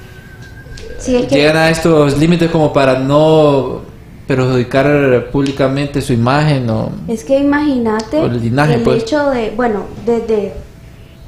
Sí, 0.99 1.17
es 1.17 1.27
que- 1.27 1.37
llegan 1.37 1.57
a 1.57 1.71
estos 1.71 2.19
límites 2.19 2.51
como 2.51 2.73
para 2.73 2.99
no 2.99 3.81
perjudicar 4.27 5.29
públicamente 5.31 6.03
su 6.03 6.13
imagen 6.13 6.69
o 6.69 6.91
Es 7.09 7.23
que 7.25 7.39
imagínate 7.39 8.21
el 8.21 8.41
linaje, 8.41 8.79
pues. 8.79 9.03
hecho 9.05 9.31
de, 9.31 9.53
bueno, 9.57 9.85
desde, 10.05 10.53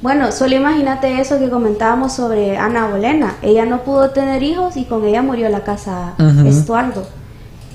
bueno, 0.01 0.31
solo 0.31 0.55
imagínate 0.55 1.19
eso 1.19 1.39
que 1.39 1.49
comentábamos 1.49 2.13
sobre 2.13 2.57
Ana 2.57 2.87
Bolena. 2.87 3.35
Ella 3.41 3.65
no 3.65 3.83
pudo 3.83 4.11
tener 4.11 4.43
hijos 4.43 4.77
y 4.77 4.85
con 4.85 5.05
ella 5.05 5.21
murió 5.21 5.49
la 5.49 5.63
casa. 5.63 6.13
Estuardo. 6.45 7.05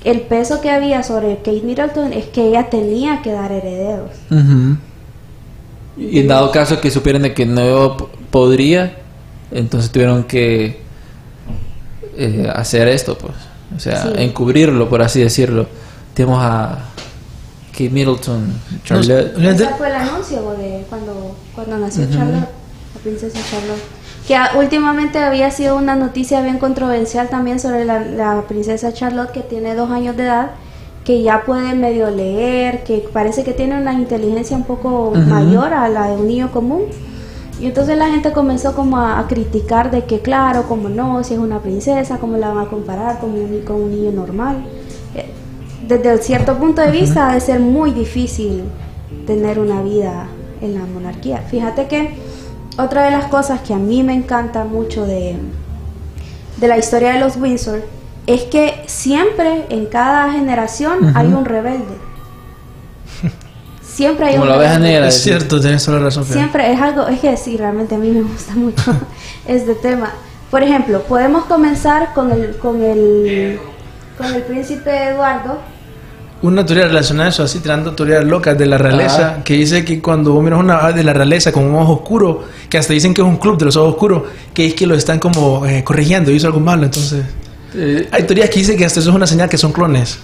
El 0.03 0.21
peso 0.21 0.61
que 0.61 0.69
había 0.69 1.01
sobre 1.03 1.37
Kate 1.37 1.61
Middleton 1.63 2.13
es 2.13 2.25
que 2.25 2.47
ella 2.47 2.69
tenía 2.69 3.21
que 3.21 3.31
dar 3.31 3.51
herederos. 3.51 4.11
Y 5.97 6.19
en 6.19 6.27
dado 6.27 6.51
caso 6.51 6.81
que 6.81 6.91
supieran 6.91 7.21
de 7.23 7.33
que 7.33 7.45
no 7.45 7.97
podría 8.31 8.97
entonces 9.51 9.91
tuvieron 9.91 10.23
que 10.23 10.81
eh, 12.17 12.51
hacer 12.53 12.87
esto 12.87 13.17
pues 13.17 13.33
o 13.75 13.79
sea 13.79 14.03
Sí. 14.03 14.09
encubrirlo 14.17 14.89
por 14.89 15.01
así 15.01 15.21
decirlo 15.21 15.67
tenemos 16.13 16.39
a 16.41 16.79
Kate 17.75 17.89
Middleton 17.89 18.53
Charlotte 18.85 19.37
No, 19.37 19.49
Ese 19.49 19.67
fue 19.77 19.87
el 19.89 19.95
anuncio 19.95 20.51
de 20.57 20.85
cuando, 20.89 21.35
cuando 21.53 21.77
nació 21.77 22.05
Charlotte, 22.09 22.47
la 22.95 23.01
princesa 23.03 23.37
Charlotte. 23.51 23.81
Que 24.25 24.37
últimamente 24.57 25.19
había 25.19 25.51
sido 25.51 25.75
una 25.75 25.95
noticia 25.95 26.41
bien 26.41 26.57
controversial 26.57 27.27
también 27.27 27.59
sobre 27.59 27.83
la, 27.83 27.99
la 27.99 28.43
princesa 28.47 28.93
Charlotte 28.93 29.31
que 29.31 29.41
tiene 29.41 29.75
dos 29.75 29.91
años 29.91 30.15
de 30.15 30.23
edad, 30.23 30.51
que 31.03 31.21
ya 31.21 31.43
puede 31.45 31.75
medio 31.75 32.09
leer, 32.09 32.83
que 32.83 33.07
parece 33.11 33.43
que 33.43 33.51
tiene 33.51 33.79
una 33.79 33.93
inteligencia 33.93 34.55
un 34.55 34.63
poco 34.63 35.11
mayor 35.13 35.73
a 35.73 35.89
la 35.89 36.07
de 36.07 36.13
un 36.13 36.27
niño 36.27 36.51
común. 36.51 36.83
Y 37.59 37.67
entonces 37.67 37.97
la 37.97 38.09
gente 38.09 38.31
comenzó 38.31 38.73
como 38.75 38.97
a, 38.97 39.19
a 39.19 39.27
criticar 39.27 39.91
de 39.91 40.05
que 40.05 40.21
claro, 40.21 40.63
como 40.63 40.89
no, 40.89 41.23
si 41.23 41.35
es 41.35 41.39
una 41.39 41.59
princesa, 41.61 42.17
cómo 42.17 42.37
la 42.37 42.49
van 42.49 42.65
a 42.65 42.69
comparar 42.69 43.19
con 43.19 43.31
un, 43.31 43.61
con 43.61 43.75
un 43.75 43.91
niño 43.91 44.11
normal. 44.11 44.65
Desde 45.87 46.17
cierto 46.19 46.57
punto 46.57 46.81
de 46.81 46.91
vista 46.91 47.29
ha 47.29 47.33
de 47.35 47.41
ser 47.41 47.59
muy 47.59 47.91
difícil 47.91 48.63
tener 49.27 49.59
una 49.59 49.81
vida 49.81 50.27
en 50.61 50.75
la 50.75 50.85
monarquía. 50.85 51.39
Fíjate 51.49 51.87
que 51.87 52.15
otra 52.77 53.03
de 53.03 53.11
las 53.11 53.25
cosas 53.25 53.61
que 53.61 53.73
a 53.73 53.77
mí 53.77 54.03
me 54.03 54.13
encanta 54.13 54.63
mucho 54.63 55.05
de, 55.05 55.35
de 56.57 56.67
la 56.67 56.77
historia 56.77 57.13
de 57.13 57.19
los 57.19 57.37
Windsor 57.37 57.83
es 58.27 58.43
que 58.43 58.83
siempre 58.87 59.65
en 59.69 59.85
cada 59.85 60.31
generación 60.31 61.15
hay 61.15 61.27
un 61.27 61.45
rebelde. 61.45 61.95
Siempre 63.81 64.25
hay 64.25 64.31
como 64.33 64.43
un 64.43 64.49
la 64.49 64.57
rebelde. 64.57 64.79
negra 64.79 65.07
Es 65.07 65.21
cierto, 65.21 65.61
tienes 65.61 65.85
toda 65.85 65.99
la 65.99 66.05
razón. 66.05 66.25
Siempre 66.25 66.71
es 66.73 66.81
algo, 66.81 67.07
es 67.07 67.19
que 67.19 67.37
sí, 67.37 67.55
realmente 67.55 67.95
a 67.95 67.97
mí 67.97 68.09
me 68.09 68.23
gusta 68.23 68.53
mucho 68.55 68.93
este 69.47 69.75
tema. 69.75 70.09
Por 70.51 70.63
ejemplo, 70.63 71.03
podemos 71.03 71.45
comenzar 71.45 72.13
con 72.13 72.31
el, 72.31 72.57
con 72.57 72.83
el, 72.83 73.59
con 74.17 74.33
el 74.33 74.41
príncipe 74.43 75.09
Eduardo. 75.09 75.59
Una 76.45 76.63
teoría 76.63 76.85
relacionada 76.85 77.27
a 77.27 77.29
eso, 77.29 77.41
así 77.43 77.59
tirando 77.59 77.93
teorías 77.93 78.23
locas 78.23 78.55
de 78.55 78.67
la 78.67 78.77
realeza, 78.77 79.29
Ajá. 79.29 79.43
que 79.43 79.55
dice 79.55 79.83
que 79.83 79.99
cuando 79.99 80.31
vos 80.31 80.43
miras 80.43 80.59
una 80.59 80.77
ave 80.77 80.93
de 80.93 81.03
la 81.03 81.11
realeza 81.13 81.51
con 81.51 81.63
un 81.65 81.75
ojo 81.75 81.93
oscuro, 81.93 82.43
que 82.69 82.77
hasta 82.77 82.93
dicen 82.93 83.13
que 83.15 83.21
es 83.21 83.27
un 83.27 83.37
club 83.37 83.57
de 83.57 83.65
los 83.65 83.75
ojos 83.77 83.93
oscuros, 83.93 84.23
que 84.53 84.67
es 84.67 84.73
que 84.75 84.85
lo 84.85 84.93
están 84.93 85.17
como 85.17 85.65
eh, 85.65 85.83
corrigiendo, 85.83 86.29
hizo 86.31 86.45
algo 86.47 86.59
malo, 86.59 86.83
entonces... 86.85 87.23
Eh, 87.73 88.07
Hay 88.11 88.23
teorías 88.23 88.49
que 88.51 88.59
dicen 88.59 88.77
que 88.77 88.85
hasta 88.85 88.99
eso 88.99 89.09
es 89.09 89.15
una 89.15 89.25
señal 89.25 89.49
que 89.49 89.57
son 89.57 89.71
clones. 89.71 90.19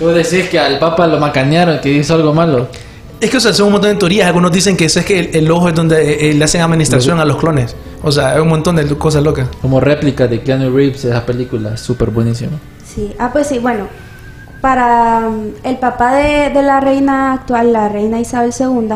Vos 0.00 0.14
decís 0.14 0.48
que 0.48 0.58
al 0.58 0.78
Papa 0.78 1.06
lo 1.06 1.20
macanearon, 1.20 1.78
que 1.80 1.92
hizo 1.92 2.14
algo 2.14 2.32
malo. 2.32 2.68
Es 3.20 3.28
que, 3.28 3.36
o 3.36 3.40
sea, 3.40 3.52
son 3.52 3.66
un 3.66 3.72
montón 3.72 3.90
de 3.90 3.96
teorías. 3.96 4.26
Algunos 4.26 4.50
dicen 4.50 4.78
que 4.78 4.86
eso 4.86 5.00
es 5.00 5.04
que 5.04 5.20
el, 5.20 5.36
el 5.36 5.50
ojo 5.50 5.68
es 5.68 5.74
donde 5.74 5.96
eh, 6.00 6.30
eh, 6.30 6.34
le 6.34 6.42
hacen 6.42 6.62
administración 6.62 7.20
a 7.20 7.26
los 7.26 7.36
clones. 7.36 7.76
O 8.02 8.10
sea, 8.10 8.30
hay 8.30 8.40
un 8.40 8.48
montón 8.48 8.76
de 8.76 8.86
cosas 8.96 9.22
locas. 9.22 9.46
Como 9.60 9.78
réplica 9.78 10.26
de 10.26 10.40
Keanu 10.40 10.74
Reeves, 10.74 11.04
esa 11.04 11.26
película, 11.26 11.76
súper 11.76 12.08
buenísima. 12.08 12.52
Sí, 12.82 13.12
ah, 13.18 13.28
pues 13.30 13.46
sí, 13.48 13.58
bueno, 13.58 13.86
para 14.60 15.20
mm, 15.28 15.52
el 15.64 15.76
papá 15.78 16.14
de, 16.14 16.50
de 16.50 16.62
la 16.62 16.80
reina 16.80 17.32
actual, 17.32 17.72
la 17.72 17.88
reina 17.88 18.20
Isabel 18.20 18.52
II, 18.58 18.88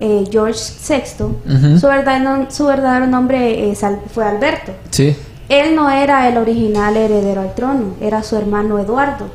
eh, 0.00 0.24
George 0.30 0.58
VI, 0.88 1.78
su, 1.78 1.86
verdadero, 1.86 2.46
su 2.50 2.64
verdadero 2.66 3.06
nombre 3.06 3.70
es 3.70 3.82
Al- 3.84 4.00
fue 4.12 4.24
Alberto. 4.24 4.72
Sí. 4.90 5.16
Él 5.48 5.74
no 5.74 5.90
era 5.90 6.28
el 6.28 6.38
original 6.38 6.96
heredero 6.96 7.40
al 7.40 7.54
trono, 7.54 7.94
era 8.00 8.22
su 8.22 8.36
hermano 8.36 8.78
Eduardo. 8.78 9.26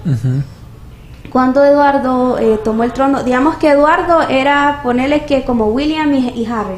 Cuando 1.32 1.66
Eduardo 1.66 2.38
eh, 2.40 2.60
tomó 2.64 2.84
el 2.84 2.94
trono, 2.94 3.24
digamos 3.24 3.58
que 3.58 3.70
Eduardo 3.72 4.22
era, 4.30 4.80
ponerle 4.84 5.26
que 5.26 5.44
como 5.44 5.66
William 5.68 6.14
y, 6.14 6.30
y 6.30 6.46
Harry. 6.46 6.78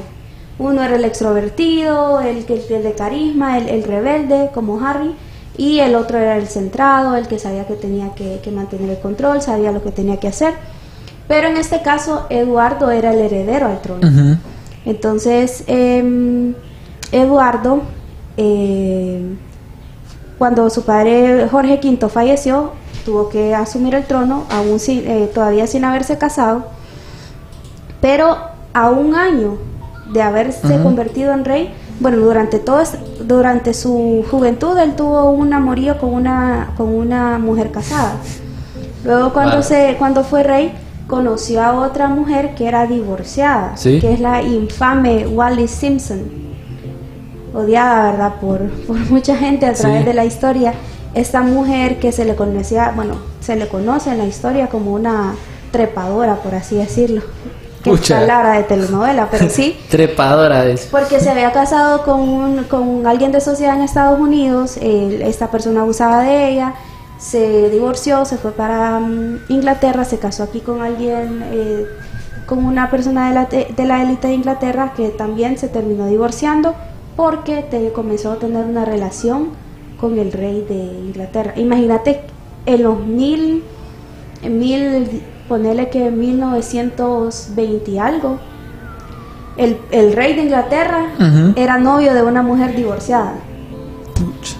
Uno 0.58 0.82
era 0.82 0.96
el 0.96 1.06
extrovertido, 1.06 2.20
el, 2.22 2.46
que 2.46 2.56
el 2.68 2.84
de 2.84 2.94
carisma, 2.94 3.60
el, 3.60 3.70
el 3.70 3.84
rebelde 3.84 4.50
como 4.56 4.84
Harry, 4.84 5.14
y 5.58 5.80
el 5.80 5.96
otro 5.96 6.18
era 6.20 6.38
el 6.38 6.48
centrado, 6.48 7.16
el 7.16 7.28
que 7.28 7.40
sabía 7.40 7.66
que 7.66 7.74
tenía 7.76 8.14
que, 8.14 8.40
que 8.44 8.52
mantener 8.52 8.90
el 8.92 9.00
control, 9.00 9.42
sabía 9.42 9.72
lo 9.72 9.82
que 9.84 9.92
tenía 9.92 10.18
que 10.18 10.28
hacer. 10.28 10.54
Pero 11.28 11.48
en 11.48 11.58
este 11.58 11.82
caso, 11.82 12.26
Eduardo 12.30 12.92
era 12.92 13.12
el 13.12 13.20
heredero 13.20 13.66
al 13.68 13.82
trono. 13.82 14.08
Entonces, 14.86 15.64
em, 15.68 16.54
Eduardo, 17.12 17.82
eh, 18.38 19.22
cuando 20.38 20.70
su 20.70 20.84
padre 20.86 21.48
Jorge 21.50 21.80
V 21.84 22.08
falleció, 22.10 22.72
tuvo 23.06 23.30
que 23.30 23.56
asumir 23.56 23.96
el 23.96 24.06
trono, 24.06 24.44
aún 24.50 24.80
sin- 24.80 25.06
eh, 25.08 25.30
todavía 25.34 25.66
sin 25.68 25.84
haberse 25.86 26.18
casado, 26.18 26.66
pero 28.02 28.38
a 28.74 28.90
un 28.90 29.16
año 29.16 29.58
de 30.14 30.22
haberse 30.22 30.76
convertido 30.84 31.34
en 31.34 31.44
rey, 31.46 31.74
bueno, 32.00 32.18
durante 32.18 32.60
todo 32.60 32.82
durante 33.22 33.74
su 33.74 34.24
juventud 34.30 34.78
él 34.78 34.96
tuvo 34.96 35.32
un 35.32 35.54
amorío 35.54 35.98
con 35.98 36.14
una 36.14 36.74
con 36.78 36.94
una 36.94 37.38
mujer 37.40 37.72
casada. 37.72 38.14
Luego 39.04 39.34
cuando 39.34 39.62
se 39.64 39.96
cuando 39.98 40.24
fue 40.24 40.44
rey 40.44 40.74
conoció 41.08 41.62
a 41.62 41.74
otra 41.74 42.08
mujer 42.10 42.54
que 42.56 42.68
era 42.68 42.86
divorciada, 42.86 43.78
Sí. 43.78 44.00
que 44.00 44.14
es 44.14 44.20
la 44.20 44.42
infame 44.42 45.26
Wallis 45.28 45.72
Simpson 45.72 46.20
odiada, 47.54 48.12
¿verdad? 48.12 48.34
Por, 48.42 48.60
por 48.86 48.98
mucha 49.10 49.36
gente 49.36 49.66
a 49.66 49.74
través 49.74 50.00
Sí. 50.02 50.06
de 50.06 50.14
la 50.14 50.26
historia. 50.26 50.74
Esta 51.14 51.42
mujer 51.42 52.00
que 52.00 52.12
se 52.12 52.26
le 52.26 52.36
conocía, 52.36 52.92
bueno, 52.96 53.16
se 53.40 53.56
le 53.56 53.68
conoce 53.68 54.12
en 54.12 54.20
la 54.20 54.26
historia 54.26 54.68
como 54.68 54.94
una 54.94 55.34
trepadora, 55.72 56.36
por 56.36 56.54
así 56.54 56.76
decirlo. 56.76 57.22
Que 57.90 57.94
es 57.96 58.00
Pucha. 58.02 58.20
palabra 58.20 58.54
de 58.54 58.64
telenovela, 58.64 59.28
pero 59.30 59.50
sí. 59.50 59.78
Trepadora 59.90 60.66
es. 60.66 60.88
Porque 60.88 61.20
se 61.20 61.30
había 61.30 61.52
casado 61.52 62.04
con, 62.04 62.20
un- 62.22 62.64
con 62.66 63.06
alguien 63.08 63.32
de 63.32 63.42
sociedad 63.42 63.76
en 63.76 63.84
Estados 63.84 64.20
Unidos, 64.20 64.78
esta 64.78 65.50
persona 65.52 65.82
abusaba 65.82 66.24
de 66.24 66.50
ella, 66.50 66.74
se 67.20 67.70
divorció, 67.70 68.26
se 68.26 68.38
fue 68.38 68.52
para 68.52 69.00
mm, 69.00 69.46
Inglaterra, 69.50 70.04
se 70.06 70.20
casó 70.20 70.44
aquí 70.44 70.60
con 70.60 70.82
alguien, 70.82 71.44
eh, 71.52 71.86
con 72.46 72.64
una 72.66 72.90
persona 72.92 73.30
de 73.30 73.34
la, 73.34 73.46
de 73.46 73.86
la 73.86 74.04
élite 74.04 74.28
de 74.28 74.34
Inglaterra 74.36 74.94
que 74.96 75.10
también 75.10 75.58
se 75.58 75.68
terminó 75.68 76.06
divorciando 76.08 76.76
porque 77.16 77.64
te, 77.64 77.92
comenzó 77.92 78.34
a 78.34 78.36
tener 78.38 78.64
una 78.66 78.86
relación 78.86 79.50
con 80.00 80.20
el 80.20 80.32
rey 80.32 80.64
de 80.70 80.76
Inglaterra. 80.76 81.54
Imagínate 81.56 82.22
en 82.68 82.84
los 82.84 83.00
mil, 83.00 83.64
en 84.44 84.60
mil, 84.60 85.24
ponele 85.48 85.90
que 85.90 86.10
1920 86.12 87.92
y 87.92 87.98
algo, 87.98 88.40
el, 89.58 89.78
el 89.92 90.14
rey 90.14 90.36
de 90.36 90.44
Inglaterra 90.44 91.08
era 91.56 91.78
novio 91.78 92.14
de 92.14 92.22
una 92.24 92.42
mujer 92.44 92.76
divorciada. 92.76 93.34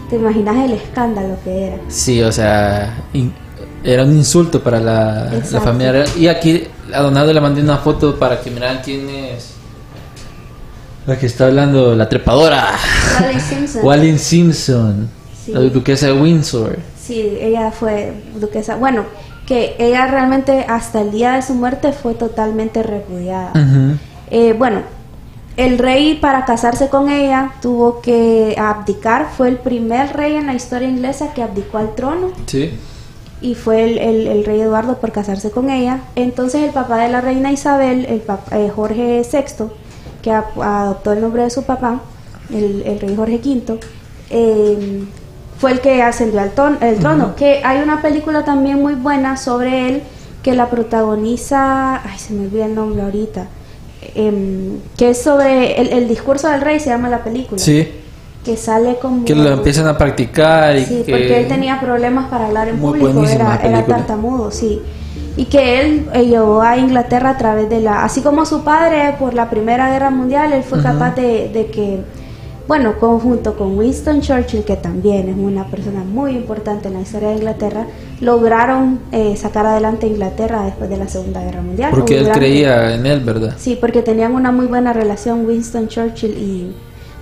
¿Te 0.10 0.16
imaginas 0.16 0.56
el 0.66 0.72
escándalo 0.74 1.36
que 1.44 1.68
era? 1.68 1.78
Sí, 1.90 2.22
o 2.22 2.32
sea, 2.32 2.96
in- 3.14 3.34
era 3.84 4.04
un 4.04 4.12
insulto 4.16 4.62
para 4.64 4.80
la, 4.80 5.32
la 5.52 5.62
familia. 5.62 6.06
Y 6.18 6.28
aquí 6.28 6.64
a 6.94 7.02
Donaldo 7.02 7.34
le 7.34 7.42
mandé 7.42 7.62
una 7.62 7.78
foto 7.78 8.18
para 8.18 8.40
que 8.42 8.50
miraran 8.50 8.80
quién 8.84 9.10
es 9.10 9.54
la 11.06 11.18
que 11.18 11.26
está 11.26 11.46
hablando, 11.48 11.96
la 11.96 12.08
trepadora. 12.10 12.68
Wallis 13.22 13.44
Simpson. 13.44 13.86
Wallis 13.86 14.22
Simpson, 14.22 15.10
Sí. 15.46 15.54
la 15.54 15.60
duquesa 15.62 16.08
de 16.08 16.14
Windsor. 16.14 16.78
Sí, 17.02 17.38
ella 17.40 17.72
fue 17.72 18.14
duquesa. 18.36 18.76
Bueno, 18.76 19.06
que 19.48 19.76
ella 19.80 20.06
realmente 20.08 20.66
hasta 20.70 21.02
el 21.02 21.10
día 21.12 21.32
de 21.34 21.42
su 21.42 21.56
muerte 21.56 21.92
fue 21.94 22.14
totalmente 22.14 22.84
repudiada. 22.84 23.52
Eh, 24.30 24.54
bueno, 24.54 24.82
el 25.56 25.80
rey 25.80 26.16
para 26.16 26.46
casarse 26.46 26.90
con 26.90 27.10
ella 27.10 27.54
tuvo 27.62 28.02
que 28.02 28.54
abdicar. 28.60 29.30
Fue 29.36 29.48
el 29.48 29.56
primer 29.58 30.16
rey 30.16 30.36
en 30.36 30.46
la 30.48 30.54
historia 30.54 30.88
inglesa 30.90 31.34
que 31.34 31.42
abdicó 31.42 31.80
al 31.80 31.96
trono. 31.96 32.28
Sí. 32.46 32.78
y 33.40 33.54
fue 33.54 33.84
el, 33.84 33.98
el- 34.00 34.28
el 34.28 34.46
rey 34.46 34.60
Eduardo 34.62 34.98
por 34.98 35.12
casarse 35.12 35.52
con 35.52 35.70
ella. 35.70 36.00
Entonces 36.16 36.64
el 36.64 36.72
papá 36.72 36.98
de 36.98 37.08
la 37.10 37.22
reina 37.22 37.52
Isabel, 37.52 38.06
el 38.06 38.26
pap- 38.26 38.52
eh, 38.52 38.72
Jorge 38.76 39.22
VI, 39.32 39.66
que 40.24 40.32
adoptó 40.32 41.14
el 41.14 41.22
nombre 41.22 41.44
de 41.44 41.52
su 41.52 41.62
papá, 41.64 42.02
el, 42.52 42.82
el 42.84 43.00
rey 43.00 43.16
Jorge 43.16 43.40
V, 43.46 43.80
eh, 44.32 45.04
fue 45.60 45.72
el 45.72 45.80
que 45.82 46.02
ascendió 46.02 46.40
al 46.42 46.52
ton- 46.52 46.78
el 46.82 46.98
trono. 47.00 47.36
Que 47.36 47.62
hay 47.64 47.82
una 47.82 48.02
película 48.02 48.44
también 48.46 48.82
muy 48.82 48.94
buena 48.96 49.38
sobre 49.38 49.88
él 49.90 50.04
que 50.44 50.54
la 50.54 50.70
protagoniza, 50.70 51.96
ay 52.04 52.18
se 52.18 52.34
me 52.34 52.46
olvida 52.46 52.66
el 52.66 52.76
nombre 52.76 53.02
ahorita, 53.02 53.48
em, 54.16 54.80
que 54.98 55.10
es 55.10 55.22
sobre 55.22 55.80
el, 55.82 55.90
el 55.94 56.08
discurso 56.08 56.48
del 56.50 56.62
rey, 56.62 56.80
se 56.80 56.90
llama 56.90 57.10
la 57.10 57.24
película. 57.24 57.60
Sí, 57.60 57.88
Que 58.46 58.56
sale 58.56 58.98
como... 59.02 59.26
que 59.26 59.36
lo 59.36 59.50
empiezan 59.52 59.88
a 59.88 59.98
practicar 59.98 60.76
y 60.78 60.86
Sí, 60.86 61.04
que... 61.06 61.12
porque 61.12 61.40
él 61.42 61.48
tenía 61.48 61.80
problemas 61.80 62.28
para 62.30 62.48
hablar 62.48 62.70
en 62.70 62.80
Muy 62.80 63.00
público, 63.00 63.26
era, 63.28 63.60
era 63.64 63.86
tartamudo, 63.86 64.52
sí. 64.52 64.82
Y 65.36 65.46
que 65.46 65.82
él 65.82 66.08
eh, 66.14 66.26
llevó 66.26 66.62
a 66.62 66.78
Inglaterra 66.78 67.32
a 67.32 67.38
través 67.38 67.70
de 67.70 67.82
la... 67.82 68.04
Así 68.04 68.22
como 68.22 68.46
su 68.46 68.64
padre 68.64 69.16
por 69.20 69.34
la 69.34 69.50
Primera 69.50 69.90
Guerra 69.92 70.10
Mundial, 70.12 70.54
él 70.54 70.64
fue 70.64 70.82
capaz 70.82 71.16
de, 71.16 71.50
de 71.50 71.68
que, 71.68 72.00
bueno, 72.68 73.00
conjunto 73.00 73.58
con 73.58 73.78
Winston 73.78 74.22
Churchill, 74.22 74.64
que 74.64 74.76
también 74.76 75.30
es 75.30 75.38
una 75.38 75.68
persona 75.68 76.04
muy 76.04 76.32
importante 76.32 76.90
en 76.90 76.96
la 76.96 77.02
historia 77.02 77.30
de 77.30 77.36
Inglaterra, 77.36 77.86
lograron 78.20 79.00
eh, 79.12 79.36
sacar 79.38 79.66
adelante 79.66 80.06
a 80.06 80.10
Inglaterra 80.10 80.64
después 80.64 80.90
de 80.90 80.98
la 80.98 81.08
Segunda 81.08 81.44
Guerra 81.44 81.62
Mundial. 81.62 81.92
Porque 81.92 82.20
él 82.20 82.30
creía 82.32 82.94
en 82.96 83.06
él, 83.06 83.22
¿verdad? 83.22 83.56
Sí, 83.58 83.78
porque 83.80 84.02
tenían 84.02 84.34
una 84.34 84.52
muy 84.52 84.68
buena 84.68 84.94
relación 84.94 85.46
Winston 85.46 85.88
Churchill 85.88 86.32
y 86.32 86.76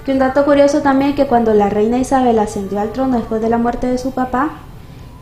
que 0.05 0.11
un 0.11 0.19
dato 0.19 0.45
curioso 0.45 0.81
también 0.81 1.15
que 1.15 1.25
cuando 1.25 1.53
la 1.53 1.69
reina 1.69 1.97
Isabel 1.97 2.37
ascendió 2.39 2.79
al 2.79 2.91
trono 2.91 3.17
después 3.17 3.41
de 3.41 3.49
la 3.49 3.57
muerte 3.57 3.87
de 3.87 3.97
su 3.97 4.11
papá, 4.11 4.51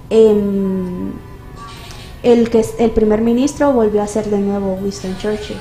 em, 0.10 1.13
el 2.24 2.50
que 2.50 2.64
el 2.80 2.92
primer 2.92 3.22
ministro 3.22 3.72
volvió 3.74 4.02
a 4.02 4.08
ser 4.08 4.26
de 4.26 4.38
nuevo 4.40 4.80
Winston 4.82 5.16
Churchill. 5.18 5.58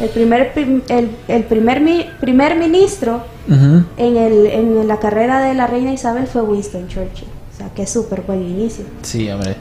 El 0.00 0.08
primer 0.10 0.52
prim- 0.52 0.82
el, 0.88 1.10
el 1.28 1.44
primer 1.44 1.80
mi- 1.80 2.06
primer 2.20 2.56
ministro 2.56 3.22
Ujú. 3.48 3.84
en 3.96 4.16
el 4.16 4.46
en 4.46 4.88
la 4.88 4.98
carrera 4.98 5.40
de 5.40 5.54
la 5.54 5.66
reina 5.66 5.92
Isabel 5.92 6.26
fue 6.26 6.42
Winston 6.42 6.88
Churchill. 6.88 7.28
O 7.54 7.56
sea, 7.56 7.68
que 7.74 7.82
es 7.84 7.90
súper 7.90 8.22
buen 8.22 8.42
inicio. 8.42 8.84
Sí, 9.02 9.30
hombre. 9.30 9.56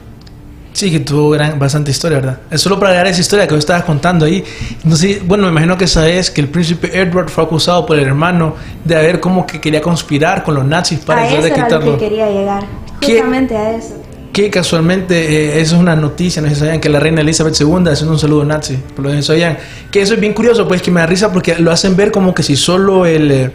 Sí, 0.73 0.89
que 0.89 1.01
tuvo 1.01 1.29
gran, 1.29 1.59
bastante 1.59 1.91
historia, 1.91 2.17
¿verdad? 2.17 2.39
Es 2.49 2.59
solo 2.61 2.79
para 2.79 2.89
agregar 2.89 3.05
esa 3.11 3.21
historia 3.21 3.45
que 3.47 3.53
vos 3.53 3.59
estabas 3.59 3.84
contando 3.84 4.25
ahí. 4.25 4.43
No 4.84 4.95
sé, 4.95 5.21
bueno, 5.23 5.43
me 5.43 5.51
imagino 5.51 5.77
que 5.77 5.86
sabes 5.86 6.31
que 6.31 6.41
el 6.41 6.49
príncipe 6.49 6.99
Edward 6.99 7.29
fue 7.29 7.43
acusado 7.43 7.86
por 7.86 7.95
el 7.99 8.05
hermano 8.07 8.55
de 8.84 8.95
haber 8.95 9.19
como 9.19 9.45
que 9.45 9.61
quería 9.61 9.81
conspirar 9.81 10.43
con 10.43 10.55
los 10.55 10.65
nazis 10.65 10.97
para 11.01 11.21
a 11.21 11.27
eso 11.27 11.43
de 11.43 11.47
era 11.49 11.57
lo 11.57 11.63
quitarlo. 11.63 11.91
que 11.99 12.03
quería 12.09 12.27
llegar. 12.31 12.63
¿Qué? 12.99 13.13
Justamente 13.17 13.55
a 13.55 13.75
eso. 13.75 13.93
Que 14.34 14.49
casualmente 14.49 15.15
eh, 15.15 15.61
eso 15.61 15.75
es 15.75 15.81
una 15.81 15.95
noticia, 15.95 16.41
no 16.41 16.49
sé 16.49 16.55
si 16.55 16.59
sabían 16.61 16.81
que 16.81 16.89
la 16.89 16.99
reina 16.99 17.21
Elizabeth 17.21 17.55
II 17.61 17.88
haciendo 17.88 18.13
un 18.13 18.19
saludo 18.19 18.43
nazi, 18.43 18.77
por 18.95 19.05
lo 19.05 19.11
que 19.11 19.21
sabían. 19.21 19.59
Que 19.91 20.01
eso 20.01 20.15
es 20.15 20.19
bien 20.19 20.34
curioso, 20.34 20.67
pues 20.67 20.81
que 20.81 20.89
me 20.89 20.99
da 20.99 21.05
risa 21.05 21.31
porque 21.31 21.59
lo 21.59 21.71
hacen 21.71 21.95
ver 21.95 22.11
como 22.11 22.34
que 22.34 22.41
si 22.41 22.55
solo 22.55 23.05
el, 23.05 23.31
eh, 23.31 23.51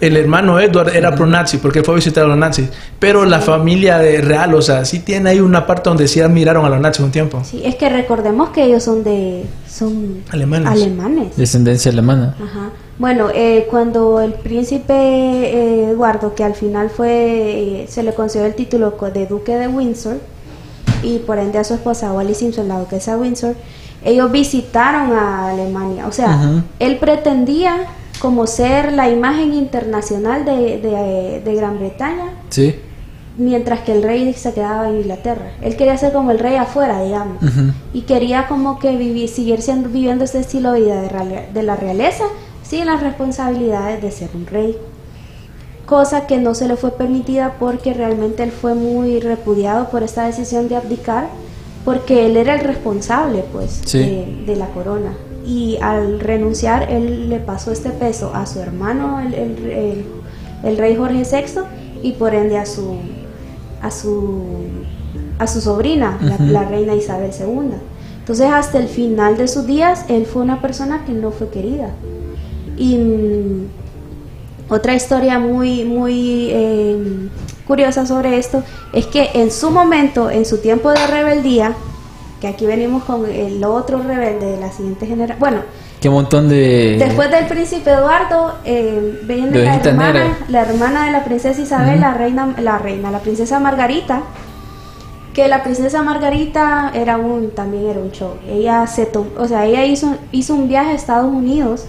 el 0.00 0.16
hermano 0.16 0.60
Edward 0.60 0.94
era 0.94 1.14
pro-nazi, 1.14 1.58
porque 1.58 1.80
él 1.80 1.84
fue 1.84 1.94
a 1.94 1.96
visitar 1.96 2.24
a 2.24 2.26
los 2.28 2.36
nazis. 2.38 2.68
Pero 2.98 3.24
la 3.24 3.40
familia 3.40 3.98
de 3.98 4.20
real, 4.20 4.54
o 4.54 4.62
sea, 4.62 4.84
sí 4.84 5.00
tiene 5.00 5.30
ahí 5.30 5.40
una 5.40 5.66
parte 5.66 5.88
donde 5.90 6.08
sí 6.08 6.20
admiraron 6.20 6.64
a 6.64 6.68
los 6.68 6.80
nazis 6.80 7.04
un 7.04 7.10
tiempo. 7.10 7.42
Sí, 7.44 7.62
es 7.64 7.74
que 7.76 7.88
recordemos 7.88 8.50
que 8.50 8.64
ellos 8.64 8.82
son 8.82 9.04
de 9.04 9.44
son 9.68 10.22
Alemanes. 10.30 10.68
alemanes. 10.70 11.36
Descendencia 11.36 11.90
alemana. 11.90 12.34
Ajá. 12.42 12.70
Bueno, 12.98 13.28
eh, 13.34 13.66
cuando 13.70 14.20
el 14.22 14.32
príncipe 14.32 14.94
eh, 14.94 15.90
Eduardo, 15.90 16.34
que 16.34 16.44
al 16.44 16.54
final 16.54 16.88
fue 16.88 17.82
eh, 17.82 17.86
se 17.88 18.02
le 18.02 18.14
concedió 18.14 18.46
el 18.46 18.54
título 18.54 18.96
de 19.12 19.26
duque 19.26 19.54
de 19.56 19.68
Windsor 19.68 20.16
y 21.02 21.18
por 21.18 21.38
ende 21.38 21.58
a 21.58 21.64
su 21.64 21.74
esposa 21.74 22.12
Wally 22.12 22.34
Simpson, 22.34 22.68
la 22.68 22.78
duquesa 22.78 23.14
de 23.14 23.20
Windsor, 23.20 23.54
ellos 24.02 24.32
visitaron 24.32 25.12
a 25.12 25.50
Alemania. 25.50 26.06
O 26.06 26.12
sea, 26.12 26.62
él 26.78 26.96
pretendía 26.98 27.86
como 28.20 28.46
ser 28.46 28.92
la 28.92 29.08
imagen 29.10 29.52
internacional 29.54 30.44
de, 30.44 30.78
de- 30.80 31.40
de 31.44 31.54
Gran 31.54 31.78
Bretaña 31.78 32.30
Sí. 32.48 32.74
mientras 33.38 33.80
que 33.80 33.92
el 33.92 34.02
rey 34.02 34.32
se 34.32 34.52
quedaba 34.54 34.88
en 34.88 34.96
Inglaterra. 34.96 35.50
Él 35.60 35.76
quería 35.76 35.96
ser 35.98 36.12
como 36.12 36.30
el 36.30 36.38
rey 36.38 36.56
afuera, 36.56 37.02
digamos. 37.02 37.36
Y 37.92 38.02
quería 38.02 38.46
como 38.48 38.78
que 38.78 38.96
vivir, 38.96 39.28
seguir 39.28 39.60
siendo, 39.62 39.88
viviendo 39.90 40.24
ese 40.24 40.40
estilo 40.40 40.72
de 40.72 40.80
vida 40.80 41.02
de, 41.02 41.48
de 41.52 41.62
la 41.62 41.76
realeza 41.76 42.24
sin 42.62 42.86
las 42.86 43.02
responsabilidades 43.02 44.00
de 44.02 44.10
ser 44.10 44.30
un 44.34 44.46
rey. 44.46 44.76
Cosa 45.84 46.26
que 46.26 46.38
no 46.38 46.54
se 46.54 46.66
le 46.66 46.76
fue 46.76 46.90
permitida 46.92 47.54
porque 47.60 47.94
realmente 47.94 48.42
él 48.42 48.50
fue 48.50 48.74
muy 48.74 49.20
repudiado 49.20 49.88
por 49.90 50.02
esta 50.02 50.26
decisión 50.26 50.68
de 50.68 50.74
abdicar, 50.76 51.28
porque 51.84 52.26
él 52.26 52.36
era 52.36 52.54
el 52.54 52.60
responsable, 52.60 53.44
pues, 53.52 53.82
Sí. 53.84 53.98
de, 53.98 54.42
de 54.46 54.56
la 54.56 54.66
corona. 54.70 55.12
Y 55.46 55.78
al 55.80 56.18
renunciar, 56.20 56.90
él 56.90 57.28
le 57.28 57.38
pasó 57.38 57.70
este 57.70 57.90
peso 57.90 58.32
a 58.34 58.46
su 58.46 58.60
hermano, 58.60 59.20
el, 59.20 59.32
el- 59.34 59.70
el- 59.70 60.04
el 60.64 60.76
rey 60.78 60.96
Jorge 60.96 61.22
VI, 61.22 61.60
y 62.02 62.12
por 62.12 62.34
ende 62.34 62.58
a 62.58 62.66
su, 62.66 62.96
a 63.82 63.90
su, 63.90 64.42
a 65.38 65.46
su 65.46 65.60
sobrina, 65.60 66.18
la, 66.22 66.64
reina 66.64 66.94
Isabel 66.94 67.30
II. 67.38 67.76
Entonces, 68.18 68.46
hasta 68.52 68.78
el 68.78 68.88
final 68.88 69.36
de 69.36 69.46
sus 69.46 69.66
días, 69.66 70.04
él 70.08 70.26
fue 70.26 70.42
una 70.42 70.60
persona 70.60 71.04
que 71.04 71.12
no 71.12 71.30
fue 71.30 71.48
querida. 71.50 71.90
Y 72.76 72.96
mm, 72.96 73.66
otra 74.68 74.94
historia 74.94 75.38
muy, 75.38 75.84
muy 75.84 76.48
eh, 76.50 77.28
curiosa 77.68 78.04
sobre 78.04 78.36
esto 78.38 78.62
es 78.92 79.06
que 79.06 79.30
en 79.34 79.50
su 79.52 79.70
momento, 79.70 80.28
en 80.30 80.44
su 80.44 80.58
tiempo 80.58 80.90
de 80.90 81.06
rebeldía, 81.06 81.74
que 82.40 82.48
aquí 82.48 82.66
venimos 82.66 83.04
con 83.04 83.24
el 83.30 83.62
otro 83.64 83.98
rebelde 84.02 84.46
de 84.52 84.60
la 84.60 84.70
siguiente 84.72 85.06
generación, 85.06 85.38
bueno, 85.40 85.58
Qué 86.00 86.10
montón 86.10 86.48
de... 86.50 86.96
Después 86.98 87.30
del 87.30 87.46
príncipe 87.46 87.90
Eduardo, 87.90 88.56
eh, 88.66 89.20
viene 89.24 89.58
la 89.64 89.76
hermana, 89.76 90.12
negra. 90.12 90.36
la 90.48 90.60
hermana 90.62 91.06
de 91.06 91.12
la 91.12 91.24
princesa 91.24 91.60
Isabel, 91.60 92.00
la 92.00 92.12
reina, 92.12 92.54
la 92.60 92.76
reina, 92.78 93.10
la 93.10 93.20
princesa 93.20 93.58
Margarita, 93.58 94.20
que 95.32 95.48
la 95.48 95.62
princesa 95.62 96.02
Margarita 96.02 96.92
era 96.94 97.16
un, 97.16 97.50
también 97.50 97.86
era 97.86 97.98
un 98.00 98.10
show. 98.12 98.34
Ella 98.46 98.86
se 98.86 99.06
to- 99.06 99.26
o 99.38 99.48
sea, 99.48 99.64
ella 99.64 99.86
hizo, 99.86 100.16
hizo 100.32 100.54
un 100.54 100.68
viaje 100.68 100.90
a 100.90 100.94
Estados 100.94 101.32
Unidos. 101.32 101.86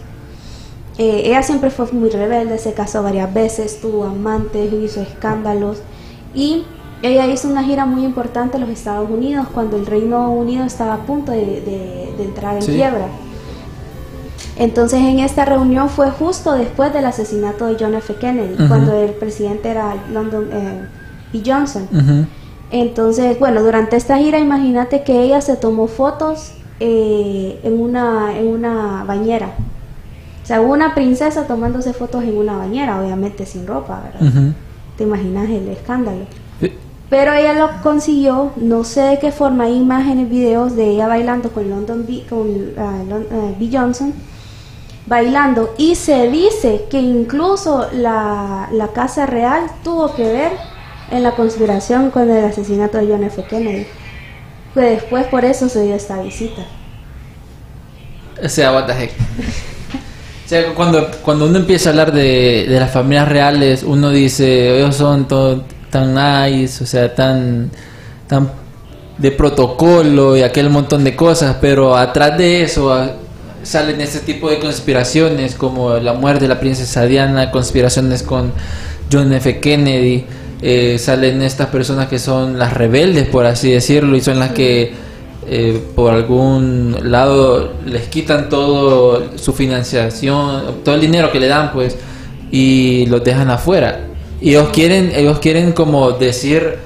Eh, 0.97 1.23
ella 1.25 1.43
siempre 1.43 1.69
fue 1.69 1.85
muy 1.91 2.09
rebelde, 2.09 2.57
se 2.59 2.73
casó 2.73 3.03
varias 3.03 3.31
veces, 3.33 3.79
tuvo 3.81 4.05
amantes, 4.05 4.71
hizo 4.73 5.01
escándalos 5.01 5.79
y 6.33 6.65
ella 7.03 7.27
hizo 7.27 7.47
una 7.47 7.63
gira 7.63 7.85
muy 7.85 8.03
importante 8.03 8.57
en 8.57 8.61
los 8.61 8.69
Estados 8.71 9.09
Unidos 9.09 9.47
cuando 9.53 9.77
el 9.77 9.85
Reino 9.85 10.31
Unido 10.31 10.63
estaba 10.65 10.95
a 10.95 10.97
punto 11.05 11.31
de, 11.31 11.39
de- 11.61 12.13
de 12.17 12.23
entrar 12.23 12.55
en 12.55 12.61
Sí. 12.63 12.71
quiebra. 12.73 13.07
Entonces 14.57 14.99
en 14.99 15.19
esta 15.19 15.45
reunión 15.45 15.87
fue 15.89 16.09
justo 16.09 16.53
después 16.53 16.91
del 16.93 17.05
asesinato 17.05 17.67
de 17.67 17.77
John 17.79 17.93
F. 17.93 18.15
Kennedy, 18.15 18.55
cuando 18.67 18.93
el 18.95 19.11
presidente 19.11 19.69
era 19.69 19.93
Lyndon 20.11 20.49
eh, 20.51 20.81
B. 21.31 21.43
Johnson. 21.45 21.87
Entonces, 22.71 23.37
bueno, 23.39 23.61
durante 23.63 23.95
esta 23.95 24.17
gira 24.17 24.39
imagínate 24.39 25.03
que 25.03 25.21
ella 25.21 25.41
se 25.41 25.55
tomó 25.55 25.87
fotos 25.87 26.53
eh, 26.79 27.59
en, 27.63 27.79
una, 27.79 28.37
en 28.37 28.47
una 28.47 29.03
bañera. 29.05 29.51
O 30.43 30.45
sea, 30.47 30.61
hubo 30.61 30.73
una 30.73 30.95
princesa 30.95 31.45
tomándose 31.45 31.93
fotos 31.93 32.23
en 32.23 32.35
una 32.37 32.57
bañera, 32.57 32.99
obviamente 32.99 33.45
sin 33.45 33.67
ropa, 33.67 34.01
¿verdad? 34.19 34.53
Te 34.97 35.03
imaginas 35.03 35.49
el 35.49 35.67
escándalo. 35.67 36.25
Pero 37.09 37.33
ella 37.33 37.53
lo 37.53 37.81
consiguió, 37.81 38.51
no 38.57 38.83
sé 38.83 39.01
de 39.01 39.19
qué 39.19 39.31
forma, 39.31 39.65
hay 39.65 39.75
imágenes, 39.77 40.29
videos 40.29 40.75
de 40.75 40.89
ella 40.89 41.07
bailando 41.07 41.51
con 41.51 41.69
London 41.69 42.05
B, 42.05 42.25
con 42.29 42.73
ah, 42.77 43.01
B. 43.57 43.69
Johnson, 43.71 44.13
bailando. 45.05 45.73
Y 45.77 45.95
se 45.95 46.29
dice 46.29 46.85
que 46.89 46.99
incluso 46.99 47.87
la, 47.93 48.67
la 48.73 48.89
Casa 48.89 49.25
Real 49.25 49.67
tuvo 49.83 50.13
que 50.15 50.23
ver 50.23 50.51
en 51.09 51.23
la 51.23 51.31
conspiración 51.31 52.11
con 52.11 52.29
el 52.29 52.43
asesinato 52.43 52.97
de 52.97 53.07
John 53.07 53.23
F. 53.23 53.41
Kennedy. 53.45 53.87
Que 54.73 54.81
después 54.81 55.25
por 55.27 55.45
eso 55.45 55.69
se 55.69 55.83
dio 55.83 55.95
esta 55.95 56.21
visita. 56.21 56.65
O 58.43 58.49
sea, 58.49 58.73
what 58.73 58.85
the 58.85 58.93
heck. 58.93 59.11
O 60.45 60.49
sea, 60.49 60.73
cuando, 60.75 61.09
cuando 61.23 61.45
uno 61.45 61.57
empieza 61.57 61.89
a 61.89 61.91
hablar 61.91 62.11
de, 62.11 62.65
de 62.69 62.79
las 62.79 62.91
familias 62.91 63.27
reales, 63.27 63.83
uno 63.83 64.11
dice, 64.11 64.77
ellos 64.77 64.95
son 64.95 65.27
todo, 65.27 65.63
tan 65.89 66.13
nice, 66.13 66.83
o 66.83 66.87
sea, 66.87 67.13
tan, 67.13 67.71
tan 68.27 68.51
de 69.17 69.31
protocolo 69.31 70.37
y 70.37 70.43
aquel 70.43 70.69
montón 70.69 71.03
de 71.03 71.15
cosas, 71.15 71.57
pero 71.59 71.95
atrás 71.95 72.37
de 72.37 72.63
eso 72.63 72.93
ah, 72.93 73.11
salen 73.63 73.99
ese 74.01 74.19
tipo 74.19 74.49
de 74.49 74.59
conspiraciones 74.59 75.55
como 75.55 75.95
la 75.95 76.13
muerte 76.13 76.41
de 76.41 76.49
la 76.49 76.59
princesa 76.59 77.05
Diana, 77.05 77.51
conspiraciones 77.51 78.23
con 78.23 78.53
John 79.11 79.33
F. 79.33 79.59
Kennedy, 79.59 80.25
eh, 80.61 80.97
salen 80.99 81.41
estas 81.41 81.67
personas 81.67 82.07
que 82.07 82.19
son 82.19 82.57
las 82.57 82.73
rebeldes, 82.73 83.27
por 83.27 83.45
así 83.45 83.71
decirlo, 83.71 84.15
y 84.15 84.21
son 84.21 84.39
las 84.39 84.51
que 84.51 84.93
eh, 85.49 85.81
por 85.95 86.13
algún 86.13 86.95
lado 87.03 87.73
les 87.85 88.07
quitan 88.07 88.49
todo 88.49 89.37
su 89.37 89.53
financiación, 89.53 90.83
todo 90.83 90.95
el 90.95 91.01
dinero 91.01 91.31
que 91.31 91.39
le 91.39 91.47
dan, 91.47 91.71
pues, 91.73 91.95
y 92.51 93.05
los 93.07 93.23
dejan 93.23 93.49
afuera. 93.49 94.06
Y 94.41 94.49
ellos 94.51 94.69
quieren, 94.69 95.11
ellos 95.15 95.39
quieren 95.39 95.71
como 95.73 96.11
decir 96.11 96.77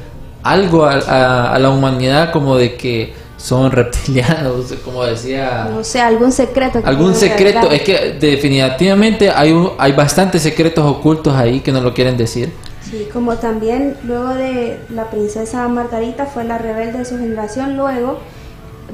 algo 0.44 0.86
a, 0.86 0.94
a- 0.96 1.54
a 1.56 1.60
la 1.60 1.70
humanidad 1.70 2.32
como 2.32 2.56
de 2.58 2.76
que 2.76 3.14
son 3.38 3.72
reptilianos, 3.72 4.74
como 4.86 5.04
decía... 5.04 5.68
No 5.72 5.84
sé, 5.84 6.00
algún 6.00 6.32
secreto. 6.32 6.82
que 6.82 6.88
Algún 6.88 7.16
secreto, 7.16 7.70
es 7.72 7.82
que 7.82 8.18
definitivamente 8.20 9.30
hay, 9.30 9.52
un- 9.52 9.72
hay 9.78 9.92
bastantes 9.94 10.42
secretos 10.44 10.86
ocultos 10.86 11.36
ahí 11.36 11.60
que 11.62 11.72
no 11.72 11.82
lo 11.82 11.94
quieren 11.94 12.18
decir. 12.18 12.52
Sí, 12.90 13.08
como 13.14 13.36
también 13.38 13.96
luego 14.04 14.34
de 14.34 14.78
la 14.90 15.10
princesa 15.10 15.68
Margarita 15.68 16.26
fue 16.26 16.44
la 16.44 16.58
rebelde 16.58 17.00
de 17.00 17.06
su 17.06 17.18
generación, 17.18 17.78
luego, 17.78 18.20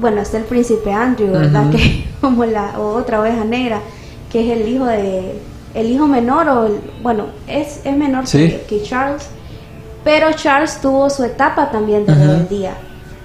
bueno, 0.00 0.20
está 0.20 0.38
el 0.38 0.44
príncipe 0.44 0.92
Andrew, 0.92 1.32
¿verdad? 1.32 1.70
Que 1.70 2.04
como 2.20 2.44
la 2.44 2.78
o 2.78 2.94
otra 2.94 3.20
oveja 3.20 3.44
negra, 3.44 3.80
que 4.30 4.40
es 4.52 4.56
el 4.60 4.68
hijo 4.68 4.84
de, 4.86 5.40
el 5.74 5.90
hijo 5.90 6.06
menor, 6.06 6.48
o 6.48 6.66
el- 6.66 6.80
bueno, 7.02 7.24
es, 7.46 7.80
es 7.84 7.96
menor 7.96 8.26
Sí. 8.26 8.48
que, 8.48 8.62
que 8.68 8.82
Charles, 8.82 9.28
pero 10.04 10.32
Charles 10.32 10.80
tuvo 10.80 11.10
su 11.10 11.24
etapa 11.24 11.70
también 11.70 12.06
de 12.06 12.12
Ujú. 12.12 12.20
rebeldía. 12.22 12.72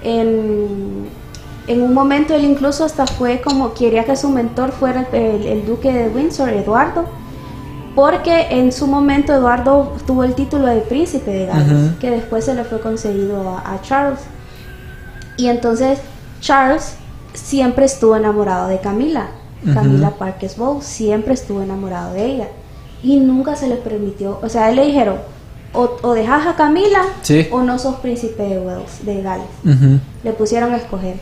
En, 0.02 1.06
en 1.66 1.82
un 1.82 1.94
momento 1.94 2.34
él 2.34 2.44
incluso 2.44 2.84
hasta 2.84 3.06
fue 3.06 3.40
como, 3.40 3.72
quería 3.74 4.04
que 4.04 4.16
su 4.16 4.28
mentor 4.28 4.70
fuera 4.72 5.06
el, 5.12 5.46
el 5.46 5.66
duque 5.66 5.90
de 5.92 6.08
Windsor, 6.08 6.50
Eduardo, 6.50 7.06
porque 7.94 8.48
en 8.50 8.72
su 8.72 8.86
momento 8.86 9.32
Eduardo 9.32 9.92
tuvo 10.06 10.24
el 10.24 10.34
título 10.34 10.66
de 10.66 10.80
príncipe 10.80 11.30
de 11.30 11.46
Gales, 11.46 11.92
que 12.00 12.10
después 12.10 12.44
se 12.44 12.54
le 12.54 12.64
fue 12.64 12.80
concedido 12.80 13.48
a, 13.48 13.74
a 13.74 13.80
Charles. 13.82 14.18
Y 15.36 15.46
entonces 15.46 16.00
Charles 16.40 16.96
siempre 17.34 17.84
estuvo 17.86 18.16
enamorado 18.16 18.68
de 18.68 18.78
Camila, 18.80 19.28
Camila 19.72 20.10
Parkes 20.10 20.56
Bowles, 20.56 20.84
siempre 20.84 21.34
estuvo 21.34 21.62
enamorado 21.62 22.12
de 22.14 22.26
ella. 22.26 22.48
Y 23.02 23.16
nunca 23.18 23.54
se 23.56 23.68
le 23.68 23.76
permitió, 23.76 24.38
o 24.42 24.48
sea, 24.48 24.70
él 24.70 24.76
le 24.76 24.86
dijeron, 24.86 25.16
o, 25.72 25.90
o 26.02 26.12
dejas 26.14 26.46
a 26.46 26.54
Camila 26.56 27.02
Sí. 27.22 27.48
o 27.50 27.62
no 27.62 27.78
sos 27.78 27.96
príncipe 27.96 28.42
de 28.42 28.58
Wales, 28.58 29.04
de 29.04 29.22
Gales. 29.22 29.46
Le 30.22 30.32
pusieron 30.32 30.72
a 30.72 30.76
escoger. 30.76 31.16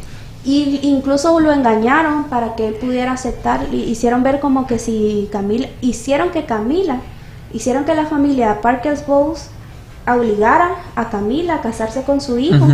Y 0.44 0.80
incluso 0.82 1.38
lo 1.40 1.52
engañaron 1.52 2.24
para 2.24 2.54
que 2.56 2.66
él 2.68 2.74
pudiera 2.74 3.12
aceptar. 3.12 3.66
y 3.72 3.76
Hicieron 3.84 4.22
ver 4.22 4.40
como 4.40 4.66
que 4.66 4.78
si 4.78 5.28
Camila. 5.32 5.68
Hicieron 5.80 6.30
que 6.30 6.44
Camila. 6.46 7.00
Hicieron 7.52 7.84
que 7.84 7.94
la 7.94 8.06
familia 8.06 8.60
Parkers 8.60 9.06
Bowles 9.06 9.48
obligara 10.06 10.70
a 10.96 11.10
Camila 11.10 11.54
a 11.56 11.60
casarse 11.60 12.02
con 12.02 12.20
su 12.20 12.38
hijo 12.38 12.66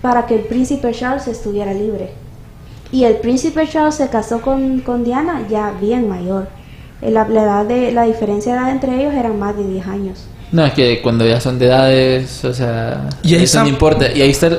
para 0.00 0.26
que 0.26 0.36
el 0.36 0.42
príncipe 0.42 0.92
Charles 0.92 1.26
estuviera 1.26 1.72
libre. 1.74 2.12
Y 2.92 3.04
el 3.04 3.16
príncipe 3.16 3.66
Charles 3.68 3.96
se 3.96 4.08
casó 4.08 4.40
con, 4.40 4.80
con 4.80 5.04
Diana 5.04 5.42
ya 5.50 5.72
bien 5.80 6.08
mayor. 6.08 6.48
Eh, 7.02 7.10
La, 7.10 7.28
la 7.28 7.42
edad 7.42 7.64
de, 7.66 7.92
la 7.92 8.04
diferencia 8.04 8.52
de 8.54 8.58
edad 8.60 8.70
entre 8.70 9.00
ellos 9.00 9.12
era 9.14 9.30
más 9.32 9.56
de 9.56 9.66
10 9.66 9.86
años. 9.86 10.26
No, 10.52 10.64
es 10.64 10.72
que 10.72 11.02
cuando 11.02 11.26
ya 11.26 11.40
son 11.40 11.58
de 11.58 11.66
edades, 11.66 12.44
o 12.44 12.54
sea, 12.54 13.08
Y 13.22 13.30
ahí 13.34 13.42
eso 13.42 13.44
está- 13.44 13.62
no 13.62 13.68
importa. 13.68 14.12
Y 14.12 14.22
ahí 14.22 14.30
está 14.30 14.46
el- 14.46 14.58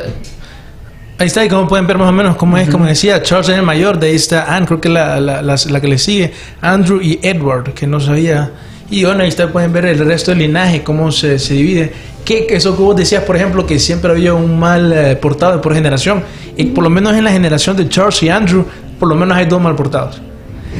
Ahí 1.19 1.25
está, 1.25 1.43
y 1.43 1.49
como 1.49 1.67
pueden 1.67 1.87
ver 1.87 1.97
más 1.97 2.09
o 2.09 2.11
menos 2.11 2.35
cómo 2.35 2.57
es, 2.59 2.69
como 2.69 2.85
decía, 2.85 3.23
Charles 3.23 3.49
es 3.49 3.55
el 3.55 3.63
mayor, 3.63 3.97
de 3.97 4.07
ahí 4.09 4.15
está 4.15 4.55
Anne, 4.55 4.67
creo 4.67 4.79
que 4.79 4.89
la, 4.89 5.19
la, 5.19 5.41
la, 5.41 5.55
la 5.67 5.81
que 5.81 5.87
le 5.87 5.97
sigue, 5.97 6.31
Andrew 6.61 7.01
y 7.01 7.19
Edward, 7.23 7.73
que 7.73 7.87
no 7.87 7.99
sabía. 7.99 8.51
Y 8.91 9.03
bueno, 9.03 9.23
ahí 9.23 9.29
está, 9.29 9.51
pueden 9.51 9.73
ver 9.73 9.85
el 9.85 9.97
resto 9.97 10.29
del 10.29 10.41
linaje, 10.41 10.83
cómo 10.83 11.11
se, 11.11 11.39
se 11.39 11.55
divide. 11.55 11.91
Que 12.23 12.45
que 12.45 12.57
eso 12.57 12.75
que 12.77 12.83
vos 12.83 12.95
decías, 12.95 13.23
por 13.23 13.35
ejemplo, 13.35 13.65
que 13.65 13.79
siempre 13.79 14.11
había 14.11 14.35
un 14.35 14.59
mal 14.59 14.93
eh, 14.93 15.15
portado 15.15 15.59
por 15.59 15.73
generación. 15.73 16.23
Y 16.57 16.65
por 16.65 16.83
lo 16.83 16.89
menos 16.89 17.13
en 17.15 17.23
la 17.23 17.31
generación 17.31 17.77
de 17.77 17.87
Charles 17.87 18.21
y 18.23 18.29
Andrew, 18.29 18.65
por 18.99 19.07
lo 19.07 19.15
menos 19.15 19.37
hay 19.37 19.45
dos 19.45 19.61
mal 19.61 19.75
portados. 19.75 20.19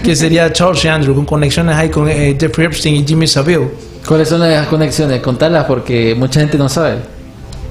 Que 0.03 0.15
sería 0.15 0.51
Charles 0.51 0.84
y 0.84 0.88
Andrew, 0.88 1.15
con 1.15 1.25
conexiones 1.25 1.75
ahí 1.75 1.89
con 1.89 2.09
eh, 2.09 2.36
Jeffrey 2.39 2.67
Epstein 2.67 2.95
y 2.95 3.07
Jimmy 3.07 3.28
Savile. 3.28 3.69
¿Cuáles 4.05 4.30
son 4.30 4.39
las 4.39 4.67
conexiones? 4.67 5.21
Contarlas 5.21 5.65
porque 5.65 6.15
mucha 6.15 6.39
gente 6.39 6.57
no 6.57 6.67
sabe. 6.67 6.97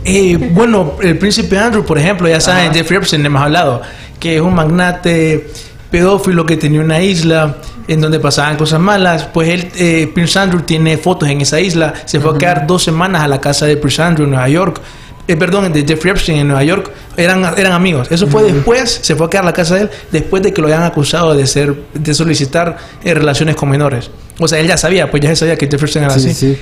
Eh, 0.04 0.36
bueno, 0.52 0.94
el 1.02 1.18
príncipe 1.18 1.59
Andrew, 1.59 1.84
por 1.84 1.98
ejemplo, 1.98 2.28
ya 2.28 2.40
saben, 2.40 2.72
Jeffrey 2.72 2.98
Epstein, 2.98 3.26
hemos 3.26 3.42
hablado, 3.42 3.82
que 4.20 4.36
es 4.36 4.42
un 4.42 4.54
magnate 4.54 5.48
pedófilo 5.90 6.46
que 6.46 6.57
tenía 6.57 6.80
una 6.80 7.00
isla 7.02 7.57
en 7.88 8.00
donde 8.00 8.20
pasaban 8.20 8.57
cosas 8.57 8.80
malas. 8.80 9.28
Pues 9.32 9.48
él, 9.48 9.68
eh, 9.76 10.11
Prince 10.12 10.38
Andrew 10.38 10.62
tiene 10.62 10.96
fotos 10.96 11.28
en 11.28 11.40
esa 11.40 11.61
isla. 11.61 11.94
Se 12.04 12.20
fue 12.20 12.34
a 12.34 12.38
quedar 12.38 12.66
dos 12.66 12.82
semanas 12.82 13.22
a 13.22 13.28
la 13.28 13.40
casa 13.40 13.66
de 13.66 13.76
Prince 13.76 14.02
Andrew 14.02 14.24
en 14.24 14.30
Nueva 14.30 14.48
York. 14.48 14.80
Eh, 15.29 15.37
perdón, 15.37 15.72
de 15.72 15.85
Jeffrey 15.87 16.12
Epstein 16.12 16.39
en 16.39 16.47
Nueva 16.49 16.62
York. 16.62 16.91
Eran, 17.16 17.43
eran 17.59 17.72
amigos. 17.72 18.07
Eso 18.11 18.27
fue 18.29 18.45
después, 18.45 19.01
se 19.03 19.16
fue 19.16 19.27
a 19.27 19.31
quedar 19.31 19.43
a 19.45 19.47
la 19.47 19.53
casa 19.53 19.74
de 19.74 19.81
él, 19.83 19.91
después 20.12 20.43
de 20.43 20.53
que 20.53 20.61
lo 20.61 20.68
habían 20.68 20.85
acusado 20.85 21.35
de 21.35 21.47
ser, 21.47 21.74
de 21.95 22.14
solicitar 22.14 22.77
eh, 23.03 23.12
relaciones 23.14 23.57
con 23.57 23.68
menores. 23.68 24.11
O 24.39 24.47
sea, 24.47 24.61
él 24.61 24.66
ya 24.68 24.77
sabía, 24.77 25.11
pues 25.11 25.22
ya 25.22 25.35
sabía 25.35 25.57
que 25.57 25.66
Jeffrey 25.66 25.85
Epstein 25.87 26.05
era 26.05 26.14
Sí, 26.18 26.29
así. 26.31 26.35
sí. 26.55 26.59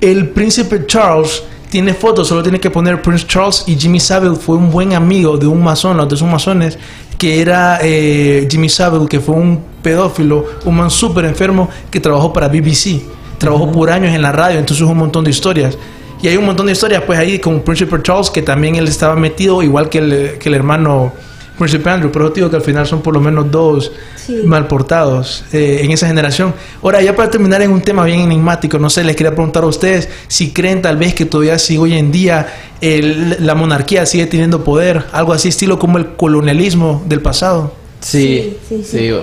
El 0.00 0.28
príncipe 0.28 0.86
Charles 0.86 1.42
tiene 1.70 1.92
fotos, 1.94 2.28
solo 2.28 2.42
tiene 2.42 2.60
que 2.60 2.70
poner 2.70 3.02
Prince 3.02 3.26
Charles 3.26 3.64
y 3.66 3.74
Jimmy 3.76 3.98
Savile 3.98 4.36
fue 4.36 4.56
un 4.56 4.70
buen 4.70 4.92
amigo 4.92 5.36
de 5.36 5.46
un 5.48 5.60
masón, 5.62 5.98
o 5.98 6.06
de 6.06 6.16
sus 6.16 6.28
masones, 6.28 6.78
que 7.18 7.40
era 7.40 7.80
eh, 7.82 8.46
Jimmy 8.48 8.68
Savile, 8.68 9.06
que 9.08 9.18
fue 9.18 9.34
un 9.34 9.60
pedófilo, 9.82 10.44
un 10.66 10.76
man 10.76 10.90
súper 10.90 11.24
enfermo 11.24 11.68
que 11.90 11.98
trabajó 11.98 12.32
para 12.32 12.46
BBC. 12.48 13.00
Trabajó 13.38 13.72
por 13.72 13.90
años 13.90 14.14
en 14.14 14.22
la 14.22 14.30
radio, 14.30 14.58
entonces 14.58 14.86
un 14.86 14.96
montón 14.96 15.24
de 15.24 15.30
historias. 15.30 15.76
Y 16.24 16.28
hay 16.28 16.38
un 16.38 16.46
montón 16.46 16.64
de 16.64 16.72
historias 16.72 17.02
pues 17.02 17.18
ahí 17.18 17.38
con 17.38 17.60
Príncipe 17.60 18.00
Charles, 18.02 18.30
que 18.30 18.40
también 18.40 18.76
él 18.76 18.88
estaba 18.88 19.14
metido, 19.14 19.62
igual 19.62 19.90
que 19.90 19.98
el, 19.98 20.38
que 20.38 20.48
el 20.48 20.54
hermano 20.54 21.12
Príncipe 21.58 21.90
Andrew, 21.90 22.10
pero 22.10 22.30
digo 22.30 22.48
que 22.48 22.56
al 22.56 22.62
final 22.62 22.86
son 22.86 23.02
por 23.02 23.12
lo 23.12 23.20
menos 23.20 23.50
dos 23.50 23.92
Sí. 24.16 24.40
mal 24.46 24.66
portados 24.66 25.44
eh, 25.52 25.80
en 25.82 25.90
esa 25.90 26.06
generación. 26.06 26.54
Ahora, 26.82 27.02
ya 27.02 27.14
para 27.14 27.28
terminar 27.28 27.60
en 27.60 27.70
un 27.70 27.82
tema 27.82 28.04
bien 28.04 28.20
enigmático, 28.20 28.78
no 28.78 28.88
sé, 28.88 29.04
les 29.04 29.16
quería 29.16 29.32
preguntar 29.34 29.64
a 29.64 29.66
ustedes 29.66 30.08
si 30.28 30.50
creen 30.50 30.80
tal 30.80 30.96
vez 30.96 31.12
que 31.14 31.26
todavía 31.26 31.58
sigue 31.58 31.78
hoy 31.80 31.92
en 31.92 32.10
día 32.10 32.46
el- 32.80 33.36
la 33.44 33.54
monarquía 33.54 34.06
sigue 34.06 34.24
teniendo 34.24 34.64
poder, 34.64 35.04
algo 35.12 35.34
así 35.34 35.48
estilo 35.50 35.78
como 35.78 35.98
el 35.98 36.16
colonialismo 36.16 37.04
del 37.06 37.20
pasado. 37.20 37.74
Sí, 38.00 38.56
Sí, 38.66 38.76
sí, 38.76 38.84
sí, 38.90 38.98
sí. 38.98 39.14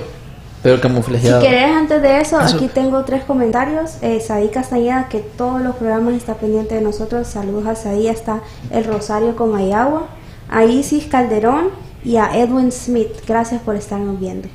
Pero 0.63 0.75
Si 0.75 0.81
camuflajeado. 0.81 1.41
querés, 1.41 1.75
antes 1.75 2.01
de 2.01 2.19
eso, 2.21 2.39
Eso. 2.39 2.55
aquí 2.55 2.67
tengo 2.67 3.03
tres 3.03 3.23
comentarios. 3.23 3.91
Eh, 4.01 4.19
Sadí 4.19 4.49
Castañeda, 4.49 5.07
que 5.09 5.19
todos 5.19 5.61
los 5.61 5.75
programas 5.75 6.13
está 6.15 6.35
pendiente 6.35 6.75
de 6.75 6.81
nosotros. 6.81 7.27
Saludos 7.27 7.65
a 7.67 7.75
Sadí, 7.75 8.07
está 8.07 8.41
El 8.69 8.85
Rosario 8.85 9.35
con 9.35 9.55
Ayagua. 9.55 10.07
A 10.49 10.63
Isis 10.65 11.05
Calderón 11.05 11.69
y 12.03 12.17
a 12.17 12.37
Edwin 12.37 12.71
Smith. 12.71 13.09
Gracias 13.27 13.61
por 13.61 13.75
estarnos 13.75 14.19
viendo. 14.19 14.49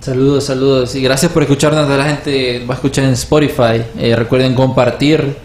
Saludos, 0.00 0.44
saludos. 0.44 0.94
Y 0.96 1.00
gracias 1.02 1.30
por 1.30 1.42
escucharnos. 1.44 1.88
A 1.88 1.96
la 1.96 2.04
gente 2.04 2.64
va 2.68 2.74
a 2.74 2.76
escuchar 2.76 3.04
en 3.04 3.12
Spotify. 3.12 3.84
Eh, 3.96 4.16
recuerden 4.16 4.54
compartir 4.54 5.36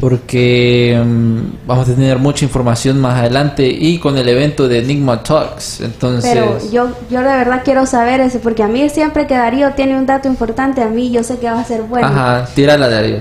porque 0.00 0.98
mm, 1.04 1.66
vamos 1.66 1.86
a 1.86 1.94
tener 1.94 2.18
mucha 2.18 2.46
información 2.46 2.98
más 2.98 3.18
adelante 3.18 3.68
y 3.68 3.98
con 3.98 4.16
el 4.16 4.26
evento 4.30 4.66
de 4.66 4.78
Enigma 4.78 5.22
Talks. 5.22 5.82
Entonces, 5.82 6.30
Pero 6.32 6.58
yo, 6.72 6.90
yo 7.10 7.18
de 7.18 7.26
verdad 7.26 7.60
quiero 7.62 7.84
saber 7.84 8.20
eso, 8.22 8.40
porque 8.40 8.62
a 8.62 8.66
mí 8.66 8.88
siempre 8.88 9.26
que 9.26 9.34
Darío 9.34 9.72
tiene 9.74 9.98
un 9.98 10.06
dato 10.06 10.26
importante, 10.26 10.80
a 10.80 10.88
mí 10.88 11.10
yo 11.10 11.22
sé 11.22 11.38
que 11.38 11.50
va 11.50 11.60
a 11.60 11.64
ser 11.64 11.82
bueno. 11.82 12.08
ajá, 12.08 12.48
tírala, 12.54 12.88
Darío. 12.88 13.18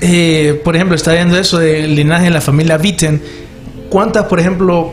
Eh, 0.00 0.58
por 0.64 0.74
ejemplo, 0.74 0.96
está 0.96 1.12
viendo 1.12 1.36
eso 1.38 1.58
del 1.58 1.94
linaje 1.94 2.24
de 2.24 2.30
la 2.30 2.40
familia 2.40 2.78
Witten. 2.82 3.22
¿Cuántas, 3.90 4.24
por 4.24 4.40
ejemplo, 4.40 4.92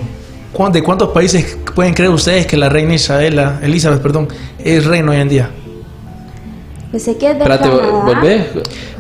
de 0.71 0.84
cuántos 0.84 1.09
países 1.09 1.57
pueden 1.74 1.93
creer 1.93 2.11
ustedes 2.11 2.45
que 2.45 2.57
la 2.57 2.67
reina 2.67 2.95
Isabela, 2.95 3.59
Elizabeth, 3.63 4.01
perdón, 4.01 4.28
es 4.59 4.86
reina 4.86 5.11
hoy 5.11 5.17
en 5.17 5.30
día? 5.30 5.49
Pensé 6.94 7.18
que 7.18 7.32
es 7.32 7.38
de 7.38 7.44
Espérate, 7.44 7.70
Canadá. 7.70 8.06
¿volvés? 8.06 8.46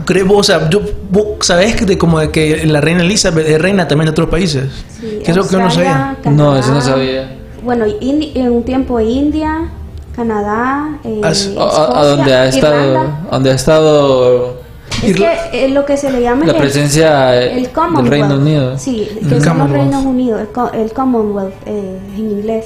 ¿Crees 0.03 0.27
vos, 0.27 0.39
o 0.39 0.43
sea, 0.43 0.69
yo, 0.69 0.81
vos 1.11 1.25
sabés 1.41 1.75
que 1.75 1.85
de 1.85 1.97
como 1.97 2.19
de 2.19 2.29
que 2.31 2.65
la 2.65 2.81
reina 2.81 3.03
Elizabeth 3.03 3.47
es 3.47 3.61
reina 3.61 3.87
también 3.87 4.07
de 4.07 4.11
otros 4.11 4.27
países? 4.29 4.65
Sí, 4.99 5.19
que 5.23 5.31
es 5.31 5.37
lo 5.37 5.47
que 5.47 5.55
uno 5.55 5.69
sabía. 5.71 6.17
No, 6.25 6.57
eso 6.57 6.69
no 6.73 6.79
Canadá. 6.79 6.81
sabía. 6.81 7.37
Bueno, 7.63 7.85
en 8.01 8.51
un 8.51 8.63
tiempo 8.63 8.99
India, 8.99 9.69
Canadá, 10.15 10.99
eh, 11.05 11.21
As- 11.23 11.51
A, 11.57 11.61
a- 11.61 11.65
a 11.65 11.69
Escocia, 11.69 12.03
donde 12.09 12.33
ha 12.33 12.45
estado, 12.47 12.83
Irlanda. 12.87 13.27
donde 13.31 13.51
ha 13.51 13.53
estado 13.55 14.57
Es 15.03 15.15
que 15.15 15.29
eh, 15.53 15.69
lo 15.69 15.85
que 15.85 15.95
se 15.97 16.11
le 16.11 16.21
llama 16.21 16.45
la 16.45 16.51
es 16.51 16.55
el- 16.55 16.61
presencia 16.61 17.35
el 17.41 17.55
del 17.63 17.69
Commonwealth. 17.71 18.09
Reino 18.09 18.35
Unido. 18.35 18.77
Sí, 18.77 19.07
El 19.09 19.17
que 19.19 19.23
son 19.23 19.31
los 19.39 19.47
Commonwealth. 19.47 19.83
Reinos 19.91 20.05
Unidos, 20.05 20.41
el, 20.41 20.47
co- 20.47 20.71
el 20.73 20.91
Commonwealth 20.93 21.53
eh, 21.67 21.99
en 22.15 22.19
inglés, 22.19 22.65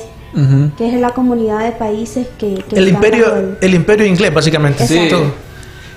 Que 0.78 0.88
es 0.88 0.99
la 0.99 1.09
comunidad 1.11 1.63
de 1.63 1.71
países 1.71 2.28
que... 2.38 2.63
que 2.69 2.75
El 2.78 2.88
imperio, 2.89 3.36
el- 3.36 3.57
el 3.61 3.73
imperio 3.73 4.05
inglés, 4.05 4.34
básicamente. 4.34 4.86
Todo. 5.09 5.47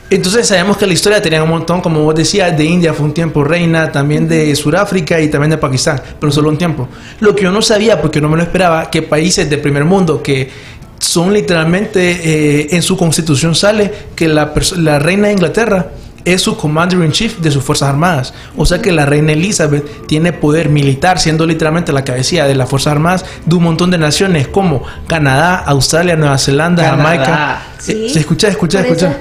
Entonces 0.08 0.48
sabemos 0.48 0.76
que 0.76 0.86
la 0.88 0.92
historia 0.92 1.22
tenía 1.22 1.40
un 1.42 1.50
montón, 1.50 1.80
como 1.80 2.02
vos 2.02 2.14
decías, 2.16 2.56
de 2.56 2.64
India 2.64 2.92
fue 2.92 3.06
un 3.06 3.14
tiempo 3.14 3.44
reina, 3.44 3.92
también 3.92 4.26
de 4.26 4.54
Sudáfrica 4.56 5.20
y 5.20 5.28
también 5.28 5.50
de 5.50 5.58
Pakistán, 5.58 6.00
pero 6.18 6.32
solo 6.32 6.48
un 6.48 6.58
tiempo. 6.58 6.88
Lo 7.20 7.34
que 7.36 7.44
yo 7.44 7.52
no 7.52 7.62
sabía, 7.62 8.00
porque 8.02 8.20
no 8.20 8.28
me 8.28 8.36
lo 8.36 8.42
esperaba, 8.42 8.90
que 8.90 9.02
países 9.02 9.48
del 9.48 9.60
primer 9.60 9.84
mundo 9.84 10.20
que 10.20 10.50
son 10.98 11.32
literalmente, 11.32 12.00
eh, 12.24 12.68
en 12.72 12.82
su 12.82 12.96
constitución 12.96 13.54
sale 13.54 13.90
que 14.16 14.26
la, 14.26 14.52
la 14.78 14.98
reina 14.98 15.28
de 15.28 15.34
Inglaterra 15.34 15.86
es 16.24 16.42
su 16.42 16.56
commander 16.56 17.00
in 17.04 17.12
chief 17.12 17.38
de 17.38 17.50
sus 17.50 17.64
fuerzas 17.64 17.88
armadas. 17.88 18.34
O 18.56 18.66
sea 18.66 18.80
que 18.80 18.92
la 18.92 19.06
reina 19.06 19.32
Elizabeth 19.32 20.06
tiene 20.06 20.32
poder 20.32 20.68
militar, 20.68 21.18
siendo 21.18 21.46
literalmente 21.46 21.92
la 21.92 22.04
cabecilla 22.04 22.46
de 22.46 22.54
las 22.54 22.68
fuerzas 22.68 22.92
armadas 22.92 23.24
de 23.44 23.54
un 23.54 23.62
montón 23.62 23.90
de 23.90 23.98
naciones 23.98 24.48
como 24.48 24.82
Canadá, 25.06 25.56
Australia, 25.56 26.16
Nueva 26.16 26.38
Zelanda, 26.38 26.82
Canadá. 26.82 27.02
Jamaica. 27.02 27.62
Sí. 27.78 28.06
Eh, 28.06 28.10
se 28.10 28.20
escucha, 28.20 28.48
escucha, 28.48 28.80
escucha. 28.80 29.16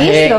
es? 0.00 0.32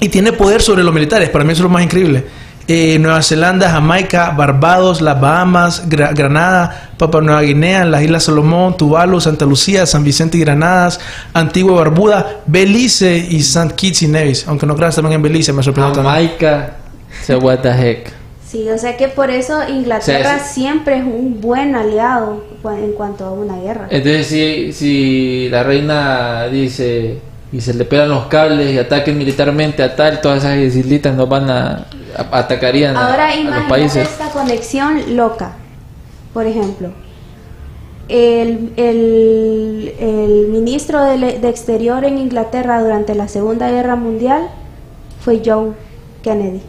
Y 0.00 0.08
tiene 0.08 0.32
poder 0.32 0.60
sobre 0.60 0.82
los 0.82 0.92
militares, 0.92 1.30
para 1.30 1.44
mí 1.44 1.52
eso 1.52 1.60
es 1.60 1.64
lo 1.64 1.68
más 1.70 1.82
increíble. 1.82 2.24
Eh, 2.66 2.98
Nueva 2.98 3.22
Zelanda, 3.22 3.68
Jamaica, 3.70 4.30
Barbados, 4.30 5.00
las 5.02 5.20
Bahamas, 5.20 5.88
Gra- 5.88 6.14
Granada, 6.14 6.90
Papua 6.98 7.20
Nueva 7.20 7.42
Guinea, 7.42 7.84
las 7.84 8.02
Islas 8.02 8.24
Salomón, 8.24 8.76
Tuvalu, 8.76 9.20
Santa 9.20 9.44
Lucía, 9.44 9.84
San 9.86 10.02
Vicente 10.04 10.38
y 10.38 10.40
Granadas, 10.40 10.98
Antigua 11.34 11.72
y 11.74 11.76
Barbuda, 11.76 12.36
Belice 12.46 13.16
y 13.30 13.40
St. 13.40 13.74
Kitts 13.74 14.02
y 14.02 14.08
Nevis. 14.08 14.46
Aunque 14.48 14.66
no 14.66 14.74
creas 14.76 14.94
también 14.94 15.14
en 15.16 15.22
Belice, 15.22 15.52
me 15.52 15.62
sorprendió 15.62 15.92
también. 15.94 16.14
Jamaica, 16.14 16.70
o 17.22 17.24
sea, 17.26 17.38
what 17.38 17.58
the 17.58 17.70
heck. 17.70 18.12
Sí, 18.46 18.68
o 18.70 18.78
sea 18.78 18.96
que 18.96 19.08
por 19.08 19.30
eso 19.30 19.68
Inglaterra 19.68 20.18
O 20.20 20.22
sea, 20.22 20.36
es- 20.36 20.42
siempre 20.52 20.98
es 20.98 21.02
un 21.04 21.40
buen 21.40 21.74
aliado 21.74 22.44
en 22.64 22.92
cuanto 22.92 23.24
a 23.26 23.32
una 23.32 23.56
guerra. 23.60 23.88
Entonces, 23.90 24.26
si, 24.28 24.72
si 24.72 25.48
la 25.50 25.64
reina 25.64 26.44
dice 26.46 27.18
y 27.52 27.60
se 27.60 27.74
le 27.74 27.84
pegan 27.84 28.08
los 28.10 28.26
cables 28.26 28.72
y 28.72 28.78
ataquen 28.78 29.18
militarmente 29.18 29.82
a 29.82 29.94
tal, 29.96 30.20
todas 30.20 30.44
esas 30.44 30.56
islitas 30.74 31.14
nos 31.16 31.28
van 31.28 31.50
a- 31.50 31.86
atacarían 32.30 32.96
a- 32.96 33.10
Ahora 33.10 33.24
a, 33.28 33.28
los 33.36 33.38
imagínate 33.44 33.68
países. 33.70 34.08
esta 34.08 34.30
conexión 34.30 35.16
loca. 35.16 35.52
Por 36.32 36.46
ejemplo, 36.46 36.90
el, 38.08 38.72
el- 38.76 39.94
el 39.98 40.48
ministro 40.48 41.02
de, 41.04 41.38
de 41.38 41.48
Exterior 41.48 42.04
en 42.04 42.18
Inglaterra 42.18 42.82
durante 42.82 43.14
la 43.14 43.28
Segunda 43.28 43.70
Guerra 43.70 43.96
Mundial 43.96 44.48
fue 45.20 45.40
John 45.44 45.74
Kennedy, 46.22 46.60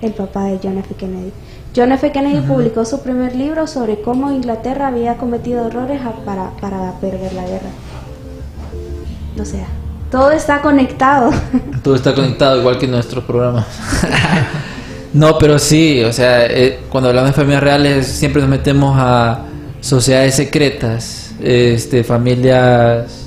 el 0.00 0.12
papá 0.12 0.44
de 0.44 0.58
John 0.62 0.78
F. 0.78 0.94
Kennedy. 0.94 1.32
John 1.76 1.92
F. 1.92 2.10
Kennedy 2.12 2.40
publicó 2.40 2.84
su 2.84 3.00
primer 3.02 3.34
libro 3.36 3.66
sobre 3.66 4.00
cómo 4.00 4.30
Inglaterra 4.32 4.88
había 4.88 5.16
cometido 5.16 5.66
errores 5.66 6.00
a- 6.02 6.12
para, 6.24 6.50
para 6.60 6.92
perder 7.00 7.32
la 7.34 7.44
guerra. 7.44 7.68
O 9.40 9.44
sea, 9.44 9.66
todo 10.10 10.30
está 10.32 10.60
conectado. 10.62 11.30
Todo 11.82 11.94
está 11.94 12.14
conectado 12.14 12.58
igual 12.60 12.78
que 12.78 12.86
nuestros 12.88 13.22
programas. 13.24 13.66
no, 15.12 15.38
pero 15.38 15.58
sí, 15.58 16.02
o 16.04 16.12
sea, 16.12 16.46
eh, 16.46 16.78
cuando 16.88 17.08
hablamos 17.08 17.30
de 17.30 17.34
familias 17.34 17.62
reales 17.62 18.06
siempre 18.06 18.40
nos 18.42 18.50
metemos 18.50 18.94
a 18.98 19.44
sociedades 19.80 20.34
secretas, 20.34 21.32
este, 21.42 22.04
familias 22.04 23.26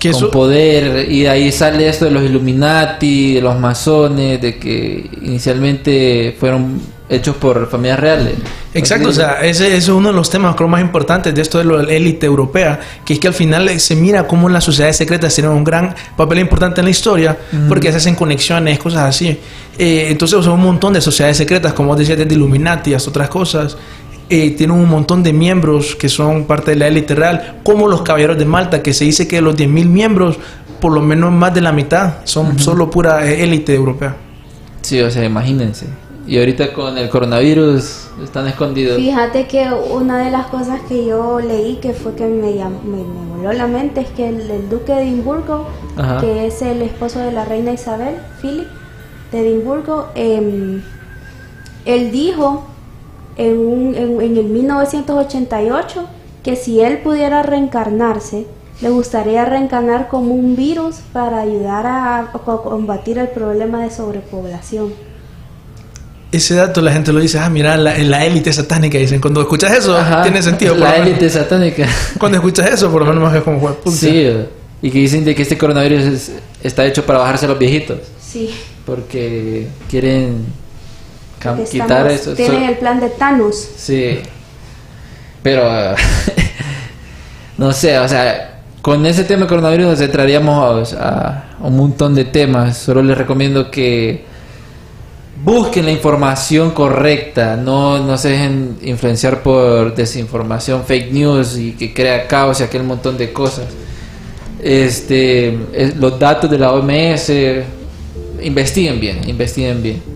con 0.00 0.10
eso- 0.10 0.30
poder 0.30 1.10
y 1.10 1.22
de 1.22 1.28
ahí 1.30 1.50
sale 1.50 1.88
esto 1.88 2.04
de 2.04 2.10
los 2.12 2.22
Illuminati, 2.22 3.34
de 3.34 3.40
los 3.40 3.58
masones, 3.58 4.40
de 4.40 4.58
que 4.58 5.10
inicialmente 5.22 6.36
fueron 6.38 6.80
hechos 7.08 7.36
por 7.36 7.68
familias 7.68 8.00
reales. 8.00 8.34
Exacto, 8.74 9.08
o 9.08 9.12
sea, 9.12 9.40
ese, 9.42 9.68
ese 9.68 9.76
es 9.76 9.88
uno 9.88 10.08
de 10.08 10.14
los 10.14 10.28
temas 10.28 10.54
creo 10.54 10.68
más 10.68 10.80
importantes 10.80 11.34
de 11.34 11.40
esto 11.40 11.58
de 11.58 11.64
la 11.64 11.82
élite 11.82 12.26
europea, 12.26 12.78
que 13.04 13.14
es 13.14 13.20
que 13.20 13.28
al 13.28 13.34
final 13.34 13.68
se 13.80 13.96
mira 13.96 14.26
cómo 14.26 14.48
las 14.48 14.64
sociedades 14.64 14.96
secretas 14.96 15.34
tienen 15.34 15.52
un 15.52 15.64
gran 15.64 15.94
papel 16.16 16.40
importante 16.40 16.80
en 16.80 16.86
la 16.86 16.90
historia, 16.90 17.36
porque 17.68 17.90
se 17.90 17.98
hacen 17.98 18.14
conexiones, 18.14 18.78
cosas 18.78 19.02
así. 19.02 19.38
Eh, 19.78 20.08
entonces, 20.10 20.38
o 20.38 20.42
sea, 20.42 20.52
un 20.52 20.62
montón 20.62 20.92
de 20.92 21.00
sociedades 21.00 21.36
secretas, 21.36 21.72
como 21.72 21.94
decías, 21.94 22.18
desde 22.18 22.34
Illuminati 22.34 22.94
hasta 22.94 23.10
otras 23.10 23.28
cosas, 23.28 23.76
eh, 24.28 24.50
tienen 24.50 24.76
un 24.76 24.88
montón 24.88 25.22
de 25.22 25.32
miembros 25.32 25.94
que 25.94 26.08
son 26.08 26.44
parte 26.44 26.72
de 26.72 26.76
la 26.76 26.88
élite 26.88 27.14
real, 27.14 27.60
como 27.62 27.86
los 27.86 28.02
caballeros 28.02 28.36
de 28.36 28.44
Malta, 28.44 28.82
que 28.82 28.92
se 28.92 29.04
dice 29.04 29.28
que 29.28 29.36
de 29.36 29.42
los 29.42 29.56
10.000 29.56 29.86
miembros, 29.86 30.38
por 30.80 30.92
lo 30.92 31.00
menos 31.00 31.32
más 31.32 31.54
de 31.54 31.60
la 31.60 31.72
mitad 31.72 32.16
son 32.24 32.58
solo 32.58 32.90
pura 32.90 33.24
eh, 33.26 33.44
élite 33.44 33.74
europea. 33.74 34.16
Sí, 34.82 35.00
o 35.00 35.10
sea, 35.10 35.24
imagínense. 35.24 35.86
Y 36.26 36.38
ahorita 36.38 36.72
con 36.72 36.98
el 36.98 37.08
coronavirus 37.08 38.08
están 38.22 38.48
escondidos. 38.48 38.96
Fíjate 38.96 39.46
que 39.46 39.68
una 39.92 40.18
de 40.24 40.30
las 40.32 40.46
cosas 40.48 40.80
que 40.88 41.06
yo 41.06 41.38
leí 41.40 41.76
que 41.76 41.92
fue 41.92 42.14
que 42.14 42.26
me, 42.26 42.52
llam- 42.54 42.82
me, 42.82 42.96
me 42.98 43.36
voló 43.36 43.52
la 43.52 43.66
mente 43.68 44.00
es 44.00 44.08
que 44.08 44.28
el, 44.28 44.50
el 44.50 44.68
duque 44.68 44.92
de 44.92 45.02
Edimburgo, 45.02 45.66
Ajá. 45.96 46.20
que 46.20 46.46
es 46.46 46.62
el 46.62 46.82
esposo 46.82 47.20
de 47.20 47.30
la 47.30 47.44
reina 47.44 47.72
Isabel, 47.72 48.16
Philip 48.42 48.66
de 49.30 49.40
Edimburgo, 49.40 50.08
em, 50.16 50.82
él 51.84 52.10
dijo 52.10 52.64
en, 53.36 53.58
un- 53.58 53.94
en, 53.94 54.20
en 54.20 54.36
el 54.36 54.44
1988 54.46 56.06
que 56.42 56.56
si 56.56 56.80
él 56.80 56.98
pudiera 56.98 57.42
reencarnarse, 57.44 58.46
le 58.82 58.90
gustaría 58.90 59.44
reencarnar 59.44 60.08
como 60.08 60.34
un 60.34 60.56
virus 60.56 60.96
para 61.12 61.40
ayudar 61.40 61.86
a, 61.86 62.18
a 62.18 62.28
combatir 62.32 63.18
el 63.18 63.28
problema 63.28 63.82
de 63.82 63.90
sobrepoblación. 63.90 64.92
Ese 66.36 66.54
dato 66.54 66.80
la 66.82 66.92
gente 66.92 67.12
lo 67.12 67.20
dice, 67.20 67.38
ah, 67.38 67.48
mira, 67.48 67.76
la, 67.76 67.96
la 67.98 68.24
élite 68.24 68.52
satánica, 68.52 68.98
dicen. 68.98 69.20
Cuando 69.20 69.40
escuchas 69.40 69.72
eso, 69.72 69.96
Ajá. 69.96 70.22
tiene 70.22 70.42
sentido. 70.42 70.74
por 70.74 70.82
La 70.82 70.96
élite 70.96 71.30
satánica. 71.30 71.86
Cuando 72.18 72.36
escuchas 72.38 72.70
eso, 72.70 72.90
por 72.90 73.04
lo 73.06 73.12
menos 73.12 73.34
es 73.34 73.42
como, 73.42 73.60
"Jue- 73.60 73.74
puta". 73.76 73.96
Sí, 73.96 74.32
y 74.82 74.90
que 74.90 74.98
dicen 74.98 75.24
de 75.24 75.34
que 75.34 75.42
este 75.42 75.56
coronavirus 75.56 76.04
es- 76.04 76.32
está 76.62 76.84
hecho 76.84 77.04
para 77.06 77.18
bajarse 77.20 77.46
a 77.46 77.48
los 77.48 77.58
viejitos. 77.58 77.98
Sí, 78.20 78.50
Porque 78.84 79.68
quieren 79.88 80.44
porque 81.42 81.64
quitar 81.64 82.06
estamos- 82.06 82.12
eso. 82.12 82.34
tienen 82.34 82.60
So- 82.64 82.68
el 82.68 82.76
plan 82.78 83.00
de 83.00 83.08
Thanos. 83.10 83.68
Sí. 83.76 84.18
Pero, 85.42 85.62
no 87.58 87.72
sé, 87.72 87.98
o 87.98 88.08
sea, 88.08 88.60
con 88.82 89.04
ese 89.06 89.24
tema 89.24 89.42
de 89.42 89.48
coronavirus 89.48 89.86
nos 89.86 90.00
entraríamos 90.00 90.92
a, 90.94 91.44
a 91.60 91.66
un 91.66 91.76
montón 91.76 92.14
de 92.14 92.24
temas. 92.24 92.76
Solo 92.78 93.02
les 93.02 93.16
recomiendo 93.16 93.70
que 93.70 94.24
busquen 95.42 95.84
la 95.84 95.92
información 95.92 96.70
correcta, 96.70 97.56
no, 97.56 97.98
no 97.98 98.16
se 98.16 98.30
dejen 98.30 98.76
influenciar 98.82 99.42
por 99.42 99.94
desinformación, 99.94 100.84
fake 100.84 101.12
news 101.12 101.56
y 101.58 101.72
que 101.72 101.92
crea 101.92 102.26
caos 102.26 102.60
y 102.60 102.64
aquel 102.64 102.82
montón 102.82 103.16
de 103.18 103.32
cosas. 103.32 103.66
Este, 104.62 105.56
es- 105.72 105.96
los 105.96 106.18
datos 106.18 106.50
de 106.50 106.58
la 106.58 106.72
OMS, 106.72 107.30
investiguen 108.42 108.98
bien, 109.00 109.28
investiguen 109.28 109.82
bien. 109.82 110.15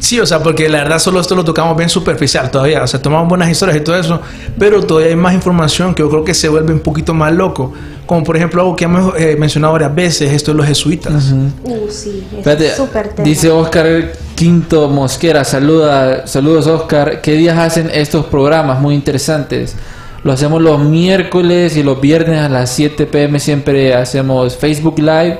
Sí, 0.00 0.18
o 0.18 0.26
sea, 0.26 0.42
porque 0.42 0.68
la 0.68 0.78
verdad 0.78 0.98
solo 0.98 1.20
esto 1.20 1.36
lo 1.36 1.44
tocamos 1.44 1.76
bien 1.76 1.88
superficial 1.88 2.50
todavía. 2.50 2.82
O 2.82 2.86
sea, 2.86 3.00
tomamos 3.00 3.28
buenas 3.28 3.50
historias 3.50 3.76
y 3.76 3.80
todo 3.80 3.96
eso, 3.96 4.20
pero 4.58 4.82
todavía 4.82 5.10
hay 5.10 5.16
más 5.16 5.34
información 5.34 5.94
que 5.94 6.02
yo 6.02 6.08
creo 6.08 6.24
que 6.24 6.34
se 6.34 6.48
vuelve 6.48 6.72
un 6.72 6.80
poquito 6.80 7.14
más 7.14 7.32
loco. 7.32 7.72
Como 8.06 8.24
por 8.24 8.36
ejemplo 8.36 8.62
algo 8.62 8.74
que 8.74 8.86
hemos 8.86 9.14
eh, 9.16 9.36
mencionado 9.38 9.74
varias 9.74 9.94
veces, 9.94 10.32
esto 10.32 10.50
de 10.50 10.56
los 10.56 10.66
jesuitas. 10.66 11.32
Uh, 11.32 11.88
sí, 11.88 12.26
es 12.32 12.38
Espérate, 12.38 12.74
súper 12.74 13.14
dice 13.22 13.50
Oscar 13.50 14.12
Quinto 14.34 14.88
Mosquera, 14.88 15.44
saluda, 15.44 16.26
saludos 16.26 16.66
Oscar. 16.66 17.20
¿Qué 17.20 17.34
días 17.34 17.56
hacen 17.56 17.88
estos 17.92 18.26
programas 18.26 18.80
muy 18.80 18.94
interesantes? 18.94 19.76
Lo 20.24 20.32
hacemos 20.32 20.60
los 20.60 20.80
miércoles 20.80 21.76
y 21.76 21.82
los 21.82 22.00
viernes 22.00 22.40
a 22.40 22.48
las 22.48 22.70
7 22.70 23.06
pm 23.06 23.38
siempre 23.38 23.94
hacemos 23.94 24.56
Facebook 24.56 24.98
Live 24.98 25.38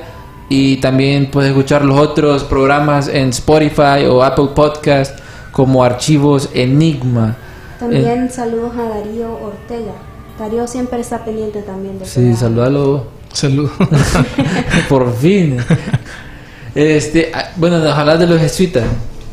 y 0.51 0.75
también 0.77 1.31
puedes 1.31 1.51
escuchar 1.51 1.85
los 1.85 1.97
otros 1.97 2.43
programas 2.43 3.07
en 3.07 3.29
Spotify 3.29 4.05
o 4.09 4.21
Apple 4.21 4.49
Podcast 4.53 5.17
como 5.53 5.81
Archivos 5.81 6.49
Enigma. 6.53 7.37
También 7.79 8.29
saludos 8.29 8.73
a 8.77 8.83
Darío 8.83 9.31
Ortega. 9.31 9.93
Darío 10.37 10.67
siempre 10.67 10.99
está 10.99 11.23
pendiente 11.23 11.61
también 11.61 11.97
de 11.99 12.05
Sí, 12.05 12.35
saludalo. 12.35 13.07
Saludos. 13.31 13.71
Por 14.89 15.15
fin. 15.15 15.57
Este, 16.73 17.33
ah, 17.33 17.51
bueno, 17.57 17.79
nos 17.79 17.93
hablas 17.93 18.17
de 18.17 18.27
los 18.27 18.39
jesuitas. 18.39 18.85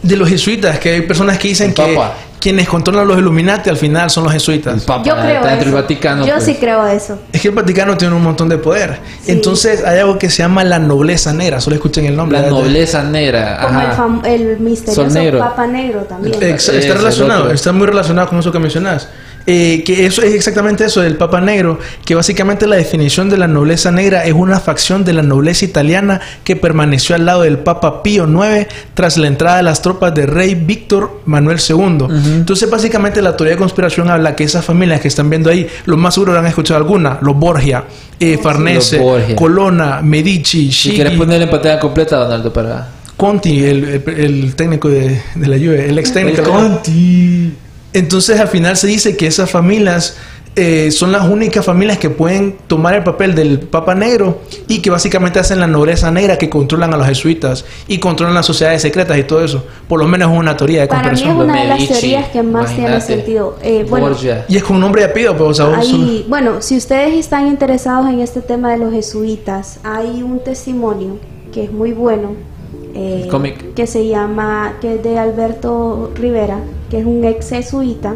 de 0.03 0.17
los 0.17 0.29
jesuitas, 0.29 0.81
que 0.81 0.91
hay 0.91 1.03
personas 1.03 1.39
que 1.39 1.47
dicen 1.47 1.73
que. 1.73 1.97
Quienes 2.41 2.69
controlan 2.69 3.07
los 3.09 3.19
Illuminati 3.19 3.69
al 3.71 3.77
final 3.77 4.09
son 4.11 4.25
los 4.25 4.33
jesuitas. 4.33 4.85
Papa, 4.85 5.03
Yo 5.05 5.15
creo 5.15 5.37
está 5.37 5.49
dentro 5.49 5.55
eso. 5.57 5.65
del 5.65 5.75
Vaticano. 5.75 6.27
Yo 6.27 6.33
pues. 6.35 6.45
sí 6.45 6.57
creo 6.59 6.87
eso. 6.87 7.19
Es 7.33 7.41
que 7.41 7.49
el 7.49 7.55
Vaticano 7.55 7.97
tiene 7.97 8.15
un 8.15 8.23
montón 8.23 8.49
de 8.49 8.59
poder. 8.59 8.99
Sí. 9.23 9.33
Entonces 9.33 9.85
hay 9.85 9.99
algo 9.99 10.19
que 10.19 10.31
se 10.31 10.39
llama 10.43 10.63
la 10.65 10.79
nobleza 10.79 11.33
negra. 11.33 11.61
Solo 11.61 11.77
escuchen 11.77 12.07
el 12.07 12.17
nombre. 12.17 12.39
La 12.39 12.45
¿verdad? 12.45 12.59
nobleza 12.59 13.03
negra. 13.03 13.95
Como 13.97 14.25
el, 14.25 14.43
el 14.43 14.61
misterioso. 14.61 15.39
Papa 15.39 15.67
Negro 15.67 16.01
también. 16.03 16.35
Ex- 16.43 16.69
está 16.69 16.93
el 16.93 16.99
relacionado, 16.99 17.51
está 17.51 17.73
muy 17.73 17.87
relacionado 17.87 18.29
con 18.29 18.39
eso 18.39 18.53
que 18.53 18.59
mencionas. 18.59 19.09
Eh, 19.47 19.83
que 19.85 20.05
eso 20.05 20.21
es 20.23 20.35
exactamente 20.35 20.85
eso 20.85 21.01
del 21.01 21.17
Papa 21.17 21.41
Negro, 21.41 21.79
que 22.05 22.15
básicamente 22.15 22.67
la 22.67 22.77
definición 22.77 23.31
de 23.31 23.39
la 23.39 23.47
nobleza 23.49 23.91
negra 23.91 24.25
es 24.27 24.35
una 24.35 24.61
facción 24.61 25.05
de 25.07 25.15
la 25.15 25.23
nobleza 25.23 25.65
italiana 25.65 26.21
que 26.45 26.55
permaneció 26.55 27.15
al 27.15 27.25
lado 27.25 27.43
del 27.43 27.57
Papa 27.59 28.03
Pío 28.03 28.29
IX 28.29 28.67
tras 28.93 29.17
la 29.17 29.27
entrada 29.27 29.57
de 29.57 29.63
las 29.63 29.81
tropas 29.81 30.15
del 30.15 30.27
rey 30.29 30.55
Víctor 30.55 31.23
Manuel 31.25 31.59
II. 31.67 31.77
Entonces 32.11 32.69
básicamente 32.69 33.23
la 33.23 33.37
teoría 33.37 33.55
de 33.55 33.59
conspiración 33.59 34.11
habla 34.11 34.37
que 34.37 34.45
esas 34.45 34.65
familias 34.65 35.01
que 35.01 35.09
están 35.09 35.31
viendo 35.31 35.49
ahí, 35.49 35.67
lo 35.87 35.97
más 35.97 36.13
seguro 36.15 36.39
han 36.39 36.45
escuchado 36.45 36.77
alguna, 36.79 37.19
los 37.23 37.35
Borgia, 37.35 37.85
eh, 38.21 38.37
Farnese, 38.43 38.97
Los 38.99 39.05
Borgia. 39.07 39.35
Colonna, 39.37 40.01
Medici, 40.03 40.71
Si 40.71 40.93
quieres 40.93 41.15
ponerle 41.17 41.45
en 41.45 41.51
pantalla 41.51 41.79
completa, 41.81 42.17
Donaldo, 42.17 42.53
para. 42.53 42.89
Conti, 43.17 43.65
el, 43.65 43.85
el- 43.85 44.03
el 44.45 44.55
técnico 44.55 44.89
de, 44.89 45.21
de 45.35 45.47
la 45.47 45.57
Juve, 45.57 45.89
el 45.89 45.99
ex 45.99 46.13
técnico. 46.13 46.43
El 46.43 46.47
Conti. 46.49 47.53
Entonces 47.93 48.39
al 48.41 48.49
final 48.49 48.77
se 48.77 48.87
dice 48.87 49.17
que 49.17 49.27
esas 49.27 49.51
familias 49.51 50.17
eh, 50.57 50.91
son 50.91 51.13
las 51.13 51.29
únicas 51.29 51.65
familias 51.65 51.99
que 51.99 52.11
pueden 52.11 52.57
tomar 52.67 52.95
el 52.97 53.05
papel 53.05 53.35
del 53.37 53.61
Papa 53.61 53.95
Negro 53.95 54.41
y 54.67 54.81
que 54.83 54.91
básicamente 54.91 55.39
hacen 55.39 55.61
la 55.61 55.69
nobleza 55.69 56.11
negra 56.11 56.37
que 56.37 56.51
controlan 56.51 56.93
a 56.93 56.97
los 56.97 57.07
jesuitas 57.07 57.65
y 57.87 57.99
controlan 57.99 58.35
las 58.35 58.45
sociedades 58.47 58.83
secretas 58.83 59.17
y 59.19 59.23
todo 59.23 59.45
eso. 59.45 59.65
Por 59.89 60.01
lo 60.01 60.09
menos 60.09 60.33
es 60.33 60.37
una 60.39 60.57
teoría 60.57 60.81
de 60.81 60.89
Para 60.89 61.13
mí 61.13 61.19
es 61.19 61.23
conspiración. 61.23 61.51
una 61.51 61.63
de 61.63 61.69
las 61.69 61.89
teorías 61.89 62.29
que 62.31 62.43
más 62.43 62.75
tiene 62.75 63.01
sentido. 63.01 63.57
Eh, 63.63 63.87
bueno. 63.89 64.11
Y 64.49 64.57
es 64.57 64.65
con 64.65 64.81
nombre 64.81 65.03
y 65.03 65.05
apellido, 65.05 65.33
pero 65.35 65.47
o 65.47 65.55
sea, 65.55 65.67
solo- 65.67 65.81
Hay, 65.81 66.27
bueno, 66.29 66.61
si 66.61 66.77
ustedes 66.77 67.15
están 67.15 67.47
interesados 67.47 68.09
en 68.11 68.19
este 68.19 68.41
tema 68.41 68.73
de 68.73 68.79
los 68.79 68.93
jesuitas, 68.93 69.79
hay 69.85 70.23
un 70.25 70.41
testimonio 70.43 71.19
que 71.53 71.65
es 71.65 71.73
muy 71.73 71.93
bueno, 71.93 72.33
eh, 72.95 73.21
El 73.25 73.29
cómic. 73.29 73.75
que 73.75 73.87
se 73.87 74.07
llama, 74.07 74.75
que 74.81 74.95
es 74.97 75.03
de 75.03 75.19
Alberto 75.19 76.11
Rivera, 76.15 76.59
que 76.91 76.99
es 77.01 77.07
un 77.07 77.25
ex 77.25 77.51
jesuita 77.51 78.15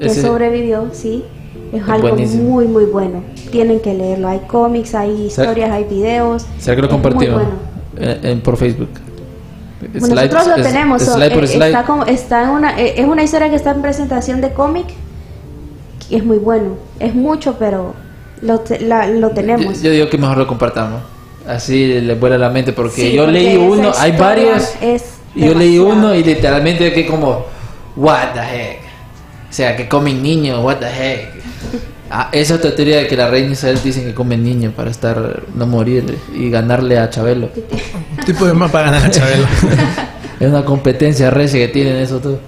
que 0.00 0.06
Ese- 0.06 0.22
sobrevivió, 0.22 0.88
sí. 0.92 1.24
Es, 1.72 1.82
Es 1.82 1.88
algo 1.88 2.08
buenísimo. 2.10 2.42
muy, 2.50 2.66
muy 2.68 2.84
bueno. 2.84 3.22
Tienen 3.50 3.80
que 3.80 3.94
leerlo. 3.94 4.28
Hay 4.28 4.40
cómics, 4.46 4.94
hay 4.94 5.26
historias, 5.26 5.70
hay 5.70 5.84
videos. 5.84 6.46
¿Será 6.58 6.76
que 6.76 6.82
lo 6.82 6.88
compartimos 6.88 7.34
bueno. 7.34 7.50
En- 7.96 8.26
en- 8.26 8.40
por 8.40 8.56
Facebook? 8.56 8.88
Bueno, 9.80 10.06
Slide- 10.06 10.30
nosotros 10.32 10.46
lo 10.46 10.56
es- 10.64 10.72
tenemos. 10.72 11.02
so, 11.02 11.14
slide 11.14 11.34
por 11.34 11.44
eh, 11.44 11.48
slide. 11.48 11.66
Está, 11.66 11.82
como, 11.84 12.04
está 12.04 12.42
en 12.44 12.48
una, 12.50 12.80
eh, 12.80 12.94
es 12.96 13.06
una 13.06 13.22
historia 13.22 13.50
que 13.50 13.56
está 13.56 13.72
en 13.72 13.82
presentación 13.82 14.40
de 14.40 14.52
cómic. 14.52 14.86
y 16.10 16.16
Es 16.16 16.24
muy 16.24 16.36
bueno. 16.38 16.76
Es 17.00 17.14
mucho, 17.14 17.56
pero 17.58 17.94
lo, 18.42 18.60
te- 18.60 18.80
la- 18.80 19.06
lo 19.08 19.30
tenemos. 19.30 19.78
Yo, 19.78 19.84
yo 19.84 19.90
digo 19.90 20.10
que 20.10 20.18
mejor 20.18 20.36
lo 20.38 20.46
compartamos. 20.46 21.00
Así 21.46 22.00
le 22.00 22.14
vuela 22.14 22.38
la 22.38 22.50
mente 22.50 22.72
porque 22.72 23.02
Sí, 23.02 23.12
yo 23.12 23.24
porque 23.24 23.40
leí 23.40 23.56
uno, 23.56 23.92
hay 23.98 24.12
varios. 24.12 24.72
es 24.80 25.14
yo 25.34 25.52
leí 25.54 25.78
uno 25.78 26.14
y 26.14 26.22
literalmente 26.22 26.92
que 26.92 27.06
como, 27.06 27.44
what 27.96 28.32
the 28.34 28.40
heck. 28.40 28.78
O 29.50 29.52
sea, 29.52 29.76
que 29.76 29.88
comen 29.88 30.22
niños, 30.22 30.62
what 30.64 30.76
the 30.76 30.86
heck. 30.86 31.30
Ah, 32.10 32.28
esa 32.32 32.54
otra 32.54 32.74
teoría 32.74 32.98
de 32.98 33.08
que 33.08 33.16
la 33.16 33.28
reina 33.28 33.52
Isabel 33.52 33.80
dicen 33.82 34.04
que 34.04 34.14
comen 34.14 34.44
niños 34.44 34.72
para 34.74 34.90
estar, 34.90 35.42
no 35.54 35.66
morir 35.66 36.18
y 36.32 36.50
ganarle 36.50 36.98
a 36.98 37.10
Chabelo. 37.10 37.48
Tipo 38.24 38.46
de 38.46 38.54
más 38.54 38.70
para 38.70 38.90
ganar 38.90 39.06
a 39.06 39.10
Chabelo. 39.10 39.46
Es 40.40 40.48
una 40.48 40.64
competencia 40.64 41.30
recia 41.30 41.60
que 41.60 41.68
tienen 41.68 41.96
eso 41.96 42.18
todo. 42.18 42.40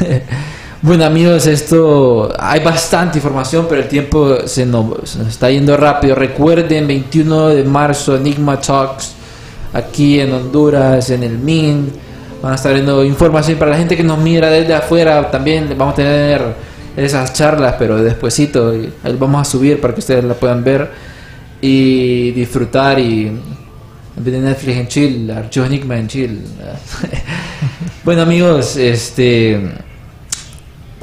bueno 0.82 1.04
amigos, 1.04 1.46
esto 1.46 2.32
hay 2.38 2.62
bastante 2.62 3.18
información, 3.18 3.66
pero 3.68 3.82
el 3.82 3.88
tiempo 3.88 4.46
se 4.46 4.64
nos, 4.64 5.16
está 5.16 5.50
yendo 5.50 5.76
rápido. 5.76 6.14
Recuerden, 6.14 6.86
21 6.86 7.48
de 7.48 7.64
marzo, 7.64 8.16
Enigma 8.16 8.60
Talks, 8.60 9.12
aquí 9.72 10.20
en 10.20 10.32
Honduras, 10.32 11.10
en 11.10 11.22
el 11.22 11.38
MIN. 11.38 11.92
Van 12.42 12.52
a 12.52 12.54
estar 12.54 12.72
viendo 12.72 13.04
información 13.04 13.58
para 13.58 13.72
la 13.72 13.76
gente 13.76 13.96
que 13.96 14.02
nos 14.02 14.18
mira 14.18 14.48
desde 14.48 14.74
afuera. 14.74 15.30
También 15.30 15.68
vamos 15.76 15.92
a 15.92 15.96
tener 15.96 16.42
esas 16.96 17.32
charlas, 17.34 17.74
pero 17.78 18.02
despuesito. 18.02 18.72
vamos 19.18 19.46
a 19.46 19.50
subir 19.50 19.80
para 19.80 19.92
que 19.92 20.00
ustedes 20.00 20.24
la 20.24 20.34
puedan 20.34 20.64
ver 20.64 20.90
y 21.60 22.30
disfrutar 22.30 22.98
y 22.98 23.30
de 24.16 24.38
Netflix 24.38 24.76
en 24.76 24.88
chill, 24.88 25.30
Archivos 25.30 25.68
Enigma 25.68 25.98
en 25.98 26.08
chill. 26.08 26.44
bueno 28.04 28.22
amigos, 28.22 28.76
este... 28.76 29.89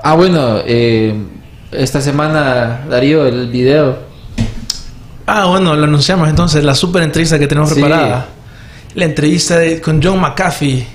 Ah 0.10 0.14
bueno, 0.16 0.60
eh, 0.66 1.14
esta 1.74 2.00
semana 2.00 2.86
Darío, 2.90 3.26
el 3.26 3.50
video. 3.50 3.98
Ah, 5.26 5.48
bueno, 5.48 5.76
lo 5.76 5.84
anunciamos 5.84 6.30
entonces, 6.30 6.64
la 6.64 6.74
super 6.76 7.04
entrevista 7.04 7.38
que 7.38 7.46
tenemos 7.46 7.72
Sí. 7.72 7.76
preparada. 7.82 8.28
La 8.96 9.04
entrevista 9.04 9.58
de- 9.60 9.82
con 9.82 10.02
John 10.02 10.22
McAfee, 10.22 10.88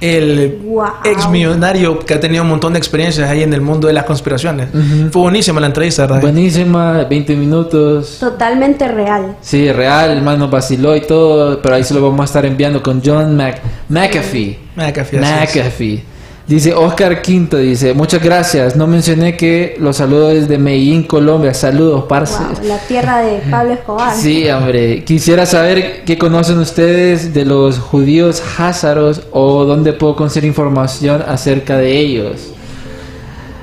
el 0.00 0.60
Wow. 0.62 0.84
ex 1.04 1.28
millonario 1.28 1.98
que 1.98 2.14
ha 2.14 2.20
tenido 2.20 2.44
un 2.44 2.48
montón 2.50 2.72
de 2.74 2.78
experiencias 2.78 3.28
ahí 3.28 3.42
en 3.42 3.52
el 3.52 3.60
mundo 3.60 3.88
de 3.88 3.92
las 3.92 4.04
conspiraciones. 4.04 4.68
Fue 5.10 5.20
buenísima 5.22 5.58
la 5.60 5.66
entrevista, 5.66 6.02
¿verdad? 6.02 6.20
Buenísima, 6.20 7.02
20 7.10 7.34
minutos. 7.34 8.18
Totalmente 8.20 8.86
real. 8.86 9.34
Sí, 9.40 9.72
real, 9.72 10.12
el 10.12 10.22
man 10.22 10.38
nos 10.38 10.48
vaciló 10.48 10.94
y 10.94 11.00
todo, 11.00 11.60
pero 11.60 11.74
ahí 11.74 11.82
se 11.82 11.92
lo 11.94 12.02
vamos 12.02 12.20
a 12.20 12.24
estar 12.26 12.46
enviando 12.46 12.80
con 12.80 13.02
John 13.04 13.36
Mac 13.36 13.60
McAfee. 13.88 14.58
McAfee, 14.76 15.18
así 15.18 15.58
es. 15.58 15.64
McAfee. 15.64 16.04
Dice 16.50 16.74
Oscar 16.74 17.22
Quinto, 17.22 17.58
dice, 17.58 17.94
muchas 17.94 18.20
gracias. 18.20 18.74
No 18.74 18.88
mencioné 18.88 19.36
que 19.36 19.76
los 19.78 19.98
saludos 19.98 20.34
desde 20.34 20.58
Medellín, 20.58 21.04
Colombia. 21.04 21.54
Saludos, 21.54 22.06
parce. 22.08 22.42
Wow, 22.42 22.64
la 22.66 22.78
tierra 22.78 23.18
de 23.22 23.38
Pablo 23.48 23.72
Escobar. 23.74 24.12
Sí, 24.16 24.48
hombre. 24.50 25.04
Quisiera 25.04 25.46
saber 25.46 26.02
qué 26.04 26.18
conocen 26.18 26.58
ustedes 26.58 27.32
de 27.32 27.44
los 27.44 27.78
judíos 27.78 28.42
házaros 28.58 29.22
o 29.30 29.64
dónde 29.64 29.92
puedo 29.92 30.16
conseguir 30.16 30.48
información 30.48 31.22
acerca 31.24 31.76
de 31.78 31.96
ellos. 31.96 32.48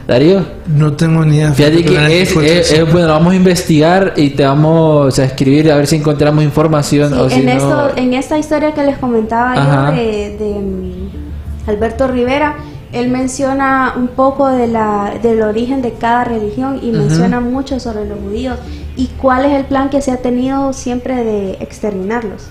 Darío, 0.07 0.45
No 0.67 0.93
tengo 0.93 1.25
ni 1.25 1.35
idea. 1.35 1.51
fíjate 1.51 1.83
que 1.83 2.21
es, 2.21 2.33
es- 2.37 2.71
es- 2.71 2.89
bueno, 2.93 3.09
vamos 3.09 3.33
a 3.33 3.35
investigar 3.35 4.13
y 4.15 4.29
te 4.29 4.45
vamos 4.45 5.19
a 5.19 5.25
escribir 5.25 5.69
a 5.69 5.75
ver 5.75 5.87
si 5.87 5.97
encontramos 5.97 6.41
información 6.45 7.09
Sí, 7.13 7.19
o 7.19 7.29
si 7.29 7.39
en, 7.41 7.45
no- 7.47 7.51
esto, 7.51 7.91
en 7.97 8.13
esta 8.13 8.37
historia 8.39 8.73
que 8.73 8.83
les 8.85 8.97
comentaba 8.97 9.51
Ajá. 9.51 9.91
yo 9.91 9.97
de, 10.01 10.37
de, 10.39 10.59
mm, 10.61 11.69
Alberto 11.69 12.07
Rivera, 12.07 12.55
él 12.91 13.09
menciona 13.09 13.93
un 13.97 14.07
poco 14.07 14.47
de 14.47 14.67
la, 14.67 15.13
del 15.21 15.41
origen 15.41 15.81
de 15.81 15.93
cada 15.93 16.23
religión 16.23 16.79
y 16.81 16.91
menciona 16.91 17.39
mucho 17.39 17.79
sobre 17.79 18.05
los 18.05 18.19
judíos 18.19 18.57
y 18.95 19.07
cuál 19.21 19.45
es 19.45 19.53
el 19.53 19.65
plan 19.65 19.89
que 19.89 20.01
se 20.01 20.11
ha 20.11 20.17
tenido 20.17 20.71
siempre 20.73 21.23
de 21.23 21.51
exterminarlos. 21.59 22.47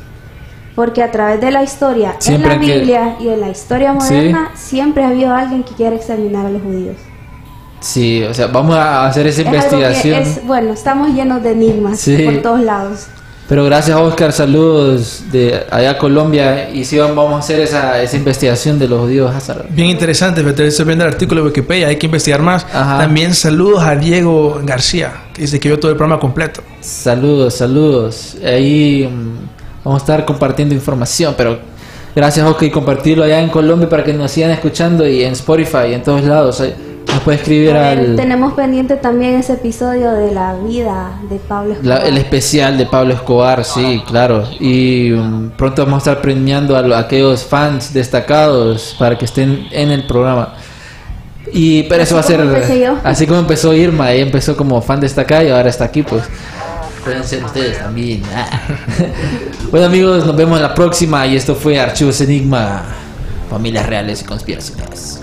Porque 0.75 1.03
a 1.03 1.11
través 1.11 1.41
de 1.41 1.51
la 1.51 1.63
historia, 1.63 2.17
Siempre 2.19 2.53
en 2.55 2.61
la 2.61 2.67
que- 2.67 2.79
Biblia 2.79 3.17
y 3.19 3.29
en 3.29 3.41
la 3.41 3.49
historia 3.49 3.93
Sí. 3.99 4.13
moderna, 4.13 4.51
siempre 4.55 5.05
ha 5.05 5.09
habido 5.09 5.35
alguien 5.35 5.63
que 5.65 5.75
quiere 5.75 5.97
exterminar 5.97 6.45
a 6.47 6.51
los 6.51 6.61
judíos. 6.63 6.97
Sí, 7.81 8.23
o 8.25 8.35
sea, 8.35 8.49
vamos 8.49 8.77
a 8.77 9.07
hacer 9.07 9.27
esa 9.27 9.41
Es 9.43 9.47
investigación. 9.47 10.23
es- 10.23 10.47
bueno, 10.47 10.73
estamos 10.73 11.09
llenos 11.15 11.43
de 11.43 11.53
enigmas 11.53 11.99
Sí. 11.99 12.17
por 12.25 12.43
todos 12.43 12.61
lados. 12.61 13.07
Pero 13.49 13.65
gracias 13.65 13.97
Oscar, 13.97 14.33
saludos 14.33 15.23
de 15.31 15.65
allá 15.71 15.93
a 15.93 15.99
Colombia 15.99 16.69
y 16.71 16.85
sí 16.85 16.99
vamos 16.99 17.33
a 17.33 17.39
hacer 17.39 17.61
esa, 17.61 18.03
esa 18.03 18.17
investigación 18.17 18.77
de 18.81 18.89
los 18.89 19.03
judíos 19.03 19.33
házaros. 19.33 19.67
Bien 19.71 19.89
interesante, 19.89 20.41
estoy 20.41 20.85
viendo 20.85 21.05
el 21.05 21.13
artículo 21.13 21.43
de 21.43 21.49
Wikipedia, 21.49 21.87
hay 21.87 21.97
que 21.97 22.07
investigar 22.07 22.43
más. 22.43 22.67
Ajá. 22.73 22.99
También 22.99 23.35
saludos 23.35 23.85
a 23.85 23.95
Diego 23.95 24.61
García, 24.65 25.13
que 25.33 25.43
dice 25.43 25.61
que 25.61 25.69
vio 25.69 25.79
todo 25.79 25.93
el 25.93 25.97
programa 25.97 26.21
completo. 26.21 26.61
Saludos, 26.81 27.55
saludos. 27.55 28.37
Ahí 28.45 29.09
mm, 29.09 29.85
vamos 29.85 30.03
a 30.03 30.05
estar 30.05 30.25
compartiendo 30.25 30.75
información, 30.75 31.35
pero 31.39 31.61
gracias 32.17 32.45
Oscar 32.45 32.65
y 32.65 32.71
compartirlo 32.73 33.23
allá 33.23 33.39
en 33.39 33.49
Colombia 33.49 33.89
para 33.89 34.03
que 34.03 34.13
nos 34.13 34.33
sigan 34.33 34.51
escuchando 34.51 35.07
y 35.07 35.23
en 35.23 35.35
Spotify 35.35 35.91
y 35.91 35.95
en 35.95 36.03
todos 36.03 36.25
lados. 36.25 36.61
Nos 37.13 37.21
puede 37.23 37.39
escribir 37.39 37.73
ver, 37.73 37.77
al 37.99 38.17
Tenemos 38.17 38.53
pendiente 38.55 38.97
también 38.97 39.35
ese 39.37 39.55
episodio 39.55 40.13
de 40.13 40.33
la 40.33 40.55
vida 40.55 41.19
de 41.31 41.37
Pablo 41.37 41.75
la- 41.83 41.95
Escobar. 41.97 42.07
el 42.13 42.19
especial 42.19 42.79
de 42.79 42.87
Pablo 42.87 43.15
Escobar, 43.15 43.65
sí, 43.65 44.03
claro. 44.07 44.45
Y 44.61 45.11
mm, 45.11 45.51
pronto 45.57 45.85
vamos 45.85 46.07
a 46.07 46.11
estar 46.11 46.23
premiando 46.23 46.77
a, 46.77 46.83
lo- 46.83 46.95
a 46.95 47.01
aquellos 47.01 47.45
fans 47.45 47.93
destacados 47.93 48.95
para 48.99 49.17
que 49.17 49.25
estén 49.25 49.67
en 49.71 49.91
el 49.91 50.07
programa. 50.07 50.55
Y 51.53 51.85
pero 51.85 52.03
eso 52.03 52.15
va 52.17 52.21
a 52.21 52.25
ser 52.25 52.41
yo. 52.81 52.97
así 53.05 53.27
como 53.27 53.39
empezó 53.41 53.73
Irma, 53.73 54.11
ella 54.13 54.25
empezó 54.25 54.57
como 54.57 54.83
fan 54.83 55.01
destacada 55.01 55.45
y 55.45 55.51
ahora 55.51 55.69
está 55.71 55.85
aquí, 55.85 56.03
pues. 56.03 56.25
Pueden 57.05 57.23
ser 57.23 57.45
ustedes 57.45 57.79
también. 57.79 58.23
Ah. 58.35 58.49
bueno 59.71 59.87
amigos, 59.87 60.27
nos 60.27 60.35
vemos 60.37 60.57
en 60.57 60.63
la 60.65 60.75
próxima 60.75 61.25
y 61.27 61.37
esto 61.37 61.55
fue 61.55 61.79
Archivos 61.79 62.21
Enigma, 62.21 62.83
familias 63.49 63.87
reales 63.87 64.23
y 64.23 64.25
conspiraciones. 64.25 65.23